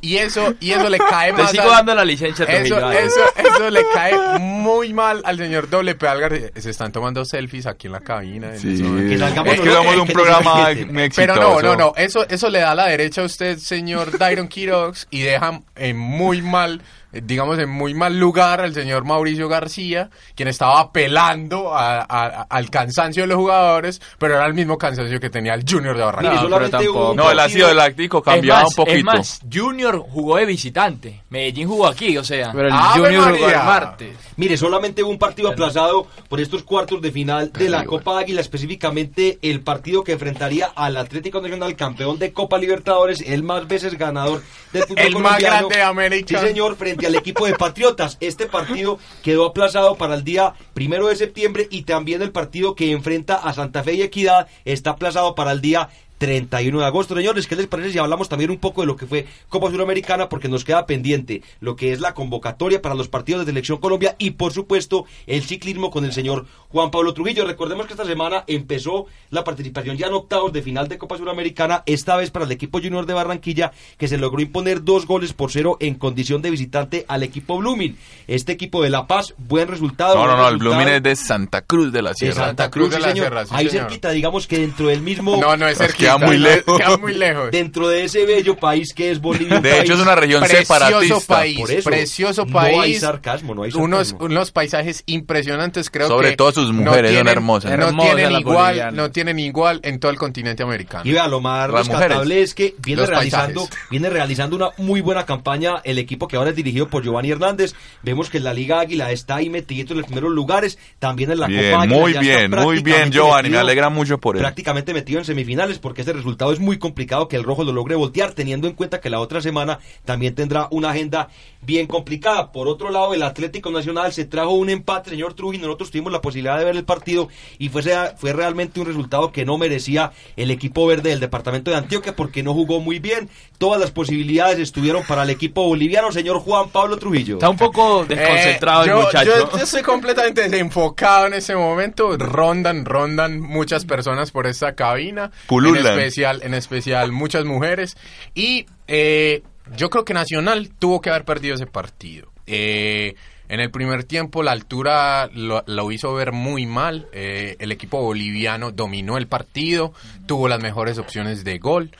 y 0.00 0.16
eso, 0.16 0.54
y 0.60 0.72
eso 0.72 0.88
le 0.88 0.98
cae 0.98 1.32
Te 1.38 1.46
sigo 1.48 1.70
dando 1.70 1.94
la 1.94 2.04
licencia 2.04 2.44
eso, 2.44 2.90
eso, 2.90 3.20
eso, 3.36 3.70
le 3.70 3.82
cae 3.92 4.38
muy 4.38 4.92
mal 4.92 5.22
al 5.24 5.38
señor 5.38 5.68
Doble 5.68 5.94
Pedal 5.94 6.52
Se 6.56 6.70
están 6.70 6.92
tomando 6.92 7.24
selfies 7.24 7.66
aquí 7.66 7.86
en 7.86 7.92
la 7.92 8.00
cabina. 8.00 8.56
Sí. 8.56 8.76
Que 8.78 9.14
es 9.14 9.60
que 9.60 9.70
somos 9.70 9.96
un 9.96 10.08
programa 10.08 10.68
Pero 11.14 11.36
no, 11.36 11.60
no, 11.60 11.76
no. 11.76 11.92
Eso, 11.96 12.26
eso 12.28 12.48
le 12.48 12.60
da 12.60 12.74
la 12.74 12.86
derecha 12.86 13.22
a 13.22 13.24
usted, 13.24 13.58
señor 13.58 14.18
Dairon 14.18 14.48
Quirox, 14.48 15.06
y 15.10 15.22
deja 15.22 15.60
en 15.76 15.96
muy 15.96 16.42
mal 16.42 16.80
eh, 16.80 16.82
digamos, 17.12 17.58
en 17.58 17.70
muy 17.70 17.94
mal 17.94 18.18
lugar 18.18 18.60
al 18.60 18.74
señor 18.74 19.04
Mauricio 19.04 19.48
García, 19.48 20.10
quien 20.34 20.48
estaba 20.48 20.80
apelando 20.80 21.72
al 21.74 22.70
cansancio 22.70 23.22
de 23.22 23.28
los 23.28 23.36
jugadores, 23.36 24.00
pero 24.18 24.34
era 24.34 24.46
el 24.46 24.54
mismo 24.54 24.76
cansancio 24.76 25.18
que 25.18 25.30
tenía 25.30 25.54
el 25.54 25.64
Junior 25.68 25.96
de 25.96 26.04
Barranquilla. 26.04 26.42
No, 26.42 26.56
pero 26.56 26.70
tampoco. 26.70 27.14
no 27.14 27.30
el 27.30 27.38
ácido 27.38 27.72
láctico 27.72 28.22
cambiaba 28.22 28.66
un 28.66 28.74
poquito. 28.74 28.96
Es 28.98 29.04
más, 29.04 29.40
Junior 29.50 29.98
jugó 29.98 30.36
de 30.36 30.46
visitante, 30.46 31.22
Medellín 31.30 31.68
jugó 31.68 31.86
aquí, 31.86 32.16
o 32.18 32.24
sea. 32.24 32.52
Pero 32.52 32.68
el 32.68 32.74
Junior 32.74 33.36
jugó 33.36 33.48
el 33.48 33.56
martes. 33.56 34.16
Mire, 34.36 34.56
solamente 34.56 35.02
hubo 35.02 35.10
un 35.10 35.18
partido 35.18 35.50
aplazado 35.50 36.06
por 36.28 36.40
estos 36.40 36.62
cuartos 36.62 37.00
de 37.00 37.10
final 37.10 37.52
de 37.52 37.68
la 37.68 37.84
Copa 37.84 38.18
Águila, 38.18 38.40
específicamente 38.40 39.38
el 39.42 39.60
partido 39.60 40.04
que 40.04 40.12
enfrentaría 40.12 40.70
al 40.74 40.96
Atlético 40.96 41.40
Nacional, 41.40 41.74
campeón 41.74 42.18
de 42.18 42.32
Copa 42.32 42.58
Libertadores, 42.58 43.22
el 43.22 43.42
más 43.42 43.66
veces 43.66 43.96
ganador 43.96 44.42
del 44.72 44.82
fútbol 44.84 45.04
El 45.04 45.18
más 45.18 45.38
grande 45.40 45.76
de 45.76 45.82
América. 45.82 46.40
Sí, 46.40 46.46
señor, 46.46 46.76
frente 46.76 46.97
al 47.06 47.14
equipo 47.14 47.46
de 47.46 47.54
Patriotas. 47.54 48.16
Este 48.20 48.46
partido 48.46 48.98
quedó 49.22 49.46
aplazado 49.46 49.96
para 49.96 50.14
el 50.14 50.24
día 50.24 50.54
primero 50.74 51.08
de 51.08 51.16
septiembre 51.16 51.68
y 51.70 51.82
también 51.82 52.22
el 52.22 52.32
partido 52.32 52.74
que 52.74 52.90
enfrenta 52.92 53.36
a 53.36 53.52
Santa 53.52 53.82
Fe 53.82 53.94
y 53.94 54.02
Equidad 54.02 54.48
está 54.64 54.90
aplazado 54.90 55.34
para 55.34 55.52
el 55.52 55.60
día 55.60 55.88
31 56.18 56.80
de 56.80 56.84
agosto. 56.84 57.14
Señores, 57.14 57.46
¿qué 57.46 57.56
les 57.56 57.66
parece 57.66 57.92
si 57.92 57.98
hablamos 57.98 58.28
también 58.28 58.50
un 58.50 58.58
poco 58.58 58.82
de 58.82 58.86
lo 58.86 58.96
que 58.96 59.06
fue 59.06 59.26
Copa 59.48 59.70
Suramericana? 59.70 60.28
Porque 60.28 60.48
nos 60.48 60.64
queda 60.64 60.84
pendiente 60.84 61.42
lo 61.60 61.76
que 61.76 61.92
es 61.92 62.00
la 62.00 62.14
convocatoria 62.14 62.82
para 62.82 62.94
los 62.94 63.08
partidos 63.08 63.40
de 63.40 63.52
Selección 63.52 63.78
Colombia 63.78 64.16
y, 64.18 64.32
por 64.32 64.52
supuesto, 64.52 65.06
el 65.26 65.42
ciclismo 65.42 65.90
con 65.90 66.04
el 66.04 66.12
señor 66.12 66.46
Juan 66.70 66.90
Pablo 66.90 67.14
Trujillo. 67.14 67.46
Recordemos 67.46 67.86
que 67.86 67.92
esta 67.92 68.04
semana 68.04 68.44
empezó 68.46 69.06
la 69.30 69.44
participación 69.44 69.96
ya 69.96 70.08
en 70.08 70.14
octavos 70.14 70.52
de 70.52 70.62
final 70.62 70.88
de 70.88 70.98
Copa 70.98 71.16
Suramericana, 71.16 71.82
esta 71.86 72.16
vez 72.16 72.30
para 72.30 72.44
el 72.44 72.52
equipo 72.52 72.80
junior 72.80 73.06
de 73.06 73.14
Barranquilla, 73.14 73.72
que 73.96 74.08
se 74.08 74.18
logró 74.18 74.42
imponer 74.42 74.82
dos 74.82 75.06
goles 75.06 75.32
por 75.32 75.50
cero 75.52 75.76
en 75.80 75.94
condición 75.94 76.42
de 76.42 76.50
visitante 76.50 77.04
al 77.08 77.22
equipo 77.22 77.58
Blooming. 77.58 77.96
Este 78.26 78.52
equipo 78.52 78.82
de 78.82 78.90
La 78.90 79.06
Paz, 79.06 79.34
buen 79.38 79.68
resultado. 79.68 80.16
No, 80.16 80.26
no, 80.26 80.36
no, 80.36 80.48
el 80.48 80.58
Blooming 80.58 80.88
es 80.88 81.02
de 81.02 81.16
Santa 81.16 81.62
Cruz 81.62 81.92
de 81.92 82.02
la 82.02 82.14
Sierra. 82.14 82.42
De 82.42 82.46
Santa 82.48 82.70
Cruz, 82.70 82.90
de 82.90 83.00
la 83.00 83.12
Sierra. 83.12 83.44
Ahí 83.50 83.68
cerquita, 83.68 84.10
digamos 84.10 84.46
que 84.46 84.58
dentro 84.58 84.88
del 84.88 85.00
mismo. 85.00 85.36
No, 85.36 85.56
no 85.56 85.68
es 85.68 85.78
cerquita 85.78 86.07
muy 86.16 86.38
lejos. 86.38 86.80
muy 87.00 87.14
lejos. 87.14 87.50
Dentro 87.50 87.88
de 87.88 88.04
ese 88.04 88.24
bello 88.24 88.56
país 88.56 88.94
que 88.94 89.10
es 89.10 89.20
Bolivia. 89.20 89.60
De 89.60 89.80
hecho, 89.80 89.94
es 89.94 90.00
una 90.00 90.14
región 90.14 90.42
precioso 90.42 91.20
separatista. 91.20 91.36
País, 91.36 91.84
precioso 91.84 92.46
país. 92.46 92.76
No 92.76 92.82
hay 92.82 92.94
sarcasmo, 92.94 93.54
no 93.54 93.62
hay 93.64 93.70
sarcasmo. 93.70 93.84
Unos, 93.84 94.16
unos 94.18 94.50
paisajes 94.52 95.02
impresionantes, 95.06 95.90
creo 95.90 96.08
Sobre 96.08 96.30
que. 96.30 96.36
todo 96.36 96.52
sus 96.52 96.72
mujeres 96.72 97.16
son 97.16 97.28
hermosas. 97.28 97.78
No, 97.78 98.02
tienen 98.02 98.32
igual, 98.32 98.94
no 98.94 99.10
tienen 99.10 99.38
igual 99.38 99.80
en 99.82 100.00
todo 100.00 100.10
el 100.10 100.18
continente 100.18 100.62
americano. 100.62 101.02
Y 101.04 101.12
vea, 101.12 101.28
lo 101.28 101.40
más 101.40 101.70
rescatable 101.70 102.42
es 102.42 102.54
que 102.54 102.74
viene 102.78 103.04
realizando, 103.04 103.68
viene 103.90 104.08
realizando 104.08 104.56
una 104.56 104.68
muy 104.78 105.00
buena 105.00 105.26
campaña 105.26 105.76
el 105.84 105.98
equipo 105.98 106.28
que 106.28 106.36
ahora 106.36 106.50
es 106.50 106.56
dirigido 106.56 106.88
por 106.88 107.02
Giovanni 107.02 107.30
Hernández. 107.30 107.74
Vemos 108.02 108.30
que 108.30 108.40
la 108.40 108.52
Liga 108.52 108.80
Águila 108.80 109.10
está 109.10 109.36
ahí 109.36 109.50
metido 109.50 109.92
en 109.92 109.98
los 109.98 110.06
primeros 110.06 110.32
lugares, 110.32 110.78
también 110.98 111.30
en 111.30 111.40
la 111.40 111.46
Copa 111.46 111.82
Águila. 111.82 112.00
Muy 112.00 112.12
bien, 112.14 112.50
muy 112.50 112.82
bien, 112.82 113.10
Giovanni, 113.10 113.50
me 113.50 113.58
alegra 113.58 113.88
mucho 113.88 114.18
por 114.18 114.36
él. 114.36 114.42
Prácticamente 114.42 114.94
metido 114.94 115.18
en 115.18 115.24
semifinales 115.24 115.78
porque 115.78 115.97
ese 116.02 116.12
resultado 116.12 116.52
es 116.52 116.60
muy 116.60 116.78
complicado 116.78 117.28
que 117.28 117.36
el 117.36 117.44
rojo 117.44 117.64
lo 117.64 117.72
logre 117.72 117.94
voltear, 117.94 118.32
teniendo 118.32 118.68
en 118.68 118.74
cuenta 118.74 119.00
que 119.00 119.10
la 119.10 119.20
otra 119.20 119.40
semana 119.40 119.78
también 120.04 120.34
tendrá 120.34 120.68
una 120.70 120.90
agenda 120.90 121.28
bien 121.62 121.86
complicada. 121.86 122.52
Por 122.52 122.68
otro 122.68 122.90
lado, 122.90 123.14
el 123.14 123.22
Atlético 123.22 123.70
Nacional 123.70 124.12
se 124.12 124.24
trajo 124.24 124.52
un 124.52 124.70
empate, 124.70 125.10
señor 125.10 125.34
Trujillo, 125.34 125.66
nosotros 125.66 125.90
tuvimos 125.90 126.12
la 126.12 126.20
posibilidad 126.20 126.58
de 126.58 126.64
ver 126.64 126.76
el 126.76 126.84
partido 126.84 127.28
y 127.58 127.68
fue, 127.68 127.82
fue 128.16 128.32
realmente 128.32 128.80
un 128.80 128.86
resultado 128.86 129.32
que 129.32 129.44
no 129.44 129.58
merecía 129.58 130.12
el 130.36 130.50
equipo 130.50 130.86
verde 130.86 131.10
del 131.10 131.20
departamento 131.20 131.70
de 131.70 131.76
Antioquia 131.76 132.14
porque 132.16 132.42
no 132.42 132.54
jugó 132.54 132.80
muy 132.80 132.98
bien. 132.98 133.28
Todas 133.58 133.80
las 133.80 133.90
posibilidades 133.90 134.58
estuvieron 134.58 135.02
para 135.04 135.24
el 135.24 135.30
equipo 135.30 135.64
boliviano, 135.64 136.12
señor 136.12 136.38
Juan 136.38 136.70
Pablo 136.70 136.96
Trujillo. 136.96 137.34
Está 137.34 137.50
un 137.50 137.56
poco 137.56 138.04
desconcentrado 138.04 138.84
el 138.84 138.94
muchacho. 138.94 139.24
Yo, 139.24 139.50
yo 139.56 139.64
estoy 139.64 139.82
completamente 139.82 140.42
desenfocado 140.42 141.26
en 141.26 141.34
ese 141.34 141.56
momento. 141.56 142.16
Rondan, 142.16 142.84
rondan 142.84 143.40
muchas 143.40 143.84
personas 143.84 144.30
por 144.30 144.46
esta 144.46 144.74
cabina. 144.74 145.30
Pululan. 145.46 145.86
En 145.86 145.98
especial, 145.98 146.40
en 146.42 146.54
especial 146.54 147.12
muchas 147.12 147.44
mujeres. 147.44 147.96
Y 148.34 148.66
eh, 148.86 149.42
yo 149.76 149.90
creo 149.90 150.04
que 150.04 150.14
Nacional 150.14 150.70
tuvo 150.78 151.00
que 151.00 151.10
haber 151.10 151.24
perdido 151.24 151.54
ese 151.54 151.66
partido. 151.66 152.30
Eh, 152.46 153.14
en 153.48 153.60
el 153.60 153.70
primer 153.70 154.04
tiempo 154.04 154.42
la 154.42 154.52
altura 154.52 155.30
lo, 155.32 155.92
hizo 155.92 156.12
ver 156.14 156.32
muy 156.32 156.66
mal. 156.66 157.08
Eh, 157.12 157.56
el 157.58 157.72
equipo 157.72 158.02
boliviano 158.02 158.72
dominó 158.72 159.16
el 159.16 159.26
partido, 159.26 159.92
tuvo 160.26 160.48
las 160.48 160.60
mejores 160.60 160.98
opciones 160.98 161.44
de 161.44 161.58
gol. 161.58 161.90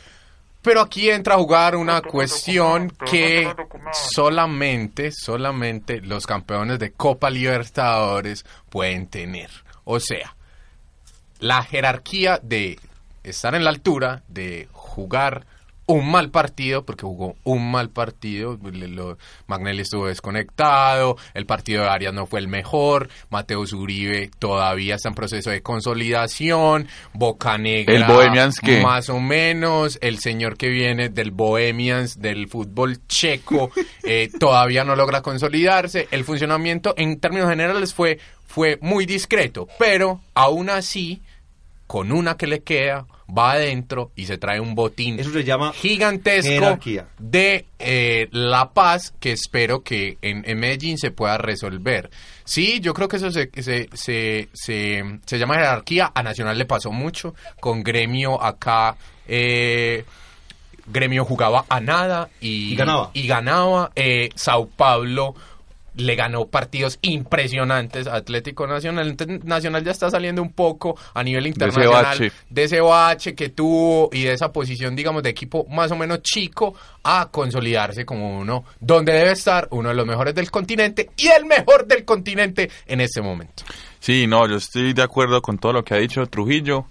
Pero 0.61 0.81
aquí 0.81 1.09
entra 1.09 1.35
a 1.35 1.39
jugar 1.39 1.77
una 1.77 2.03
cuestión 2.03 2.93
que 3.11 3.51
solamente, 3.93 5.12
solamente 5.12 6.01
los 6.01 6.27
campeones 6.27 6.79
de 6.79 6.93
Copa 6.93 7.31
Libertadores 7.31 8.45
pueden 8.69 9.07
tener. 9.07 9.51
O 9.85 10.01
sea, 10.01 10.35
la 11.39 11.62
jerarquía 11.62 12.41
de 12.43 12.79
estar 13.23 13.55
en 13.55 13.64
la 13.64 13.71
altura, 13.71 14.23
de 14.29 14.69
jugar 14.73 15.47
un 15.89 16.11
mal 16.11 16.30
partido, 16.30 16.84
porque 16.84 17.07
jugó 17.07 17.36
un 17.45 17.70
mal 17.70 17.89
partido, 17.89 18.59
Magnelli 19.47 19.80
estuvo 19.80 20.07
desconectado, 20.07 21.16
el 21.32 21.47
partido 21.47 21.84
de 21.84 21.89
Arias 21.89 22.12
no 22.12 22.26
fue 22.26 22.41
el 22.41 22.49
mejor, 22.49 23.09
Mateo 23.30 23.61
Uribe 23.61 24.30
todavía 24.39 24.97
está 24.97 25.09
en 25.09 25.14
proceso 25.14 25.49
de 25.49 25.62
consolidación, 25.62 26.89
Bocanegra 27.14 27.95
el 27.95 28.05
Bohemians 28.05 28.61
que 28.61 28.82
más 28.82 29.09
o 29.09 29.18
menos, 29.18 29.99
el 30.03 30.18
señor 30.18 30.59
que 30.59 30.68
viene 30.68 31.09
del 31.09 31.30
Bohemians, 31.30 32.20
del 32.20 32.49
fútbol 32.49 32.99
checo, 33.09 33.70
eh, 34.03 34.28
todavía 34.39 34.84
no 34.84 34.95
logra 34.95 35.22
consolidarse, 35.22 36.07
el 36.11 36.24
funcionamiento 36.24 36.93
en 36.99 37.18
términos 37.18 37.49
generales 37.49 37.95
fue, 37.95 38.18
fue 38.47 38.78
muy 38.82 39.07
discreto, 39.07 39.66
pero 39.78 40.20
aún 40.34 40.68
así 40.68 41.22
con 41.86 42.12
una 42.12 42.36
que 42.36 42.47
le 42.47 42.61
queda, 42.62 43.07
va 43.37 43.53
adentro 43.53 44.11
y 44.16 44.24
se 44.26 44.39
trae 44.39 44.59
un 44.61 44.74
botín 44.74 45.20
Eso 45.20 45.31
se 45.31 45.45
llama 45.45 45.72
gigantesco 45.74 46.49
jerarquía. 46.51 47.09
de 47.18 47.66
eh, 47.79 48.29
La 48.33 48.70
Paz 48.72 49.12
que 49.20 49.33
espero 49.33 49.83
que 49.83 50.16
en, 50.22 50.43
en 50.49 50.59
Medellín 50.59 50.97
se 50.99 51.11
pueda 51.11 51.37
resolver. 51.39 52.11
Sí, 52.45 52.81
yo 52.81 52.95
creo 52.95 53.09
que 53.09 53.16
eso 53.18 53.31
se, 53.31 53.51
se, 53.62 53.89
se, 53.93 54.49
se, 54.55 55.05
se 55.26 55.39
llama 55.39 55.57
jerarquía. 55.57 56.11
A 56.14 56.22
Nacional 56.22 56.57
le 56.57 56.64
pasó 56.64 56.91
mucho. 56.91 57.35
Con 57.61 57.83
Gremio 57.83 58.43
acá, 58.43 58.97
eh, 59.26 60.05
Gremio 60.87 61.26
jugaba 61.26 61.66
a 61.68 61.81
nada 61.81 62.31
y, 62.41 62.72
Y 62.72 62.76
ganaba. 62.76 63.11
Y 63.12 63.26
ganaba. 63.26 63.93
Eh, 63.95 64.31
Sao 64.35 64.66
Paulo 64.68 65.35
le 65.99 66.15
ganó 66.15 66.47
partidos 66.47 66.99
impresionantes 67.03 68.07
a 68.07 68.17
Atlético 68.17 68.67
Nacional. 68.67 69.09
Entonces, 69.09 69.45
Nacional 69.45 69.85
ya 69.85 69.91
está 69.91 70.11
saliendo 70.11 70.41
un 70.41 70.53
poco 70.53 70.97
a 71.13 71.23
nivel 71.23 71.47
internacional 71.49 72.33
de 72.49 72.65
ese 72.65 72.81
bache 72.81 73.35
que 73.35 73.51
tuvo 73.51 74.09
y 74.13 74.23
de 74.23 74.33
esa 74.33 74.53
posición, 74.53 74.95
digamos, 74.97 75.23
de 75.23 75.31
equipo 75.31 75.67
más 75.69 75.91
o 75.91 75.97
menos 75.97 76.23
chico 76.23 76.75
a 77.03 77.29
consolidarse 77.31 78.05
como 78.05 78.39
uno 78.39 78.65
donde 78.81 79.13
debe 79.13 79.33
estar, 79.33 79.69
uno 79.71 79.89
de 79.89 79.95
los 79.95 80.07
mejores 80.07 80.35
del 80.35 80.51
continente 80.51 81.11
y 81.17 81.29
el 81.29 81.45
mejor 81.47 81.87
del 81.87 82.05
continente 82.05 82.71
en 82.87 83.01
este 83.01 83.21
momento. 83.21 83.65
Sí, 83.99 84.27
no, 84.27 84.49
yo 84.49 84.57
estoy 84.57 84.93
de 84.93 85.03
acuerdo 85.03 85.43
con 85.43 85.59
todo 85.59 85.73
lo 85.73 85.85
que 85.85 85.95
ha 85.95 85.99
dicho 85.99 86.25
Trujillo. 86.27 86.87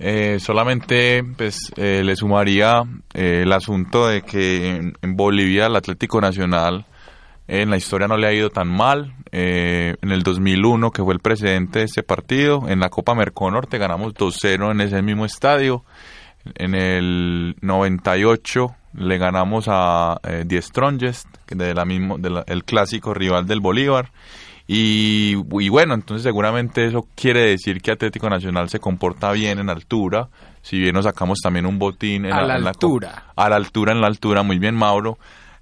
Eh, 0.00 0.38
solamente 0.38 1.24
pues 1.36 1.72
eh, 1.76 2.02
le 2.04 2.14
sumaría 2.14 2.84
eh, 3.14 3.40
el 3.42 3.52
asunto 3.52 4.06
de 4.06 4.22
que 4.22 4.68
en, 4.68 4.96
en 5.02 5.16
Bolivia 5.16 5.66
el 5.66 5.74
Atlético 5.74 6.20
Nacional 6.20 6.86
en 7.48 7.70
la 7.70 7.76
historia 7.76 8.06
no 8.08 8.16
le 8.16 8.26
ha 8.28 8.32
ido 8.32 8.50
tan 8.50 8.68
mal. 8.68 9.14
Eh, 9.32 9.96
en 10.02 10.10
el 10.12 10.22
2001, 10.22 10.90
que 10.90 11.02
fue 11.02 11.12
el 11.14 11.20
precedente 11.20 11.80
de 11.80 11.84
este 11.86 12.02
partido, 12.02 12.68
en 12.68 12.78
la 12.80 12.88
Copa 12.90 13.14
Merconorte 13.14 13.78
ganamos 13.78 14.14
2-0 14.14 14.70
en 14.70 14.80
ese 14.80 15.02
mismo 15.02 15.24
estadio. 15.24 15.84
En 16.54 16.74
el 16.74 17.56
98 17.60 18.74
le 18.94 19.18
ganamos 19.18 19.66
a 19.68 20.18
eh, 20.22 20.44
Die 20.46 20.62
Strongest, 20.62 21.26
de 21.48 21.74
la 21.74 21.84
mismo, 21.84 22.16
de 22.18 22.30
la- 22.30 22.44
el 22.46 22.64
clásico 22.64 23.12
rival 23.14 23.46
del 23.46 23.60
Bolívar. 23.60 24.10
Y, 24.66 25.34
y 25.60 25.68
bueno, 25.70 25.94
entonces 25.94 26.22
seguramente 26.22 26.86
eso 26.86 27.06
quiere 27.14 27.40
decir 27.40 27.80
que 27.80 27.90
Atlético 27.90 28.28
Nacional 28.28 28.68
se 28.68 28.78
comporta 28.80 29.32
bien 29.32 29.58
en 29.58 29.70
altura. 29.70 30.28
Si 30.62 30.78
bien 30.78 30.94
nos 30.94 31.04
sacamos 31.04 31.38
también 31.42 31.64
un 31.64 31.78
botín 31.78 32.26
en 32.26 32.32
A 32.34 32.42
la 32.42 32.58
en 32.58 32.66
altura. 32.66 33.24
a 33.34 33.48
la 33.48 33.56
altura, 33.56 33.92
en 33.92 34.00
la 34.02 34.06
altura, 34.08 34.42
muy 34.42 34.58
bien 34.58 34.74
Mauro. 34.74 35.18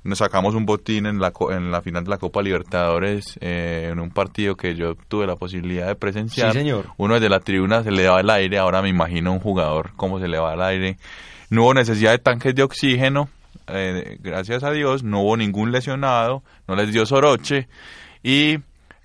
Nos 0.06 0.18
sacamos 0.18 0.54
un 0.54 0.66
botín 0.66 1.06
en 1.06 1.18
la, 1.18 1.32
en 1.50 1.70
la 1.70 1.82
final 1.82 2.04
de 2.04 2.10
la 2.10 2.18
Copa 2.18 2.42
Libertadores 2.42 3.38
eh, 3.40 3.88
en 3.90 3.98
un 3.98 4.10
partido 4.10 4.56
que 4.56 4.74
yo 4.74 4.94
tuve 4.94 5.26
la 5.26 5.36
posibilidad 5.36 5.86
de 5.86 5.94
presenciar. 5.96 6.52
Sí, 6.52 6.58
señor. 6.58 6.86
Uno 6.96 7.14
desde 7.14 7.28
la 7.28 7.40
tribuna 7.40 7.82
se 7.82 7.90
le 7.90 8.04
daba 8.04 8.20
el 8.20 8.30
aire, 8.30 8.58
ahora 8.58 8.82
me 8.82 8.88
imagino 8.88 9.32
un 9.32 9.40
jugador 9.40 9.90
cómo 9.96 10.20
se 10.20 10.28
le 10.28 10.38
va 10.38 10.54
el 10.54 10.62
aire. 10.62 10.98
No 11.50 11.64
hubo 11.64 11.74
necesidad 11.74 12.12
de 12.12 12.18
tanques 12.18 12.54
de 12.54 12.62
oxígeno, 12.62 13.28
eh, 13.68 14.18
gracias 14.20 14.62
a 14.62 14.70
Dios, 14.70 15.02
no 15.02 15.22
hubo 15.22 15.36
ningún 15.36 15.72
lesionado, 15.72 16.42
no 16.68 16.76
les 16.76 16.92
dio 16.92 17.04
soroche 17.06 17.68
y 18.22 18.58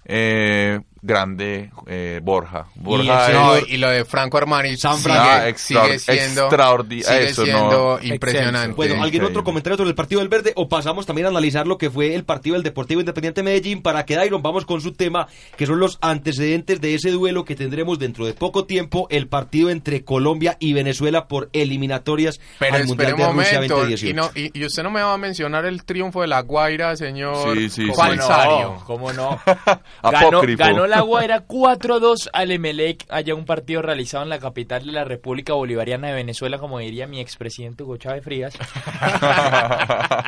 eh, 0.05 0.79
grande 1.01 1.71
eh, 1.87 2.19
Borja. 2.23 2.67
Borja 2.75 3.29
No, 3.33 3.57
y 3.57 3.77
lo 3.77 3.89
de 3.89 4.05
Franco 4.05 4.37
Armani 4.37 4.77
San 4.77 4.97
sigue, 4.97 5.13
Francisco. 5.15 5.57
sigue 5.67 5.79
Ah, 5.79 5.87
extraor- 5.89 6.87
siendo, 6.87 7.03
sigue 7.03 7.23
eso, 7.29 7.43
siendo 7.43 7.99
no. 8.01 8.07
impresionante. 8.07 8.75
Bueno, 8.75 8.93
¿alguien 8.95 9.07
increíble. 9.07 9.27
otro 9.29 9.43
comentario 9.43 9.77
sobre 9.77 9.89
el 9.89 9.95
partido 9.95 10.19
del 10.21 10.29
Verde? 10.29 10.53
O 10.55 10.69
pasamos 10.69 11.05
también 11.05 11.25
a 11.25 11.29
analizar 11.29 11.65
lo 11.65 11.77
que 11.77 11.89
fue 11.89 12.13
el 12.13 12.23
partido 12.23 12.53
del 12.53 12.63
Deportivo 12.63 12.99
Independiente 13.01 13.41
Medellín 13.43 13.81
para 13.81 14.05
que 14.05 14.15
Dairon 14.15 14.41
vamos 14.43 14.65
con 14.65 14.79
su 14.81 14.93
tema, 14.93 15.27
que 15.57 15.65
son 15.65 15.79
los 15.79 15.97
antecedentes 16.01 16.81
de 16.81 16.93
ese 16.93 17.09
duelo 17.11 17.45
que 17.45 17.55
tendremos 17.55 17.97
dentro 17.97 18.25
de 18.25 18.33
poco 18.33 18.65
tiempo, 18.65 19.07
el 19.09 19.27
partido 19.27 19.69
entre 19.69 20.03
Colombia 20.03 20.57
y 20.59 20.73
Venezuela 20.73 21.27
por 21.27 21.49
eliminatorias 21.53 22.39
Pero 22.59 22.75
al 22.75 22.85
Mundial 22.85 23.15
de 23.15 23.25
Rusia 23.31 23.53
momento, 23.59 23.75
2018. 23.77 24.07
y, 24.07 24.13
no, 24.13 24.29
y, 24.35 24.59
y 24.59 24.65
usted 24.65 24.83
no 24.83 24.91
me 24.91 25.01
va 25.01 25.13
a 25.13 25.17
mencionar 25.17 25.65
el 25.65 25.83
triunfo 25.83 26.21
de 26.21 26.27
la 26.27 26.41
Guaira, 26.41 26.95
señor 26.95 27.57
Sí, 27.57 27.69
sí. 27.69 27.87
¿Cómo 28.85 29.11
no? 29.13 29.39
Ganó, 30.03 30.17
Apócrifo. 30.27 30.57
ganó 30.63 30.87
la 30.91 31.01
Guaira 31.01 31.47
4-2 31.47 32.29
al 32.31 32.51
Emelec, 32.51 33.05
allá 33.09 33.33
un 33.33 33.45
partido 33.45 33.81
realizado 33.81 34.23
en 34.23 34.29
la 34.29 34.37
capital 34.39 34.85
de 34.85 34.91
la 34.91 35.03
República 35.03 35.53
Bolivariana 35.53 36.09
de 36.09 36.13
Venezuela, 36.13 36.59
como 36.59 36.77
diría 36.79 37.07
mi 37.07 37.19
expresidente 37.19 37.83
Hugo 37.83 37.97
Chávez 37.97 38.23
Frías. 38.23 38.53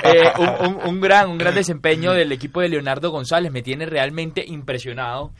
Eh, 0.03 0.32
un, 0.38 0.68
un- 0.68 0.88
un 0.88 1.01
gran, 1.01 1.30
un 1.30 1.38
gran 1.38 1.55
desempeño 1.55 2.11
del 2.11 2.32
equipo 2.32 2.59
de 2.61 2.70
Leonardo 2.70 3.09
González, 3.11 3.51
me 3.51 3.61
tiene 3.61 3.86
realmente 3.86 4.43
impresionado 4.45 5.32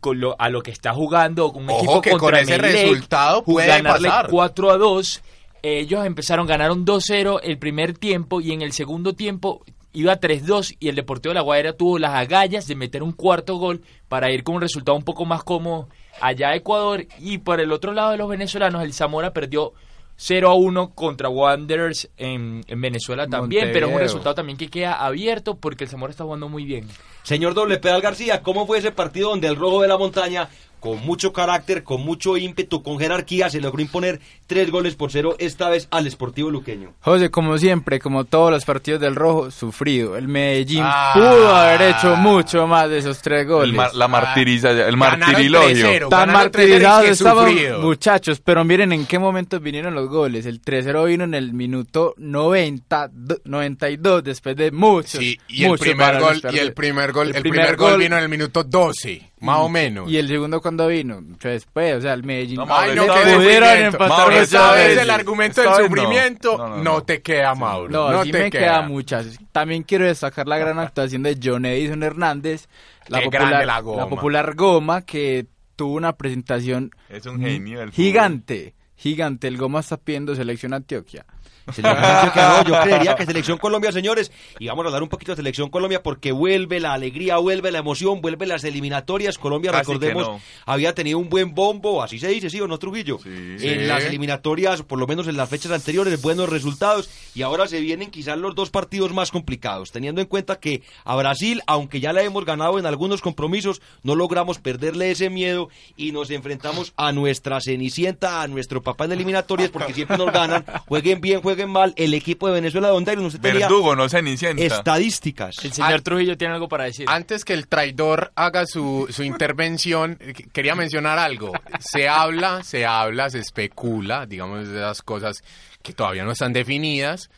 con 0.00 0.20
lo, 0.20 0.36
a 0.40 0.48
lo 0.48 0.62
que 0.62 0.70
está 0.70 0.92
jugando 0.92 1.50
un 1.50 1.68
Ojo 1.68 1.78
equipo 1.78 2.00
que 2.00 2.10
contra 2.10 2.28
con 2.30 2.38
ese 2.38 2.54
Emelec, 2.54 2.82
resultado 2.82 3.42
puede 3.44 3.66
ganarle 3.66 4.08
pasar. 4.08 4.28
4 4.30 4.70
a 4.70 4.76
2. 4.78 5.22
Ellos 5.62 6.06
empezaron, 6.06 6.46
ganaron 6.46 6.84
2-0 6.86 7.40
el 7.42 7.58
primer 7.58 7.96
tiempo 7.98 8.40
y 8.40 8.52
en 8.52 8.62
el 8.62 8.72
segundo 8.72 9.12
tiempo 9.14 9.64
iba 9.92 10.18
3-2 10.18 10.76
y 10.80 10.88
el 10.88 10.96
Deportivo 10.96 11.30
de 11.30 11.34
La 11.34 11.42
Guaira 11.42 11.72
tuvo 11.74 11.98
las 11.98 12.14
agallas 12.14 12.66
de 12.66 12.74
meter 12.74 13.02
un 13.02 13.12
cuarto 13.12 13.56
gol 13.56 13.82
para 14.08 14.30
ir 14.30 14.42
con 14.42 14.56
un 14.56 14.60
resultado 14.60 14.96
un 14.96 15.04
poco 15.04 15.24
más 15.24 15.44
cómodo 15.44 15.88
allá 16.20 16.50
a 16.50 16.56
Ecuador 16.56 17.06
y 17.18 17.38
por 17.38 17.60
el 17.60 17.72
otro 17.72 17.92
lado 17.92 18.12
de 18.12 18.18
los 18.18 18.28
venezolanos 18.28 18.82
el 18.82 18.92
Zamora 18.92 19.32
perdió 19.32 19.72
0 20.16 20.50
a 20.50 20.54
1 20.54 20.90
contra 20.94 21.28
Wanderers 21.28 22.10
en, 22.16 22.64
en 22.68 22.80
Venezuela 22.80 23.26
también, 23.26 23.70
pero 23.72 23.88
es 23.88 23.94
un 23.94 23.98
resultado 23.98 24.34
también 24.34 24.58
que 24.58 24.68
queda 24.68 24.94
abierto 24.94 25.56
porque 25.56 25.84
el 25.84 25.90
Zamora 25.90 26.10
está 26.10 26.24
jugando 26.24 26.48
muy 26.48 26.64
bien. 26.64 26.86
Señor 27.22 27.54
Doble 27.54 27.78
Pedal 27.78 28.02
García, 28.02 28.42
¿cómo 28.42 28.66
fue 28.66 28.78
ese 28.78 28.92
partido 28.92 29.30
donde 29.30 29.48
el 29.48 29.56
Rojo 29.56 29.82
de 29.82 29.88
la 29.88 29.98
Montaña, 29.98 30.48
con 30.82 30.98
mucho 31.06 31.32
carácter, 31.32 31.84
con 31.84 32.02
mucho 32.04 32.36
ímpetu, 32.36 32.82
con 32.82 32.98
jerarquía, 32.98 33.48
se 33.48 33.60
logró 33.60 33.80
imponer 33.80 34.20
tres 34.48 34.68
goles 34.70 34.96
por 34.96 35.12
cero, 35.12 35.36
esta 35.38 35.68
vez 35.70 35.86
al 35.92 36.10
Sportivo 36.10 36.50
Luqueño? 36.50 36.92
José, 37.00 37.30
como 37.30 37.56
siempre, 37.56 38.00
como 38.00 38.24
todos 38.24 38.50
los 38.50 38.64
partidos 38.64 39.00
del 39.00 39.14
Rojo, 39.14 39.52
sufrido. 39.52 40.16
El 40.16 40.26
Medellín 40.26 40.82
Ah. 40.84 41.12
pudo 41.14 41.54
haber 41.54 41.82
hecho 41.82 42.16
mucho 42.16 42.66
más 42.66 42.90
de 42.90 42.98
esos 42.98 43.22
tres 43.22 43.46
goles. 43.46 43.70
el 43.70 43.76
mar- 43.76 43.94
la 43.94 44.08
martiriza, 44.08 44.70
el 44.72 44.96
martirilogio. 44.96 45.68
3-0. 45.86 46.08
Tan 46.08 46.26
Ganaron 46.26 46.50
3-0 46.50 46.66
y 46.66 46.82
martirizados 46.82 47.04
qué 47.04 47.10
estaban, 47.12 47.48
sufrido. 47.48 47.80
muchachos, 47.80 48.40
pero 48.44 48.64
miren 48.64 48.92
en 48.92 49.06
qué 49.06 49.18
momento 49.20 49.60
vinieron 49.60 49.94
los 49.94 50.08
goles. 50.08 50.46
El 50.46 50.60
3-0 50.60 51.04
vino 51.04 51.22
en 51.22 51.34
el 51.34 51.52
minuto 51.52 52.14
90, 52.16 53.08
do- 53.12 53.38
92, 53.44 54.24
después 54.24 54.56
de 54.56 54.72
muchos, 54.72 55.20
Sí, 55.20 55.38
y 55.48 55.62
el 55.62 55.70
muchos 55.70 55.86
primer 55.86 56.14
balones 56.14 56.42
gol, 56.42 56.54
y 56.54 56.58
el 56.58 56.72
primer 56.74 57.12
gol, 57.12 57.28
El 57.30 57.36
el 57.36 57.42
primer 57.42 57.60
primer 57.60 57.76
gol 57.76 57.90
gol- 57.92 58.00
vino 58.00 58.16
en 58.16 58.22
el 58.24 58.28
minuto 58.28 58.64
12, 58.64 59.30
más 59.42 59.58
o 59.60 59.68
menos. 59.68 60.10
Y 60.10 60.16
el 60.18 60.28
segundo 60.28 60.60
cuando 60.60 60.86
vino, 60.88 61.20
mucho 61.20 61.48
después, 61.48 61.96
o 61.96 62.00
sea, 62.00 62.12
el 62.14 62.22
Medellín. 62.24 62.56
No, 62.56 62.66
Ay, 62.70 62.94
no, 62.94 63.06
vez- 63.06 63.34
pudieron 63.36 63.68
empatar 63.78 64.08
Mauro, 64.08 64.36
Esta 64.40 64.72
vez 64.72 64.98
el 64.98 65.10
argumento 65.10 65.60
del 65.62 65.74
sufrimiento 65.84 66.56
no, 66.58 66.68
No, 66.68 66.76
no, 66.78 66.82
no. 66.84 67.02
te 67.02 67.20
queda, 67.22 67.54
Mauro. 67.54 67.90
No, 67.90 68.10
No, 68.12 68.24
sí 68.24 68.32
te 68.32 68.38
me 68.44 68.50
queda 68.50 68.82
muchas. 68.82 69.38
También 69.52 69.82
quiero 69.82 70.06
destacar 70.06 70.46
la 70.48 70.58
gran 70.58 70.78
actuación 70.80 71.22
de 71.22 71.38
John 71.42 71.64
Edison 71.66 72.02
Hernández, 72.02 72.68
la 73.08 73.18
Qué 73.18 73.24
popular, 73.26 73.66
la 73.66 73.80
Goma. 73.80 74.08
popular 74.08 74.54
Goma, 74.54 75.02
que 75.02 75.46
tuvo 75.76 75.94
una 75.96 76.12
presentación 76.12 76.90
Es 77.08 77.26
un 77.26 77.40
genio 77.40 77.80
del 77.80 77.90
gigante. 77.90 78.74
Gigante, 78.96 79.48
el 79.48 79.56
Goma 79.56 79.80
está 79.80 79.96
pidiendo 79.96 80.36
selección 80.36 80.72
Antioquia. 80.74 81.24
No, 81.82 82.64
yo 82.64 82.80
creería 82.82 83.14
que 83.14 83.26
Selección 83.32 83.58
Colombia, 83.58 83.92
señores, 83.92 84.30
y 84.58 84.66
vamos 84.66 84.84
a 84.84 84.88
hablar 84.88 85.02
un 85.02 85.08
poquito 85.08 85.32
de 85.32 85.36
Selección 85.36 85.70
Colombia 85.70 86.02
porque 86.02 86.32
vuelve 86.32 86.80
la 86.80 86.92
alegría, 86.92 87.36
vuelve 87.38 87.70
la 87.70 87.78
emoción, 87.78 88.20
vuelve 88.20 88.46
las 88.46 88.64
eliminatorias. 88.64 89.38
Colombia, 89.38 89.70
Casi 89.70 89.80
recordemos, 89.92 90.28
no. 90.28 90.40
había 90.66 90.94
tenido 90.94 91.18
un 91.18 91.28
buen 91.28 91.54
bombo, 91.54 92.02
así 92.02 92.18
se 92.18 92.28
dice, 92.28 92.50
¿sí 92.50 92.60
o 92.60 92.66
no, 92.66 92.78
Trujillo? 92.78 93.18
Sí. 93.22 93.28
En 93.30 93.58
Sí. 93.58 93.68
las 93.86 94.04
eliminatorias, 94.04 94.82
por 94.82 94.98
lo 94.98 95.06
menos 95.06 95.28
en 95.28 95.36
las 95.36 95.48
fechas 95.48 95.72
anteriores, 95.72 96.20
buenos 96.20 96.48
resultados, 96.48 97.08
y 97.34 97.42
ahora 97.42 97.66
se 97.68 97.80
vienen 97.80 98.10
quizás 98.10 98.36
los 98.38 98.54
dos 98.54 98.70
partidos 98.70 99.12
más 99.12 99.30
complicados, 99.30 99.92
teniendo 99.92 100.20
en 100.20 100.26
cuenta 100.26 100.58
que 100.58 100.82
a 101.04 101.16
Brasil, 101.16 101.62
aunque 101.66 102.00
ya 102.00 102.12
la 102.12 102.22
hemos 102.22 102.44
ganado 102.44 102.78
en 102.78 102.86
algunos 102.86 103.20
compromisos, 103.20 103.80
no 104.02 104.14
logramos 104.14 104.58
perderle 104.58 105.10
ese 105.10 105.30
miedo 105.30 105.68
y 105.96 106.12
nos 106.12 106.30
enfrentamos 106.30 106.92
a 106.96 107.12
nuestra 107.12 107.60
cenicienta, 107.60 108.42
a 108.42 108.48
nuestro 108.48 108.82
papá 108.82 109.04
en 109.04 109.12
eliminatorias, 109.12 109.70
porque 109.70 109.94
siempre 109.94 110.16
nos 110.18 110.32
ganan, 110.32 110.64
jueguen 110.88 111.20
bien, 111.20 111.40
jueguen 111.40 111.51
mal, 111.66 111.92
el 111.96 112.14
equipo 112.14 112.48
de 112.48 112.54
Venezuela, 112.54 112.88
donde 112.88 113.16
usted 113.16 113.40
tenía 113.40 113.66
Verdugo, 113.68 113.94
no 113.96 114.08
Cenicienta. 114.08 114.62
estadísticas. 114.62 115.56
El 115.64 115.72
señor 115.72 116.00
Trujillo 116.02 116.36
tiene 116.36 116.54
algo 116.54 116.68
para 116.68 116.84
decir. 116.84 117.06
Antes 117.08 117.44
que 117.44 117.52
el 117.54 117.68
traidor 117.68 118.32
haga 118.34 118.66
su, 118.66 119.06
su 119.10 119.22
intervención, 119.22 120.16
eh, 120.20 120.34
qu- 120.34 120.50
quería 120.52 120.74
mencionar 120.74 121.18
algo. 121.18 121.52
Se 121.80 122.08
habla, 122.08 122.62
se 122.62 122.86
habla, 122.86 123.30
se 123.30 123.38
especula, 123.38 124.26
digamos, 124.26 124.68
de 124.68 124.78
esas 124.78 125.02
cosas 125.02 125.42
que 125.82 125.92
todavía 125.92 126.24
no 126.24 126.32
están 126.32 126.52
definidas, 126.52 127.30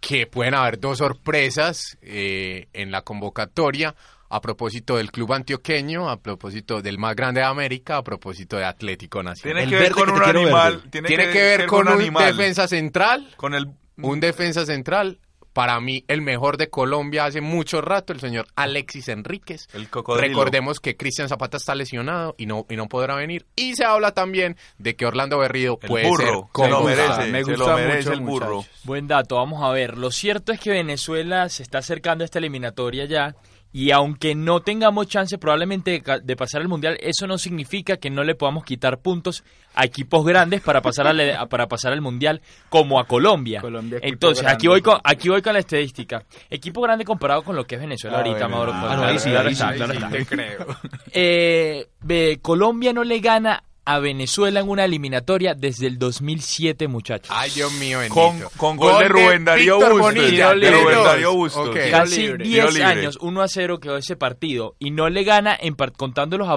que 0.00 0.26
pueden 0.26 0.54
haber 0.54 0.80
dos 0.80 0.98
sorpresas 0.98 1.98
eh, 2.02 2.68
en 2.72 2.90
la 2.90 3.02
convocatoria 3.02 3.94
a 4.30 4.40
propósito 4.40 4.96
del 4.96 5.10
club 5.10 5.32
antioqueño, 5.32 6.08
a 6.08 6.20
propósito 6.20 6.80
del 6.80 6.98
más 6.98 7.14
grande 7.16 7.40
de 7.40 7.46
América, 7.46 7.98
a 7.98 8.04
propósito 8.04 8.56
de 8.56 8.64
Atlético 8.64 9.22
Nacional. 9.22 9.64
Tiene 9.64 9.64
El 9.64 9.70
que 9.70 9.76
ver 9.76 9.92
con 9.92 10.10
un 10.10 10.22
animal. 10.22 10.82
Tiene, 10.90 11.08
Tiene 11.08 11.30
que 11.30 11.42
ver 11.42 11.66
con 11.66 11.88
un 11.88 11.94
animal. 12.00 12.36
defensa 12.36 12.68
central, 12.68 13.28
Con 13.36 13.54
el... 13.54 13.66
un 13.98 14.20
defensa 14.20 14.64
central 14.64 15.18
para 15.52 15.80
mí 15.80 16.04
el 16.06 16.22
mejor 16.22 16.56
de 16.58 16.70
Colombia 16.70 17.24
hace 17.24 17.40
mucho 17.40 17.80
rato, 17.80 18.12
el 18.12 18.20
señor 18.20 18.46
Alexis 18.54 19.08
Enríquez. 19.08 19.66
El 19.72 19.90
cocodrilo. 19.90 20.28
Recordemos 20.28 20.78
que 20.78 20.96
Cristian 20.96 21.28
Zapata 21.28 21.56
está 21.56 21.74
lesionado 21.74 22.34
y 22.38 22.46
no, 22.46 22.66
y 22.68 22.76
no 22.76 22.86
podrá 22.88 23.16
venir. 23.16 23.46
Y 23.56 23.74
se 23.74 23.84
habla 23.84 24.12
también 24.12 24.56
de 24.78 24.94
que 24.94 25.06
Orlando 25.06 25.38
Berrío 25.38 25.78
El 25.82 25.88
puede 25.88 26.04
ser 26.04 26.10
burro, 26.12 26.50
se 26.54 26.68
lo 26.68 26.82
merece, 26.82 27.32
Me 27.32 27.44
se 27.44 27.50
gusta 27.54 27.70
lo 27.70 27.76
merece 27.76 28.10
mucho, 28.10 28.12
el 28.12 28.20
burro. 28.20 28.56
muchachos. 28.58 28.80
Buen 28.84 29.08
dato, 29.08 29.34
vamos 29.36 29.62
a 29.62 29.70
ver. 29.70 29.98
Lo 29.98 30.12
cierto 30.12 30.52
es 30.52 30.60
que 30.60 30.70
Venezuela 30.70 31.48
se 31.48 31.64
está 31.64 31.78
acercando 31.78 32.22
a 32.22 32.26
esta 32.26 32.38
eliminatoria 32.38 33.06
ya. 33.06 33.34
Y 33.72 33.92
aunque 33.92 34.34
no 34.34 34.60
tengamos 34.60 35.06
chance 35.06 35.38
probablemente 35.38 36.02
de, 36.24 36.36
pasar 36.36 36.60
al 36.60 36.66
Mundial, 36.68 36.96
eso 37.00 37.26
no 37.28 37.38
significa 37.38 37.98
que 37.98 38.10
no 38.10 38.24
le 38.24 38.34
podamos 38.34 38.64
quitar 38.64 38.98
puntos 38.98 39.44
a 39.74 39.84
equipos 39.84 40.24
grandes 40.26 40.60
para 40.60 40.82
pasar 40.82 41.06
al, 41.06 41.20
a- 41.20 41.46
para 41.46 41.68
pasar 41.68 41.92
al 41.92 42.00
Mundial, 42.00 42.40
como 42.68 42.98
a 42.98 43.06
Colombia. 43.06 43.60
Colombia, 43.60 44.00
Entonces, 44.02 44.44
aquí 44.46 44.66
voy, 44.66 44.82
con, 44.82 44.98
aquí 45.04 45.28
voy 45.28 45.40
con 45.40 45.52
la 45.52 45.60
estadística. 45.60 46.24
Equipo 46.50 46.80
grande 46.80 47.04
comparado 47.04 47.42
con 47.42 47.54
lo 47.54 47.64
que 47.64 47.76
es 47.76 47.80
Venezuela 47.80 48.16
Ah, 48.18 48.20
ahorita. 48.26 48.48
Mauro. 48.48 48.72
Ah, 48.74 48.96
no, 48.96 49.04
ahí 49.04 49.18
sí, 49.20 49.30
claro 49.30 49.46
ahí 49.46 49.52
está, 49.52 49.70
sí, 49.70 49.76
claro 49.76 49.92
está. 49.92 50.08
Te 50.10 50.26
creo. 50.26 50.66
Eh, 51.12 52.38
Colombia 52.42 52.92
no 52.92 53.04
le 53.04 53.20
gana 53.20 53.62
a 53.84 53.98
Venezuela 53.98 54.60
en 54.60 54.68
una 54.68 54.84
eliminatoria 54.84 55.54
desde 55.54 55.86
el 55.86 55.98
2007, 55.98 56.86
muchachos. 56.88 57.34
Ay, 57.34 57.50
Dios 57.50 57.72
mío, 57.74 57.98
bendito. 57.98 58.14
Con, 58.14 58.40
con 58.56 58.76
gol 58.76 58.98
de 59.02 59.08
Rubén 59.08 59.44
Darío 59.44 59.76
Bustos. 59.78 60.14
De 60.14 60.20
de 60.30 60.70
Rubén 60.70 61.02
Darío 61.04 61.34
Bustos. 61.34 61.68
Ok. 61.68 61.76
Casi 61.90 62.22
libre. 62.22 62.44
10 62.44 62.54
Tiro 62.54 62.70
libre. 62.70 62.84
años, 62.84 63.18
1 63.20 63.42
a 63.42 63.48
0 63.48 63.80
quedó 63.80 63.96
ese 63.96 64.16
partido 64.16 64.76
y 64.78 64.90
no 64.90 65.08
le 65.08 65.24
gana 65.24 65.56
en 65.60 65.74
par- 65.74 65.92
contando 65.92 66.36
los, 66.38 66.48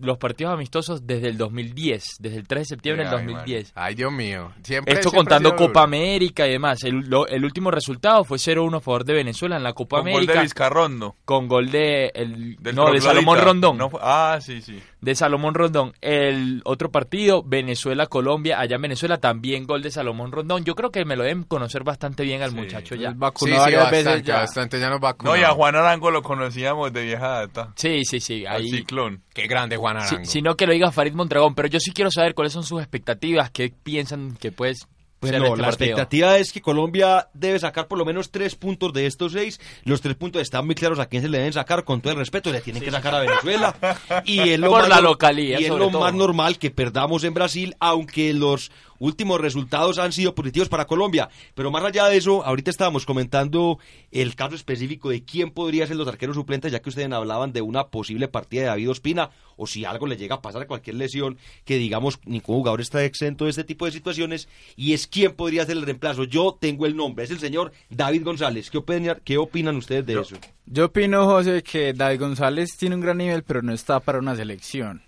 los 0.00 0.18
partidos 0.18 0.52
amistosos 0.52 1.06
desde 1.06 1.28
el 1.28 1.38
2010, 1.38 2.04
desde 2.18 2.36
el 2.38 2.46
3 2.46 2.60
de 2.62 2.64
septiembre 2.66 3.04
del 3.04 3.14
Ay, 3.14 3.24
2010. 3.26 3.72
Ay, 3.74 3.94
Dios 3.94 4.12
mío. 4.12 4.52
Siempre, 4.62 4.94
Esto 4.94 5.10
siempre 5.10 5.18
contando 5.18 5.50
Copa 5.56 5.66
duro. 5.66 5.80
América 5.82 6.46
y 6.46 6.50
demás. 6.52 6.82
El, 6.84 7.00
lo- 7.08 7.26
el 7.28 7.44
último 7.44 7.70
resultado 7.70 8.24
fue 8.24 8.38
0-1 8.38 8.76
a 8.76 8.80
favor 8.80 9.04
de 9.04 9.14
Venezuela 9.14 9.56
en 9.56 9.62
la 9.62 9.72
Copa 9.72 9.96
Con 9.98 10.06
gol 10.06 10.12
América 10.14 10.34
de 10.34 10.40
Vizcarrondo. 10.42 11.16
con 11.24 11.48
gol 11.48 11.70
de 11.70 12.10
el, 12.14 12.56
no, 12.74 12.90
de. 12.92 13.00
Salomón 13.00 13.38
Rondón. 13.40 13.78
No 13.78 13.90
ah, 14.00 14.38
sí, 14.40 14.60
sí. 14.60 14.78
De 15.02 15.14
Salomón 15.14 15.52
Rondón. 15.54 15.92
El 16.00 16.62
otro 16.64 16.90
partido, 16.90 17.42
Venezuela-Colombia, 17.44 18.58
allá 18.58 18.76
en 18.76 18.82
Venezuela, 18.82 19.18
también 19.18 19.66
gol 19.66 19.82
de 19.82 19.90
Salomón 19.90 20.32
Rondón. 20.32 20.64
Yo 20.64 20.74
creo 20.74 20.90
que 20.90 21.04
me 21.04 21.16
lo 21.16 21.24
deben 21.24 21.42
conocer 21.42 21.82
bastante 21.84 22.22
bien 22.22 22.40
al 22.40 22.50
Sí. 22.50 22.56
muchacho 22.56 22.94
ya. 22.94 23.08
Él 23.08 23.14
Sí, 23.14 23.18
vacunó 23.18 23.54
sí, 23.54 23.58
varias 23.60 23.82
bastante, 23.82 24.04
veces 24.10 24.22
ya. 24.26 24.34
bastante, 24.36 24.80
ya 24.80 24.88
nos 24.90 25.00
vacunó. 25.00 25.32
No, 25.32 25.36
y 25.36 25.42
a 25.42 25.50
Juan 25.50 25.74
Arango 25.76 26.10
lo 26.10 26.22
conocíamos 26.22 26.92
de 26.92 27.02
vieja 27.04 27.28
data. 27.28 27.72
Sí, 27.76 28.04
sí, 28.04 28.20
sí. 28.20 28.46
Al 28.46 28.62
Ahí, 28.62 28.70
ciclón. 28.70 29.22
Qué 29.34 29.46
grande 29.48 29.76
Juan 29.76 29.96
Arango. 29.96 30.24
si 30.24 30.40
no 30.40 30.56
que 30.56 30.66
lo 30.66 30.72
diga 30.72 30.92
Farid 30.92 31.14
Mondragón, 31.14 31.54
pero 31.54 31.68
yo 31.68 31.80
sí 31.80 31.90
quiero 31.92 32.10
saber 32.10 32.34
cuáles 32.34 32.52
son 32.52 32.62
sus 32.64 32.80
expectativas, 32.80 33.50
qué 33.50 33.72
piensan 33.82 34.36
que 34.36 34.52
puede 34.52 34.74
Pues 35.22 35.38
no, 35.38 35.54
la 35.54 35.68
expectativa 35.68 36.36
es 36.38 36.52
que 36.52 36.60
Colombia 36.60 37.28
debe 37.32 37.56
sacar 37.60 37.86
por 37.86 37.96
lo 37.96 38.04
menos 38.04 38.32
tres 38.32 38.56
puntos 38.56 38.92
de 38.92 39.06
estos 39.06 39.30
seis. 39.30 39.60
Los 39.84 40.00
tres 40.00 40.16
puntos 40.16 40.42
están 40.42 40.66
muy 40.66 40.74
claros 40.74 40.98
a 40.98 41.06
quién 41.06 41.22
se 41.22 41.28
le 41.28 41.38
deben 41.38 41.52
sacar, 41.52 41.84
con 41.84 42.00
todo 42.00 42.14
el 42.14 42.18
respeto, 42.18 42.50
le 42.50 42.60
tienen 42.60 42.82
que 42.82 42.90
sacar 42.90 43.14
a 43.14 43.20
Venezuela. 43.20 43.72
Y 44.24 44.50
es 44.50 44.58
lo 44.58 44.70
Por 44.70 44.80
más 44.80 44.88
la 44.88 45.00
localía, 45.00 45.60
Y 45.60 45.66
es 45.66 45.70
lo 45.70 45.90
más 45.90 46.12
normal 46.12 46.58
que 46.58 46.72
perdamos 46.72 47.22
en 47.22 47.34
Brasil, 47.34 47.76
aunque 47.78 48.34
los 48.34 48.72
últimos 49.02 49.40
resultados 49.40 49.98
han 49.98 50.12
sido 50.12 50.34
positivos 50.34 50.68
para 50.68 50.86
Colombia. 50.86 51.28
Pero 51.54 51.70
más 51.70 51.84
allá 51.84 52.06
de 52.06 52.16
eso, 52.16 52.44
ahorita 52.44 52.70
estábamos 52.70 53.04
comentando 53.04 53.78
el 54.10 54.34
caso 54.36 54.54
específico 54.54 55.10
de 55.10 55.24
quién 55.24 55.50
podría 55.50 55.86
ser 55.86 55.96
los 55.96 56.08
arqueros 56.08 56.36
suplentes, 56.36 56.72
ya 56.72 56.80
que 56.80 56.88
ustedes 56.88 57.10
hablaban 57.12 57.52
de 57.52 57.62
una 57.62 57.88
posible 57.88 58.28
partida 58.28 58.62
de 58.62 58.66
David 58.68 58.90
Ospina, 58.90 59.30
o 59.56 59.66
si 59.66 59.84
algo 59.84 60.06
le 60.06 60.16
llega 60.16 60.36
a 60.36 60.42
pasar, 60.42 60.66
cualquier 60.66 60.96
lesión, 60.96 61.36
que 61.64 61.76
digamos, 61.76 62.20
ningún 62.24 62.56
jugador 62.56 62.80
está 62.80 63.04
exento 63.04 63.44
de 63.44 63.50
este 63.50 63.64
tipo 63.64 63.86
de 63.86 63.92
situaciones, 63.92 64.48
y 64.76 64.92
es 64.92 65.06
quién 65.06 65.32
podría 65.32 65.66
ser 65.66 65.76
el 65.76 65.82
reemplazo. 65.82 66.24
Yo 66.24 66.56
tengo 66.60 66.86
el 66.86 66.96
nombre, 66.96 67.24
es 67.24 67.30
el 67.30 67.40
señor 67.40 67.72
David 67.90 68.24
González. 68.24 68.70
¿Qué 68.70 68.78
opinan, 68.78 69.20
qué 69.24 69.36
opinan 69.36 69.76
ustedes 69.76 70.06
de 70.06 70.20
eso? 70.20 70.36
Yo 70.66 70.86
opino, 70.86 71.26
José, 71.26 71.62
que 71.62 71.92
David 71.92 72.20
González 72.20 72.76
tiene 72.78 72.94
un 72.94 73.00
gran 73.00 73.18
nivel, 73.18 73.42
pero 73.42 73.62
no 73.62 73.72
está 73.72 74.00
para 74.00 74.20
una 74.20 74.36
selección. 74.36 75.02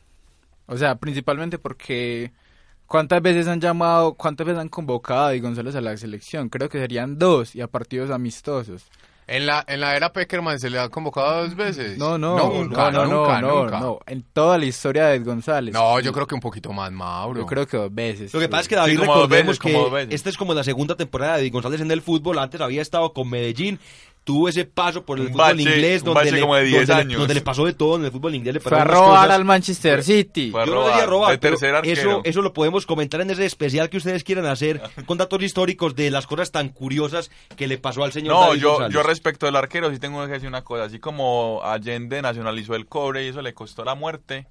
O 0.67 0.77
sea, 0.77 0.97
principalmente 0.97 1.59
porque 1.59 2.33
¿cuántas 2.87 3.23
veces 3.23 3.49
han 3.49 3.61
llamado, 3.61 4.15
cuántas 4.15 4.47
veces 4.47 4.61
han 4.61 4.69
convocado 4.69 5.21
a 5.21 5.25
David 5.27 5.43
González 5.43 5.75
a 5.75 5.81
la 5.81 5.97
selección? 5.97 6.49
Creo 6.49 6.69
que 6.69 6.79
serían 6.79 7.19
dos 7.19 7.55
y 7.55 7.61
a 7.61 7.69
partidos 7.69 8.11
amistosos. 8.11 8.87
En 9.27 9.47
la, 9.47 9.65
en 9.67 9.81
la 9.81 9.97
era 9.97 10.13
Peckerman 10.13 10.61
se 10.61 10.69
le 10.69 10.79
ha 10.79 10.91
convocado 10.91 11.45
dos 11.45 11.55
veces. 11.55 11.97
No, 11.97 12.19
no, 12.19 12.37
nunca, 12.37 12.91
no, 12.91 13.07
no, 13.07 13.21
nunca, 13.21 13.41
no, 13.41 13.63
nunca. 13.63 13.81
no. 13.81 13.99
En 14.07 14.23
toda 14.23 14.59
la 14.59 14.67
historia 14.67 15.07
de 15.07 15.19
González. 15.21 15.73
No, 15.73 15.99
yo 16.01 16.13
creo 16.13 16.27
que 16.27 16.35
un 16.35 16.43
poquito 16.43 16.73
más, 16.75 16.93
Mauro. 16.93 17.41
Yo 17.41 17.47
creo 17.47 17.67
que 17.67 17.79
dos 17.79 17.95
veces. 17.95 18.35
Lo 18.35 18.41
que 18.41 18.51
pasa 18.51 18.63
es 18.63 18.69
que 18.69 18.77
David, 18.77 18.99
dos 18.99 19.07
recordemos 19.07 19.47
veces, 19.47 19.59
como 19.59 19.75
que 19.75 19.81
dos 19.81 19.93
veces. 19.93 20.15
esta 20.15 20.29
es 20.29 20.37
como 20.37 20.53
la 20.53 20.63
segunda 20.63 20.95
temporada 20.95 21.39
de 21.39 21.49
González 21.49 21.81
en 21.81 21.91
el 21.91 22.03
fútbol. 22.03 22.39
Antes 22.39 22.61
había 22.61 22.83
estado 22.83 23.15
con 23.15 23.31
Medellín, 23.31 23.81
tuvo 24.25 24.49
ese 24.49 24.65
paso 24.65 25.05
por 25.05 25.19
el 25.19 25.27
Un 25.27 25.33
fútbol 25.33 25.47
bache- 25.57 25.61
inglés 25.63 26.03
donde 26.03 26.21
bache 26.21 26.33
le, 26.33 26.41
como 26.41 26.57
de 26.57 26.65
10 26.65 26.87
donde 26.89 26.95
le- 26.95 27.01
años. 27.09 27.19
donde 27.19 27.35
le 27.35 27.41
pasó 27.43 27.67
de 27.67 27.75
todo 27.75 27.97
en 27.97 28.07
el 28.07 28.11
fútbol 28.11 28.35
inglés. 28.35 28.55
le 28.55 28.61
Fue 28.61 28.79
a 28.79 28.85
robar 28.85 29.09
cosas. 29.21 29.31
al 29.31 29.45
Manchester 29.45 30.03
City. 30.03 30.51
fue 30.51 30.63
a 30.63 30.65
Yo 30.65 30.71
no 30.73 30.79
robar, 30.81 30.93
decía 30.95 31.07
robar, 31.07 31.41
pero 31.41 31.57
eso, 31.83 32.21
eso 32.25 32.41
lo 32.43 32.53
podemos 32.55 32.87
comentar 32.87 33.21
en 33.21 33.31
ese 33.31 33.45
especial 33.45 33.91
que 33.91 33.99
ustedes 33.99 34.25
quieran 34.25 34.47
hacer 34.47 34.81
con 35.07 35.19
datos 35.19 35.43
históricos 35.43 35.95
de 35.95 36.11
las 36.11 36.27
cosas 36.27 36.51
tan 36.51 36.71
curiosas 36.71 37.31
que 37.57 37.67
le 37.69 37.77
pasó 37.79 38.03
al 38.03 38.13
señor 38.13 38.35
No, 38.35 38.41
David 38.49 38.61
yo, 38.61 38.69
González. 38.71 38.95
yo 38.95 39.03
respecto 39.03 39.47
del 39.47 39.57
arquero 39.57 39.91
sí 39.91 39.99
tengo 39.99 40.25
que 40.27 40.33
decir 40.33 40.49
una 40.49 40.65
cosa. 40.65 40.85
Así 40.85 40.99
como 40.99 41.61
Allende 41.63 42.23
nacionalizó 42.23 42.75
el 42.75 42.87
cobre 42.87 43.25
y 43.27 43.29
eso 43.29 43.43
le 43.43 43.53
costó 43.53 43.85
la 43.85 43.95
muerte, 43.95 44.47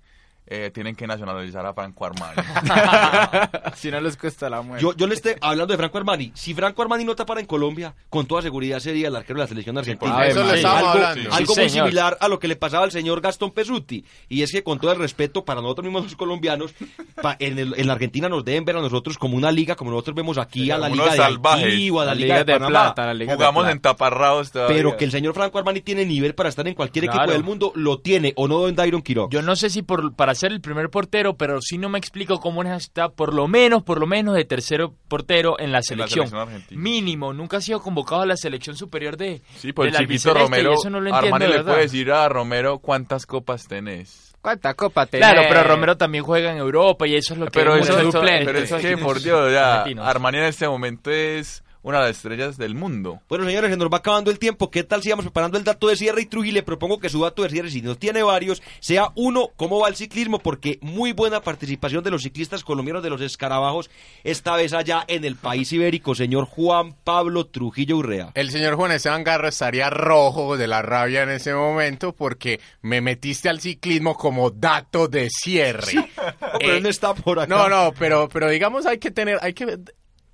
eh, 0.46 0.72
tienen 0.74 0.96
que 0.96 1.08
nacionalizar 1.08 1.66
a 1.66 1.74
Franco 1.74 2.06
Armani. 2.06 2.36
si 3.76 3.90
no 3.92 4.00
les 4.02 4.18
cuesta 4.18 4.50
la 4.50 4.62
muerte. 4.62 4.84
Yo, 4.84 4.96
yo 4.96 5.08
le 5.08 5.16
estoy 5.16 5.34
hablando 5.42 5.72
de 5.74 5.78
Franco 5.78 5.98
Armani. 5.98 6.32
Si 6.36 6.54
Franco 6.54 6.82
Armani 6.82 7.04
no 7.06 7.16
tapara 7.16 7.40
en 7.40 7.46
Colombia, 7.46 7.94
con 8.10 8.26
toda 8.26 8.42
seguridad 8.42 8.80
sería 8.80 9.08
el 9.08 9.16
arquero 9.16 9.40
de 9.40 9.44
la 9.46 9.48
selección 9.48 9.78
argentina. 9.78 10.26
eso 10.26 10.44
le 10.44 10.56
estamos 10.56 10.78
algo, 10.80 10.90
hablando. 10.90 11.34
algo 11.34 11.54
Sí, 11.54 11.62
muy 11.62 11.70
señor. 11.70 11.88
similar 11.88 12.18
a 12.20 12.28
lo 12.28 12.40
que 12.40 12.48
le 12.48 12.56
pasaba 12.56 12.84
al 12.84 12.92
señor 12.92 13.22
Gastón 13.22 13.52
Pesuti. 13.52 14.06
Y 14.30 14.42
es 14.42 14.52
que 14.52 14.64
con 14.64 14.80
todo 14.80 14.92
el 14.92 15.00
respeto 15.00 15.46
para 15.46 15.62
nosotros 15.62 15.86
mismos 15.86 16.04
los 16.04 16.16
colombianos, 16.16 16.74
pa- 17.22 17.38
en, 17.40 17.58
el- 17.60 17.74
en 17.78 17.88
la 17.88 17.94
Argentina 17.94 18.30
nos 18.30 18.44
deben 18.46 18.66
ver 18.66 18.78
a 18.78 18.82
nosotros 18.82 19.18
como 19.18 19.38
una 19.38 19.52
liga, 19.52 19.76
como 19.76 19.92
nosotros 19.92 20.16
vemos 20.16 20.38
aquí 20.38 20.70
a 20.72 20.78
la 20.78 20.90
liga 20.90 21.14
de. 21.14 21.24
Haití 21.54 21.90
o 21.90 22.00
a 22.00 22.06
la, 22.06 22.12
la 22.12 22.16
liga, 22.16 22.26
Liga 22.26 22.38
de, 22.40 22.44
de 22.46 22.54
Panamá. 22.60 22.70
Plata, 22.70 23.06
la 23.08 23.14
Liga 23.14 23.32
de 23.32 23.36
Jugamos 23.38 23.62
Plata. 23.64 23.72
en 23.72 23.80
taparrados 23.82 24.52
todavía. 24.52 24.76
Pero 24.76 24.98
que 24.98 25.06
el 25.06 25.12
señor 25.12 25.34
Franco 25.34 25.58
Armani 25.58 25.82
tiene 25.82 26.06
nivel 26.06 26.36
para 26.36 26.50
estar 26.50 26.68
en 26.68 26.74
cualquier 26.74 27.06
equipo 27.06 27.32
del 27.32 27.44
mundo, 27.44 27.72
lo 27.76 28.00
tiene, 28.00 28.34
o 28.36 28.48
no 28.48 28.68
en 28.68 28.76
Dairon 28.76 29.02
Quiroga. 29.02 29.30
Yo 29.32 29.42
no 29.42 29.56
sé 29.56 29.70
si 29.70 29.82
por, 29.82 30.14
para 30.14 30.33
ser 30.36 30.52
el 30.52 30.62
primer 30.62 30.90
portero, 30.90 31.36
pero 31.36 31.60
sí 31.62 31.78
no 31.78 31.90
me 31.90 31.98
explico 32.00 32.40
cómo 32.40 32.64
está 32.64 33.10
por 33.10 33.34
lo 33.34 33.48
menos, 33.48 33.84
por 33.84 34.00
lo 34.00 34.08
menos 34.08 34.36
de 34.36 34.46
tercero 34.46 34.94
portero 35.08 35.60
en 35.60 35.72
la 35.72 35.82
selección. 35.82 36.28
selección 36.28 36.42
argentina. 36.42 36.82
Mínimo, 36.82 37.34
nunca 37.34 37.58
ha 37.58 37.62
sido 37.62 37.82
convocado 37.82 38.22
a 38.22 38.26
la 38.26 38.38
selección 38.38 38.76
superior 38.76 39.18
de, 39.18 39.42
Sí, 39.58 39.74
por 39.74 39.86
del 39.86 39.96
el 39.96 40.02
chiquito 40.08 40.34
Romero, 40.34 40.72
y 40.72 40.74
eso 40.76 40.90
no 40.90 41.00
lo 41.02 41.10
entiendo, 41.10 41.36
Armani 41.36 41.54
le 41.54 41.64
puede 41.64 41.82
decir 41.82 42.12
a 42.12 42.28
Romero 42.30 42.80
cuántas 42.80 43.26
copas 43.26 43.68
tenés. 43.68 44.34
¿Cuánta 44.42 44.74
copa 44.74 45.06
tenés? 45.06 45.26
Claro, 45.30 45.48
pero 45.48 45.64
Romero 45.64 45.96
también 45.96 46.24
juega 46.24 46.52
en 46.52 46.58
Europa 46.58 47.08
y 47.08 47.16
eso 47.16 47.34
es 47.34 47.40
lo 47.40 47.46
que 47.46 47.52
Pero, 47.60 47.76
es 47.78 47.88
eso, 47.88 48.00
eso- 48.02 48.22
pero 48.22 48.60
es 48.60 48.74
que, 48.74 48.98
por 48.98 49.22
Dios, 49.22 49.52
ya, 49.54 49.76
argentinos. 49.76 50.06
Armani 50.06 50.38
en 50.40 50.44
este 50.46 50.68
momento 50.68 51.12
es 51.12 51.64
una 51.84 52.00
de 52.00 52.08
las 52.08 52.16
estrellas 52.18 52.58
del 52.58 52.76
mundo. 52.76 53.22
Bueno, 53.30 53.46
señores, 53.46 53.70
se 53.70 53.78
nos 53.78 53.90
va 53.90 53.98
acabando 53.98 54.32
el 54.32 54.40
tiempo. 54.40 54.72
¿Qué 54.72 54.84
tal 54.84 55.04
si 55.04 55.10
vamos 55.10 55.26
preparando 55.26 55.58
el 55.58 55.64
dato 55.64 55.88
de 55.88 55.96
cierre? 55.96 56.22
Y 56.22 56.26
Trujillo 56.26 56.54
le 56.56 56.64
propongo 56.64 57.00
que 57.00 57.10
su 57.10 57.22
dato 57.22 57.44
de 57.44 57.50
cierre, 57.50 57.70
si 57.70 57.82
no 57.82 57.96
tiene 57.96 58.24
varios, 58.24 58.64
sea 58.80 59.12
uno, 59.16 59.50
cómo 59.56 59.80
va 59.80 59.90
el 59.90 59.96
ciclismo, 59.96 60.40
porque 60.40 60.80
muy 60.82 61.12
buena 61.12 61.42
participación 61.42 62.04
de 62.04 62.12
los 62.12 62.24
ciclistas 62.24 62.64
colombianos 62.64 63.04
de 63.04 63.10
los 63.10 63.22
escarabajos, 63.22 63.90
esta 64.24 64.56
vez 64.56 64.74
allá 64.74 65.04
en 65.08 65.26
el 65.26 65.36
país 65.36 65.72
ibérico, 65.74 66.16
señor 66.16 66.46
Juan 66.46 66.96
Pablo 67.04 67.46
Trujillo 67.48 67.98
Urrea. 67.98 68.32
El 68.34 68.50
señor 68.50 68.76
Juan 68.76 68.92
Esteban 68.92 69.24
Garra 69.24 69.50
estaría 69.50 69.90
rojo 69.90 70.58
de 70.58 70.68
la 70.68 70.82
rabia 70.82 71.24
en 71.24 71.30
ese 71.30 71.54
momento 71.54 72.14
porque 72.14 72.60
me 72.82 73.02
metiste 73.02 73.50
al 73.50 73.60
ciclismo 73.60 74.16
como 74.16 74.50
dato 74.52 75.08
de 75.08 75.30
cierre. 75.30 75.94
Oh, 75.98 76.58
pero 76.60 76.74
Eh, 76.74 76.78
él 76.78 76.84
no 76.84 76.90
está 76.90 77.14
por 77.14 77.40
acá. 77.40 77.54
No, 77.54 77.68
no, 77.68 77.94
pero, 77.98 78.30
pero 78.30 78.50
digamos 78.50 78.86
hay 78.86 78.98
que 79.00 79.12
tener, 79.12 79.40
hay 79.42 79.54
que 79.54 79.80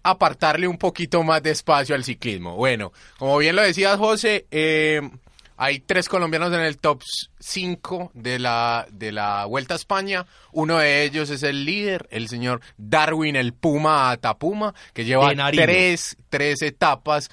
apartarle 0.03 0.67
un 0.67 0.77
poquito 0.77 1.23
más 1.23 1.43
de 1.43 1.51
espacio 1.51 1.95
al 1.95 2.03
ciclismo. 2.03 2.55
Bueno, 2.55 2.91
como 3.17 3.37
bien 3.37 3.55
lo 3.55 3.61
decías, 3.61 3.97
José, 3.97 4.45
eh, 4.51 5.01
hay 5.61 5.81
tres 5.81 6.07
colombianos 6.07 6.53
en 6.53 6.61
el 6.61 6.77
top 6.77 7.03
5 7.39 8.11
de 8.13 8.39
la, 8.39 8.87
de 8.91 9.11
la 9.11 9.43
Vuelta 9.43 9.73
a 9.73 9.77
España. 9.77 10.25
Uno 10.53 10.77
de 10.77 11.03
ellos 11.03 11.29
es 11.29 11.43
el 11.43 11.65
líder, 11.65 12.07
el 12.11 12.29
señor 12.29 12.61
Darwin 12.77 13.35
el 13.35 13.53
Puma 13.53 14.09
Atapuma, 14.09 14.73
que 14.93 15.03
lleva 15.03 15.33
tres, 15.51 16.15
tres 16.29 16.61
etapas 16.61 17.29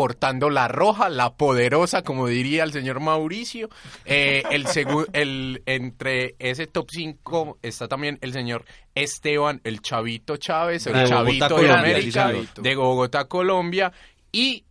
portando 0.00 0.48
la 0.48 0.66
roja, 0.66 1.10
la 1.10 1.34
poderosa, 1.34 2.00
como 2.00 2.26
diría 2.26 2.64
el 2.64 2.72
señor 2.72 3.00
Mauricio. 3.00 3.68
Eh, 4.06 4.42
el 4.50 4.64
el, 5.12 5.62
entre 5.66 6.36
ese 6.38 6.66
top 6.66 6.88
5 6.90 7.58
está 7.60 7.86
también 7.86 8.16
el 8.22 8.32
señor 8.32 8.64
Esteban, 8.94 9.60
el 9.62 9.82
Chavito 9.82 10.38
Chávez, 10.38 10.86
el 10.86 10.94
De 10.94 11.00
Bogotá, 11.00 11.16
Chavito 11.16 11.44
de 11.44 11.50
Colombia, 11.50 11.78
América, 11.78 12.32
de 12.62 12.76
Bogotá, 12.76 13.24
Colombia. 13.26 13.92
Y 14.32 14.64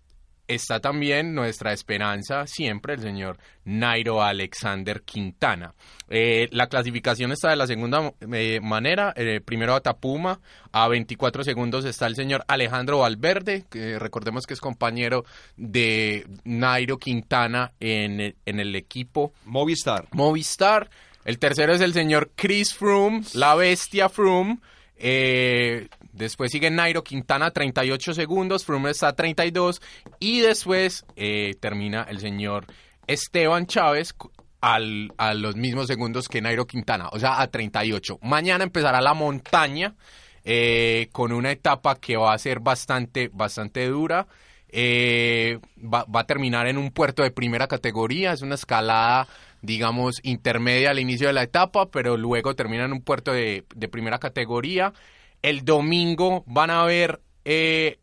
está 0.49 0.79
también 0.79 1.33
nuestra 1.33 1.71
esperanza 1.71 2.47
siempre, 2.47 2.95
el 2.95 3.01
señor 3.01 3.37
Nairo 3.63 4.21
Alexander 4.21 5.03
Quintana. 5.03 5.73
Eh, 6.09 6.49
la 6.51 6.67
clasificación 6.67 7.31
está 7.31 7.51
de 7.51 7.55
la 7.55 7.67
segunda 7.67 8.11
eh, 8.33 8.59
manera. 8.61 9.13
Eh, 9.15 9.41
primero 9.45 9.75
a 9.75 9.81
Tapuma, 9.81 10.39
a 10.71 10.87
24 10.87 11.43
segundos 11.43 11.85
está 11.85 12.07
el 12.07 12.15
señor 12.15 12.43
Alejandro 12.47 12.99
Valverde, 12.99 13.65
que 13.69 13.99
recordemos 13.99 14.45
que 14.45 14.55
es 14.55 14.59
compañero 14.59 15.23
de 15.55 16.25
Nairo 16.43 16.97
Quintana 16.97 17.73
en, 17.79 18.35
en 18.45 18.59
el 18.59 18.75
equipo 18.75 19.33
Movistar. 19.45 20.07
Movistar. 20.11 20.89
El 21.25 21.37
tercero 21.37 21.73
es 21.73 21.81
el 21.81 21.93
señor 21.93 22.31
Chris 22.35 22.73
Froome, 22.73 23.21
la 23.33 23.53
bestia 23.53 24.09
Froome. 24.09 24.57
Eh, 24.99 25.87
después 26.11 26.51
sigue 26.51 26.69
Nairo 26.69 27.03
Quintana, 27.03 27.51
38 27.51 28.13
segundos. 28.13 28.65
Froome 28.65 28.91
está 28.91 29.07
a 29.07 29.13
32. 29.13 29.81
Y 30.19 30.41
después 30.41 31.05
eh, 31.15 31.55
termina 31.59 32.03
el 32.03 32.19
señor 32.19 32.67
Esteban 33.07 33.65
Chávez 33.65 34.13
al, 34.61 35.13
a 35.17 35.33
los 35.33 35.55
mismos 35.55 35.87
segundos 35.87 36.27
que 36.27 36.41
Nairo 36.41 36.67
Quintana, 36.67 37.09
o 37.11 37.19
sea, 37.19 37.41
a 37.41 37.47
38. 37.47 38.19
Mañana 38.21 38.63
empezará 38.65 39.01
la 39.01 39.13
montaña 39.13 39.95
eh, 40.43 41.07
con 41.11 41.31
una 41.31 41.51
etapa 41.51 41.95
que 41.95 42.17
va 42.17 42.33
a 42.33 42.37
ser 42.37 42.59
bastante, 42.59 43.29
bastante 43.31 43.87
dura. 43.87 44.27
Eh, 44.71 45.59
va, 45.77 46.03
va, 46.03 46.21
a 46.21 46.27
terminar 46.27 46.67
en 46.67 46.77
un 46.77 46.91
puerto 46.91 47.23
de 47.23 47.31
primera 47.31 47.67
categoría, 47.67 48.33
es 48.33 48.43
una 48.43 48.53
escalada, 48.53 49.27
digamos, 49.61 50.19
intermedia 50.23 50.91
al 50.91 50.99
inicio 50.99 51.27
de 51.27 51.33
la 51.33 51.43
etapa, 51.43 51.89
pero 51.89 52.17
luego 52.17 52.55
termina 52.55 52.85
en 52.85 52.93
un 52.93 53.01
puerto 53.01 53.31
de, 53.33 53.65
de 53.75 53.87
primera 53.87 54.19
categoría. 54.19 54.93
El 55.41 55.63
domingo 55.65 56.43
van 56.47 56.69
a 56.69 56.81
haber 56.81 57.21
eh, 57.45 57.99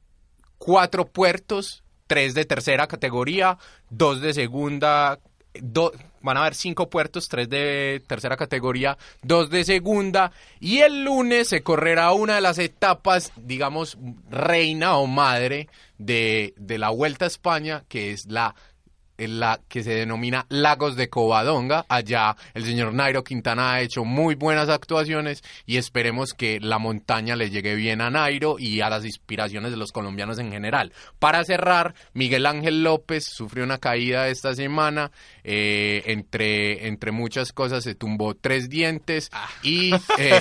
cuatro 0.58 1.06
puertos, 1.06 1.82
tres 2.06 2.34
de 2.34 2.44
tercera 2.44 2.86
categoría, 2.86 3.58
dos 3.90 4.20
de 4.20 4.32
segunda, 4.32 5.18
do, 5.54 5.92
van 6.22 6.36
a 6.36 6.40
haber 6.40 6.54
cinco 6.54 6.88
puertos, 6.88 7.28
tres 7.28 7.48
de 7.48 8.02
tercera 8.06 8.36
categoría, 8.36 8.96
dos 9.22 9.50
de 9.50 9.64
segunda, 9.64 10.32
y 10.60 10.78
el 10.78 11.04
lunes 11.04 11.48
se 11.48 11.62
correrá 11.62 12.12
una 12.12 12.36
de 12.36 12.40
las 12.40 12.58
etapas, 12.58 13.32
digamos, 13.36 13.98
reina 14.30 14.96
o 14.96 15.06
madre 15.06 15.68
de, 15.98 16.54
de 16.56 16.78
la 16.78 16.90
Vuelta 16.90 17.26
a 17.26 17.28
España, 17.28 17.84
que 17.88 18.12
es 18.12 18.26
la 18.26 18.54
la 19.18 19.60
que 19.68 19.82
se 19.82 19.92
denomina 19.92 20.46
Lagos 20.48 20.96
de 20.96 21.08
Covadonga. 21.08 21.84
Allá 21.88 22.36
el 22.54 22.64
señor 22.64 22.92
Nairo 22.92 23.24
Quintana 23.24 23.72
ha 23.72 23.80
hecho 23.80 24.04
muy 24.04 24.34
buenas 24.34 24.68
actuaciones 24.68 25.42
y 25.64 25.76
esperemos 25.76 26.32
que 26.32 26.60
la 26.60 26.78
montaña 26.78 27.36
le 27.36 27.50
llegue 27.50 27.74
bien 27.74 28.00
a 28.00 28.10
Nairo 28.10 28.56
y 28.58 28.80
a 28.80 28.90
las 28.90 29.04
inspiraciones 29.04 29.70
de 29.70 29.76
los 29.76 29.92
colombianos 29.92 30.38
en 30.38 30.50
general. 30.50 30.92
Para 31.18 31.44
cerrar, 31.44 31.94
Miguel 32.12 32.46
Ángel 32.46 32.82
López 32.82 33.24
sufrió 33.24 33.64
una 33.64 33.78
caída 33.78 34.28
esta 34.28 34.54
semana. 34.54 35.10
Eh, 35.44 36.02
entre, 36.06 36.88
entre 36.88 37.12
muchas 37.12 37.52
cosas 37.52 37.84
se 37.84 37.94
tumbó 37.94 38.34
tres 38.34 38.68
dientes 38.68 39.30
y 39.62 39.94
eh, 40.18 40.40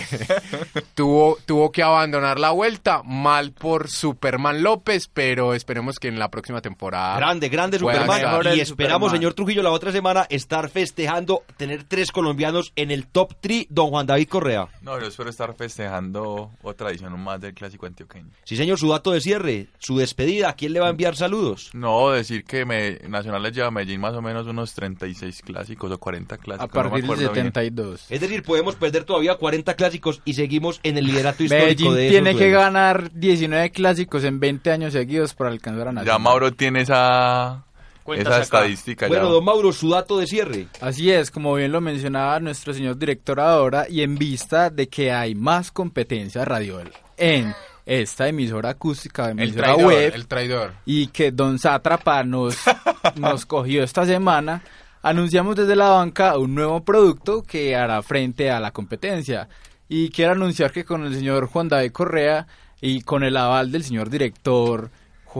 tuvo, 0.95 1.37
tuvo 1.45 1.71
que 1.71 1.83
abandonar 1.83 2.39
la 2.39 2.51
vuelta. 2.51 3.01
Mal 3.03 3.51
por 3.51 3.89
Superman 3.89 4.63
López, 4.63 5.09
pero 5.13 5.53
esperemos 5.53 5.99
que 5.99 6.07
en 6.07 6.19
la 6.19 6.29
próxima 6.29 6.61
temporada. 6.61 7.17
Grande, 7.17 7.49
grande 7.49 7.79
Superman. 7.79 8.55
Y 8.55 8.64
esperamos, 8.69 9.11
señor 9.11 9.33
Trujillo, 9.33 9.61
la 9.61 9.71
otra 9.71 9.91
semana 9.91 10.25
estar 10.29 10.69
festejando 10.69 11.43
tener 11.57 11.83
tres 11.83 12.11
colombianos 12.11 12.71
en 12.75 12.91
el 12.91 13.07
top 13.07 13.33
3, 13.39 13.67
don 13.69 13.89
Juan 13.89 14.05
David 14.05 14.27
Correa. 14.27 14.67
No, 14.81 14.99
yo 14.99 15.07
espero 15.07 15.29
estar 15.29 15.53
festejando 15.55 16.51
otra 16.61 16.89
edición 16.89 17.19
más 17.19 17.41
del 17.41 17.53
Clásico 17.53 17.85
Antioqueño. 17.85 18.29
Sí, 18.43 18.55
señor, 18.55 18.77
su 18.77 18.89
dato 18.89 19.11
de 19.11 19.21
cierre, 19.21 19.67
su 19.79 19.97
despedida, 19.97 20.49
¿a 20.49 20.53
quién 20.55 20.73
le 20.73 20.79
va 20.79 20.87
a 20.87 20.89
enviar 20.91 21.15
saludos? 21.15 21.69
No, 21.73 22.11
decir 22.11 22.43
que 22.43 22.65
me, 22.65 22.99
Nacional 23.07 23.41
le 23.43 23.51
lleva 23.51 23.67
a 23.67 23.71
Medellín 23.71 24.01
más 24.01 24.13
o 24.15 24.21
menos 24.21 24.47
unos 24.47 24.73
36 24.73 25.41
clásicos 25.41 25.91
o 25.91 25.97
40 25.97 26.37
clásicos. 26.37 26.69
A 26.69 26.71
partir 26.71 27.05
no 27.05 27.15
del 27.15 27.27
72. 27.27 28.07
Bien. 28.09 28.15
Es 28.15 28.21
decir, 28.21 28.43
podemos 28.43 28.75
perder 28.75 29.03
todavía 29.03 29.35
40 29.35 29.75
clásicos 29.75 30.21
y 30.25 30.33
seguimos 30.33 30.79
en 30.83 30.97
el 30.97 31.05
liderato 31.05 31.43
histórico 31.43 31.91
Medellín 31.91 31.95
de 31.95 32.09
tiene 32.09 32.35
que 32.35 32.49
ganar 32.49 33.11
19 33.13 33.71
clásicos 33.71 34.23
en 34.23 34.39
20 34.39 34.71
años 34.71 34.93
seguidos 34.93 35.33
para 35.33 35.51
alcanzar 35.51 35.87
a 35.87 35.91
Nacional. 35.91 36.05
Ya 36.05 36.19
Mauro 36.19 36.51
tiene 36.53 36.81
esa, 36.81 37.65
Cuentas 38.05 38.27
esa 38.27 38.35
acá. 38.35 38.43
estadística. 38.43 39.07
Bueno, 39.07 39.23
ya. 39.25 39.29
don 39.31 39.43
Mauro, 39.43 39.73
su 39.73 39.89
dato 39.89 40.19
de 40.19 40.27
cierre. 40.27 40.67
Así 40.79 41.09
es, 41.11 41.31
como 41.31 41.55
bien 41.55 41.71
lo 41.71 41.81
mencionaba 41.81 42.39
nuestro 42.39 42.71
señor 42.71 42.97
director 42.99 43.39
ahora, 43.39 43.87
y 43.89 44.01
en 44.03 44.15
vista 44.15 44.69
de 44.69 44.87
que 44.87 45.11
hay 45.11 45.33
más 45.33 45.71
competencia 45.71 46.45
radial 46.45 46.91
en 47.17 47.55
esta 47.83 48.27
emisora 48.27 48.69
acústica, 48.69 49.31
El 49.31 49.39
emisora 49.39 49.73
traidor, 49.73 49.85
web, 49.91 50.11
el 50.13 50.27
traidor. 50.27 50.73
y 50.85 51.07
que 51.07 51.31
Don 51.31 51.57
Sátrapa 51.57 52.23
nos, 52.23 52.57
nos 53.15 53.45
cogió 53.47 53.83
esta 53.83 54.05
semana, 54.05 54.61
anunciamos 55.01 55.55
desde 55.55 55.75
la 55.75 55.89
banca 55.89 56.37
un 56.37 56.53
nuevo 56.53 56.83
producto 56.85 57.41
que 57.41 57.75
hará 57.75 58.03
frente 58.03 58.51
a 58.51 58.59
la 58.59 58.69
competencia. 58.69 59.49
Y 59.89 60.09
quiero 60.09 60.33
anunciar 60.33 60.71
que 60.71 60.85
con 60.85 61.05
el 61.05 61.15
señor 61.15 61.47
Juan 61.47 61.69
David 61.69 61.91
Correa 61.91 62.45
y 62.81 63.01
con 63.01 63.23
el 63.23 63.35
aval 63.37 63.71
del 63.71 63.83
señor 63.83 64.09
director 64.11 64.91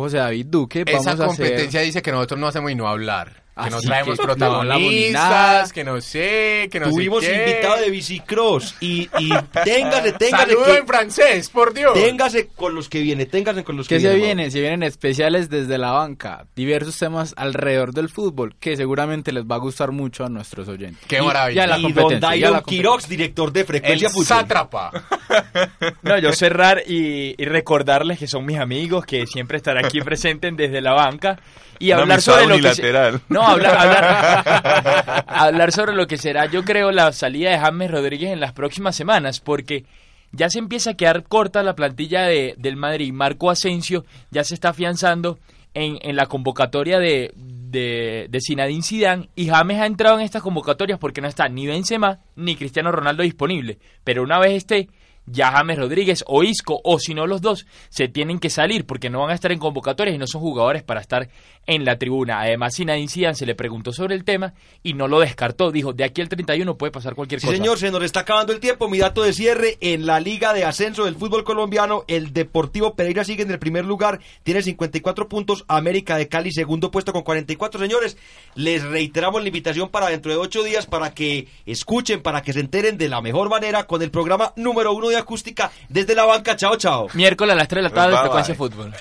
José 0.02 0.18
David 0.18 0.48
Duque, 0.48 0.84
vamos 0.84 1.08
Esa 1.08 1.24
a 1.24 1.28
competencia 1.28 1.80
hacer... 1.80 1.86
dice 1.86 2.02
que 2.02 2.12
nosotros 2.12 2.38
no 2.38 2.48
hacemos 2.48 2.70
y 2.70 2.76
no 2.76 2.88
hablar. 2.88 3.45
Que 3.64 3.70
no 3.70 3.80
traemos 3.80 4.18
que 4.20 4.28
no 4.28 4.36
protagonistas, 4.36 5.72
que 5.72 5.84
no 5.86 6.02
sé, 6.02 6.68
que 6.70 6.80
no 6.80 6.90
Tuvimos 6.90 7.24
sé 7.24 7.32
qué. 7.32 7.38
invitado 7.52 7.82
de 7.82 7.90
bicicross 7.90 8.76
y, 8.82 9.10
y 9.18 9.30
téngase, 9.64 10.12
téngase, 10.12 10.44
Saludo 10.48 10.66
que- 10.66 10.78
en 10.78 10.88
francés, 10.88 11.50
por 11.50 11.74
Dios. 11.74 11.94
téngase 11.94 12.48
con 12.48 12.76
los 12.76 12.90
que 12.90 13.00
viene, 13.00 13.26
téngase 13.26 13.64
con 13.64 13.78
los 13.78 13.88
que 13.88 13.96
¿Qué 13.96 14.02
se 14.02 14.10
viene. 14.10 14.26
viene? 14.26 14.52
Se 14.52 14.60
vienen 14.60 14.84
especiales 14.84 15.50
desde 15.50 15.78
la 15.78 15.92
banca, 15.92 16.48
diversos 16.56 16.98
temas 17.00 17.34
alrededor 17.38 17.94
del 17.94 18.10
fútbol 18.10 18.56
que 18.60 18.76
seguramente 18.76 19.32
les 19.32 19.46
va 19.46 19.56
a 19.56 19.60
gustar 19.60 19.92
mucho 19.92 20.26
a 20.26 20.30
nuestros 20.30 20.68
oyentes. 20.68 21.06
Qué 21.08 21.20
Y- 21.20 21.22
maravilla. 21.22 21.62
y 21.62 21.64
a 21.64 21.68
la 21.68 21.78
Y 21.80 21.82
don 21.84 21.94
competencia, 21.94 22.36
y 22.36 22.42
Dairon 22.42 22.62
Quirox, 22.64 23.08
director 23.08 23.54
de 23.54 23.62
El 23.62 23.66
Frecuencia 23.66 24.10
Fútbol. 24.10 24.26
sátrapa. 24.26 24.92
No, 26.04 26.18
yo 26.20 26.32
cerrar 26.34 26.84
y, 26.86 27.36
y 27.42 27.46
recordarles 27.46 28.20
que 28.20 28.28
son 28.28 28.46
mis 28.46 28.58
amigos, 28.60 29.06
que 29.06 29.26
siempre 29.26 29.58
estarán 29.58 29.86
aquí 29.86 30.02
presentes 30.02 30.56
desde 30.56 30.82
la 30.82 30.94
banca 30.94 31.40
y 31.80 31.92
hablar 31.92 32.22
sobre 32.22 32.46
lo 32.48 32.56
que 32.56 32.62
se- 32.74 32.82
unilateral. 32.82 33.22
Hablar, 33.48 33.78
hablar 33.78 35.26
hablar 35.28 35.72
sobre 35.72 35.94
lo 35.94 36.08
que 36.08 36.18
será, 36.18 36.46
yo 36.46 36.64
creo, 36.64 36.92
la 36.92 37.12
salida 37.12 37.52
de 37.52 37.60
James 37.60 37.92
Rodríguez 37.92 38.32
en 38.32 38.40
las 38.40 38.54
próximas 38.54 38.96
semanas, 38.96 39.40
porque 39.40 39.86
ya 40.32 40.50
se 40.50 40.60
empieza 40.60 40.92
a 40.92 40.94
quedar 40.96 41.24
corta 41.24 41.64
la 41.64 41.76
plantilla 41.76 42.24
de, 42.24 42.56
del 42.58 42.76
Madrid. 42.76 43.14
Marco 43.14 43.50
Asensio 43.50 44.06
ya 44.32 44.44
se 44.44 44.54
está 44.54 44.70
afianzando 44.70 45.40
en, 45.74 45.98
en 46.02 46.16
la 46.16 46.26
convocatoria 46.26 47.00
de, 47.00 47.32
de, 47.36 48.28
de 48.30 48.40
Zinedine 48.42 48.84
Zidane 48.84 49.30
y 49.36 49.48
James 49.48 49.80
ha 49.80 49.86
entrado 49.86 50.18
en 50.18 50.26
estas 50.26 50.42
convocatorias 50.42 51.00
porque 51.00 51.22
no 51.22 51.28
está 51.28 51.48
ni 51.50 51.68
Benzema 51.68 52.20
ni 52.36 52.56
Cristiano 52.56 52.92
Ronaldo 52.92 53.24
disponible. 53.24 53.78
Pero 54.04 54.24
una 54.24 54.40
vez 54.40 54.54
esté, 54.54 54.90
ya 55.26 55.52
James 55.52 55.78
Rodríguez 55.78 56.24
o 56.28 56.44
Isco, 56.44 56.80
o 56.84 57.00
si 57.00 57.14
no 57.14 57.28
los 57.28 57.42
dos, 57.42 57.66
se 57.90 58.08
tienen 58.08 58.40
que 58.40 58.50
salir 58.50 58.86
porque 58.86 59.10
no 59.10 59.22
van 59.22 59.32
a 59.32 59.34
estar 59.36 59.52
en 59.52 59.60
convocatorias 59.60 60.16
y 60.16 60.20
no 60.20 60.28
son 60.28 60.42
jugadores 60.42 60.84
para 60.84 61.02
estar 61.02 61.30
en 61.68 61.84
la 61.84 61.98
tribuna. 61.98 62.42
Además, 62.42 62.76
Zinedine 62.76 63.10
Zidane 63.10 63.36
se 63.36 63.46
le 63.46 63.56
preguntó 63.56 63.92
sobre 63.92 64.14
el 64.16 64.24
tema 64.24 64.54
y 64.84 64.94
no 64.94 65.08
lo 65.08 65.20
descartó. 65.20 65.72
Dijo, 65.72 65.94
de 65.94 66.04
aquí 66.04 66.22
al 66.22 66.30
31 66.30 66.78
puede 66.78 66.92
pasar 66.92 67.16
cualquier 67.16 67.42
Sí, 67.42 67.48
cosa. 67.48 67.58
señor, 67.58 67.78
se 67.80 67.90
nos 67.92 68.04
está 68.04 68.20
acabando 68.20 68.54
el 68.54 68.60
tiempo. 68.60 68.88
Mi 68.88 69.00
dato 69.00 69.24
de 69.24 69.34
cierre 69.34 69.78
en 69.82 70.06
la 70.06 70.20
Liga 70.20 70.54
de 70.54 70.64
Ascenso 70.64 71.06
del 71.06 71.16
Fútbol 71.16 71.44
Colombiano, 71.44 72.04
el 72.08 72.34
Deportivo 72.34 72.96
Pereira 72.96 73.24
sigue 73.24 73.44
en 73.44 73.52
el 73.52 73.58
primer 73.60 73.86
lugar, 73.86 74.20
tiene 74.44 74.62
54 74.62 75.28
puntos, 75.28 75.66
América 75.68 76.18
de 76.18 76.28
Cali 76.28 76.52
segundo 76.52 76.92
puesto 76.92 77.14
con 77.14 77.24
44. 77.24 77.80
Señores, 77.80 78.18
les 78.54 78.84
reiteramos 78.84 79.42
la 79.42 79.48
invitación 79.48 79.90
para 79.90 80.10
dentro 80.10 80.32
de 80.32 80.38
ocho 80.38 80.62
días 80.64 80.86
para 80.86 81.14
que 81.16 81.48
escuchen, 81.66 82.22
para 82.22 82.42
que 82.44 82.54
se 82.54 82.60
enteren 82.60 82.98
de 82.98 83.10
la 83.10 83.22
mejor 83.22 83.50
manera 83.50 83.88
con 83.88 84.02
el 84.04 84.12
programa 84.12 84.54
número 84.56 84.94
uno 84.94 85.10
de 85.10 85.15
acústica 85.20 85.72
desde 85.90 86.16
la 86.16 86.26
banca. 86.26 86.56
Chao, 86.56 86.76
chao. 86.78 87.08
Miércoles 87.14 87.54
a 87.54 87.56
las 87.56 87.68
3 87.68 87.84
de 87.84 87.90
la 87.90 87.96
tarde, 87.96 88.14
Bye, 88.14 88.22
frecuencia 88.22 88.56
fútbol. 88.56 88.94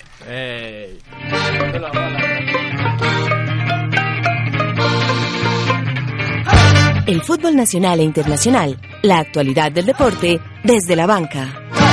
El 7.07 7.23
fútbol 7.23 7.55
nacional 7.55 8.01
e 8.01 8.03
internacional, 8.03 8.81
la 9.03 9.19
actualidad 9.19 9.71
del 9.71 9.85
deporte 9.85 10.41
desde 10.63 10.97
la 10.97 11.07
banca. 11.07 11.84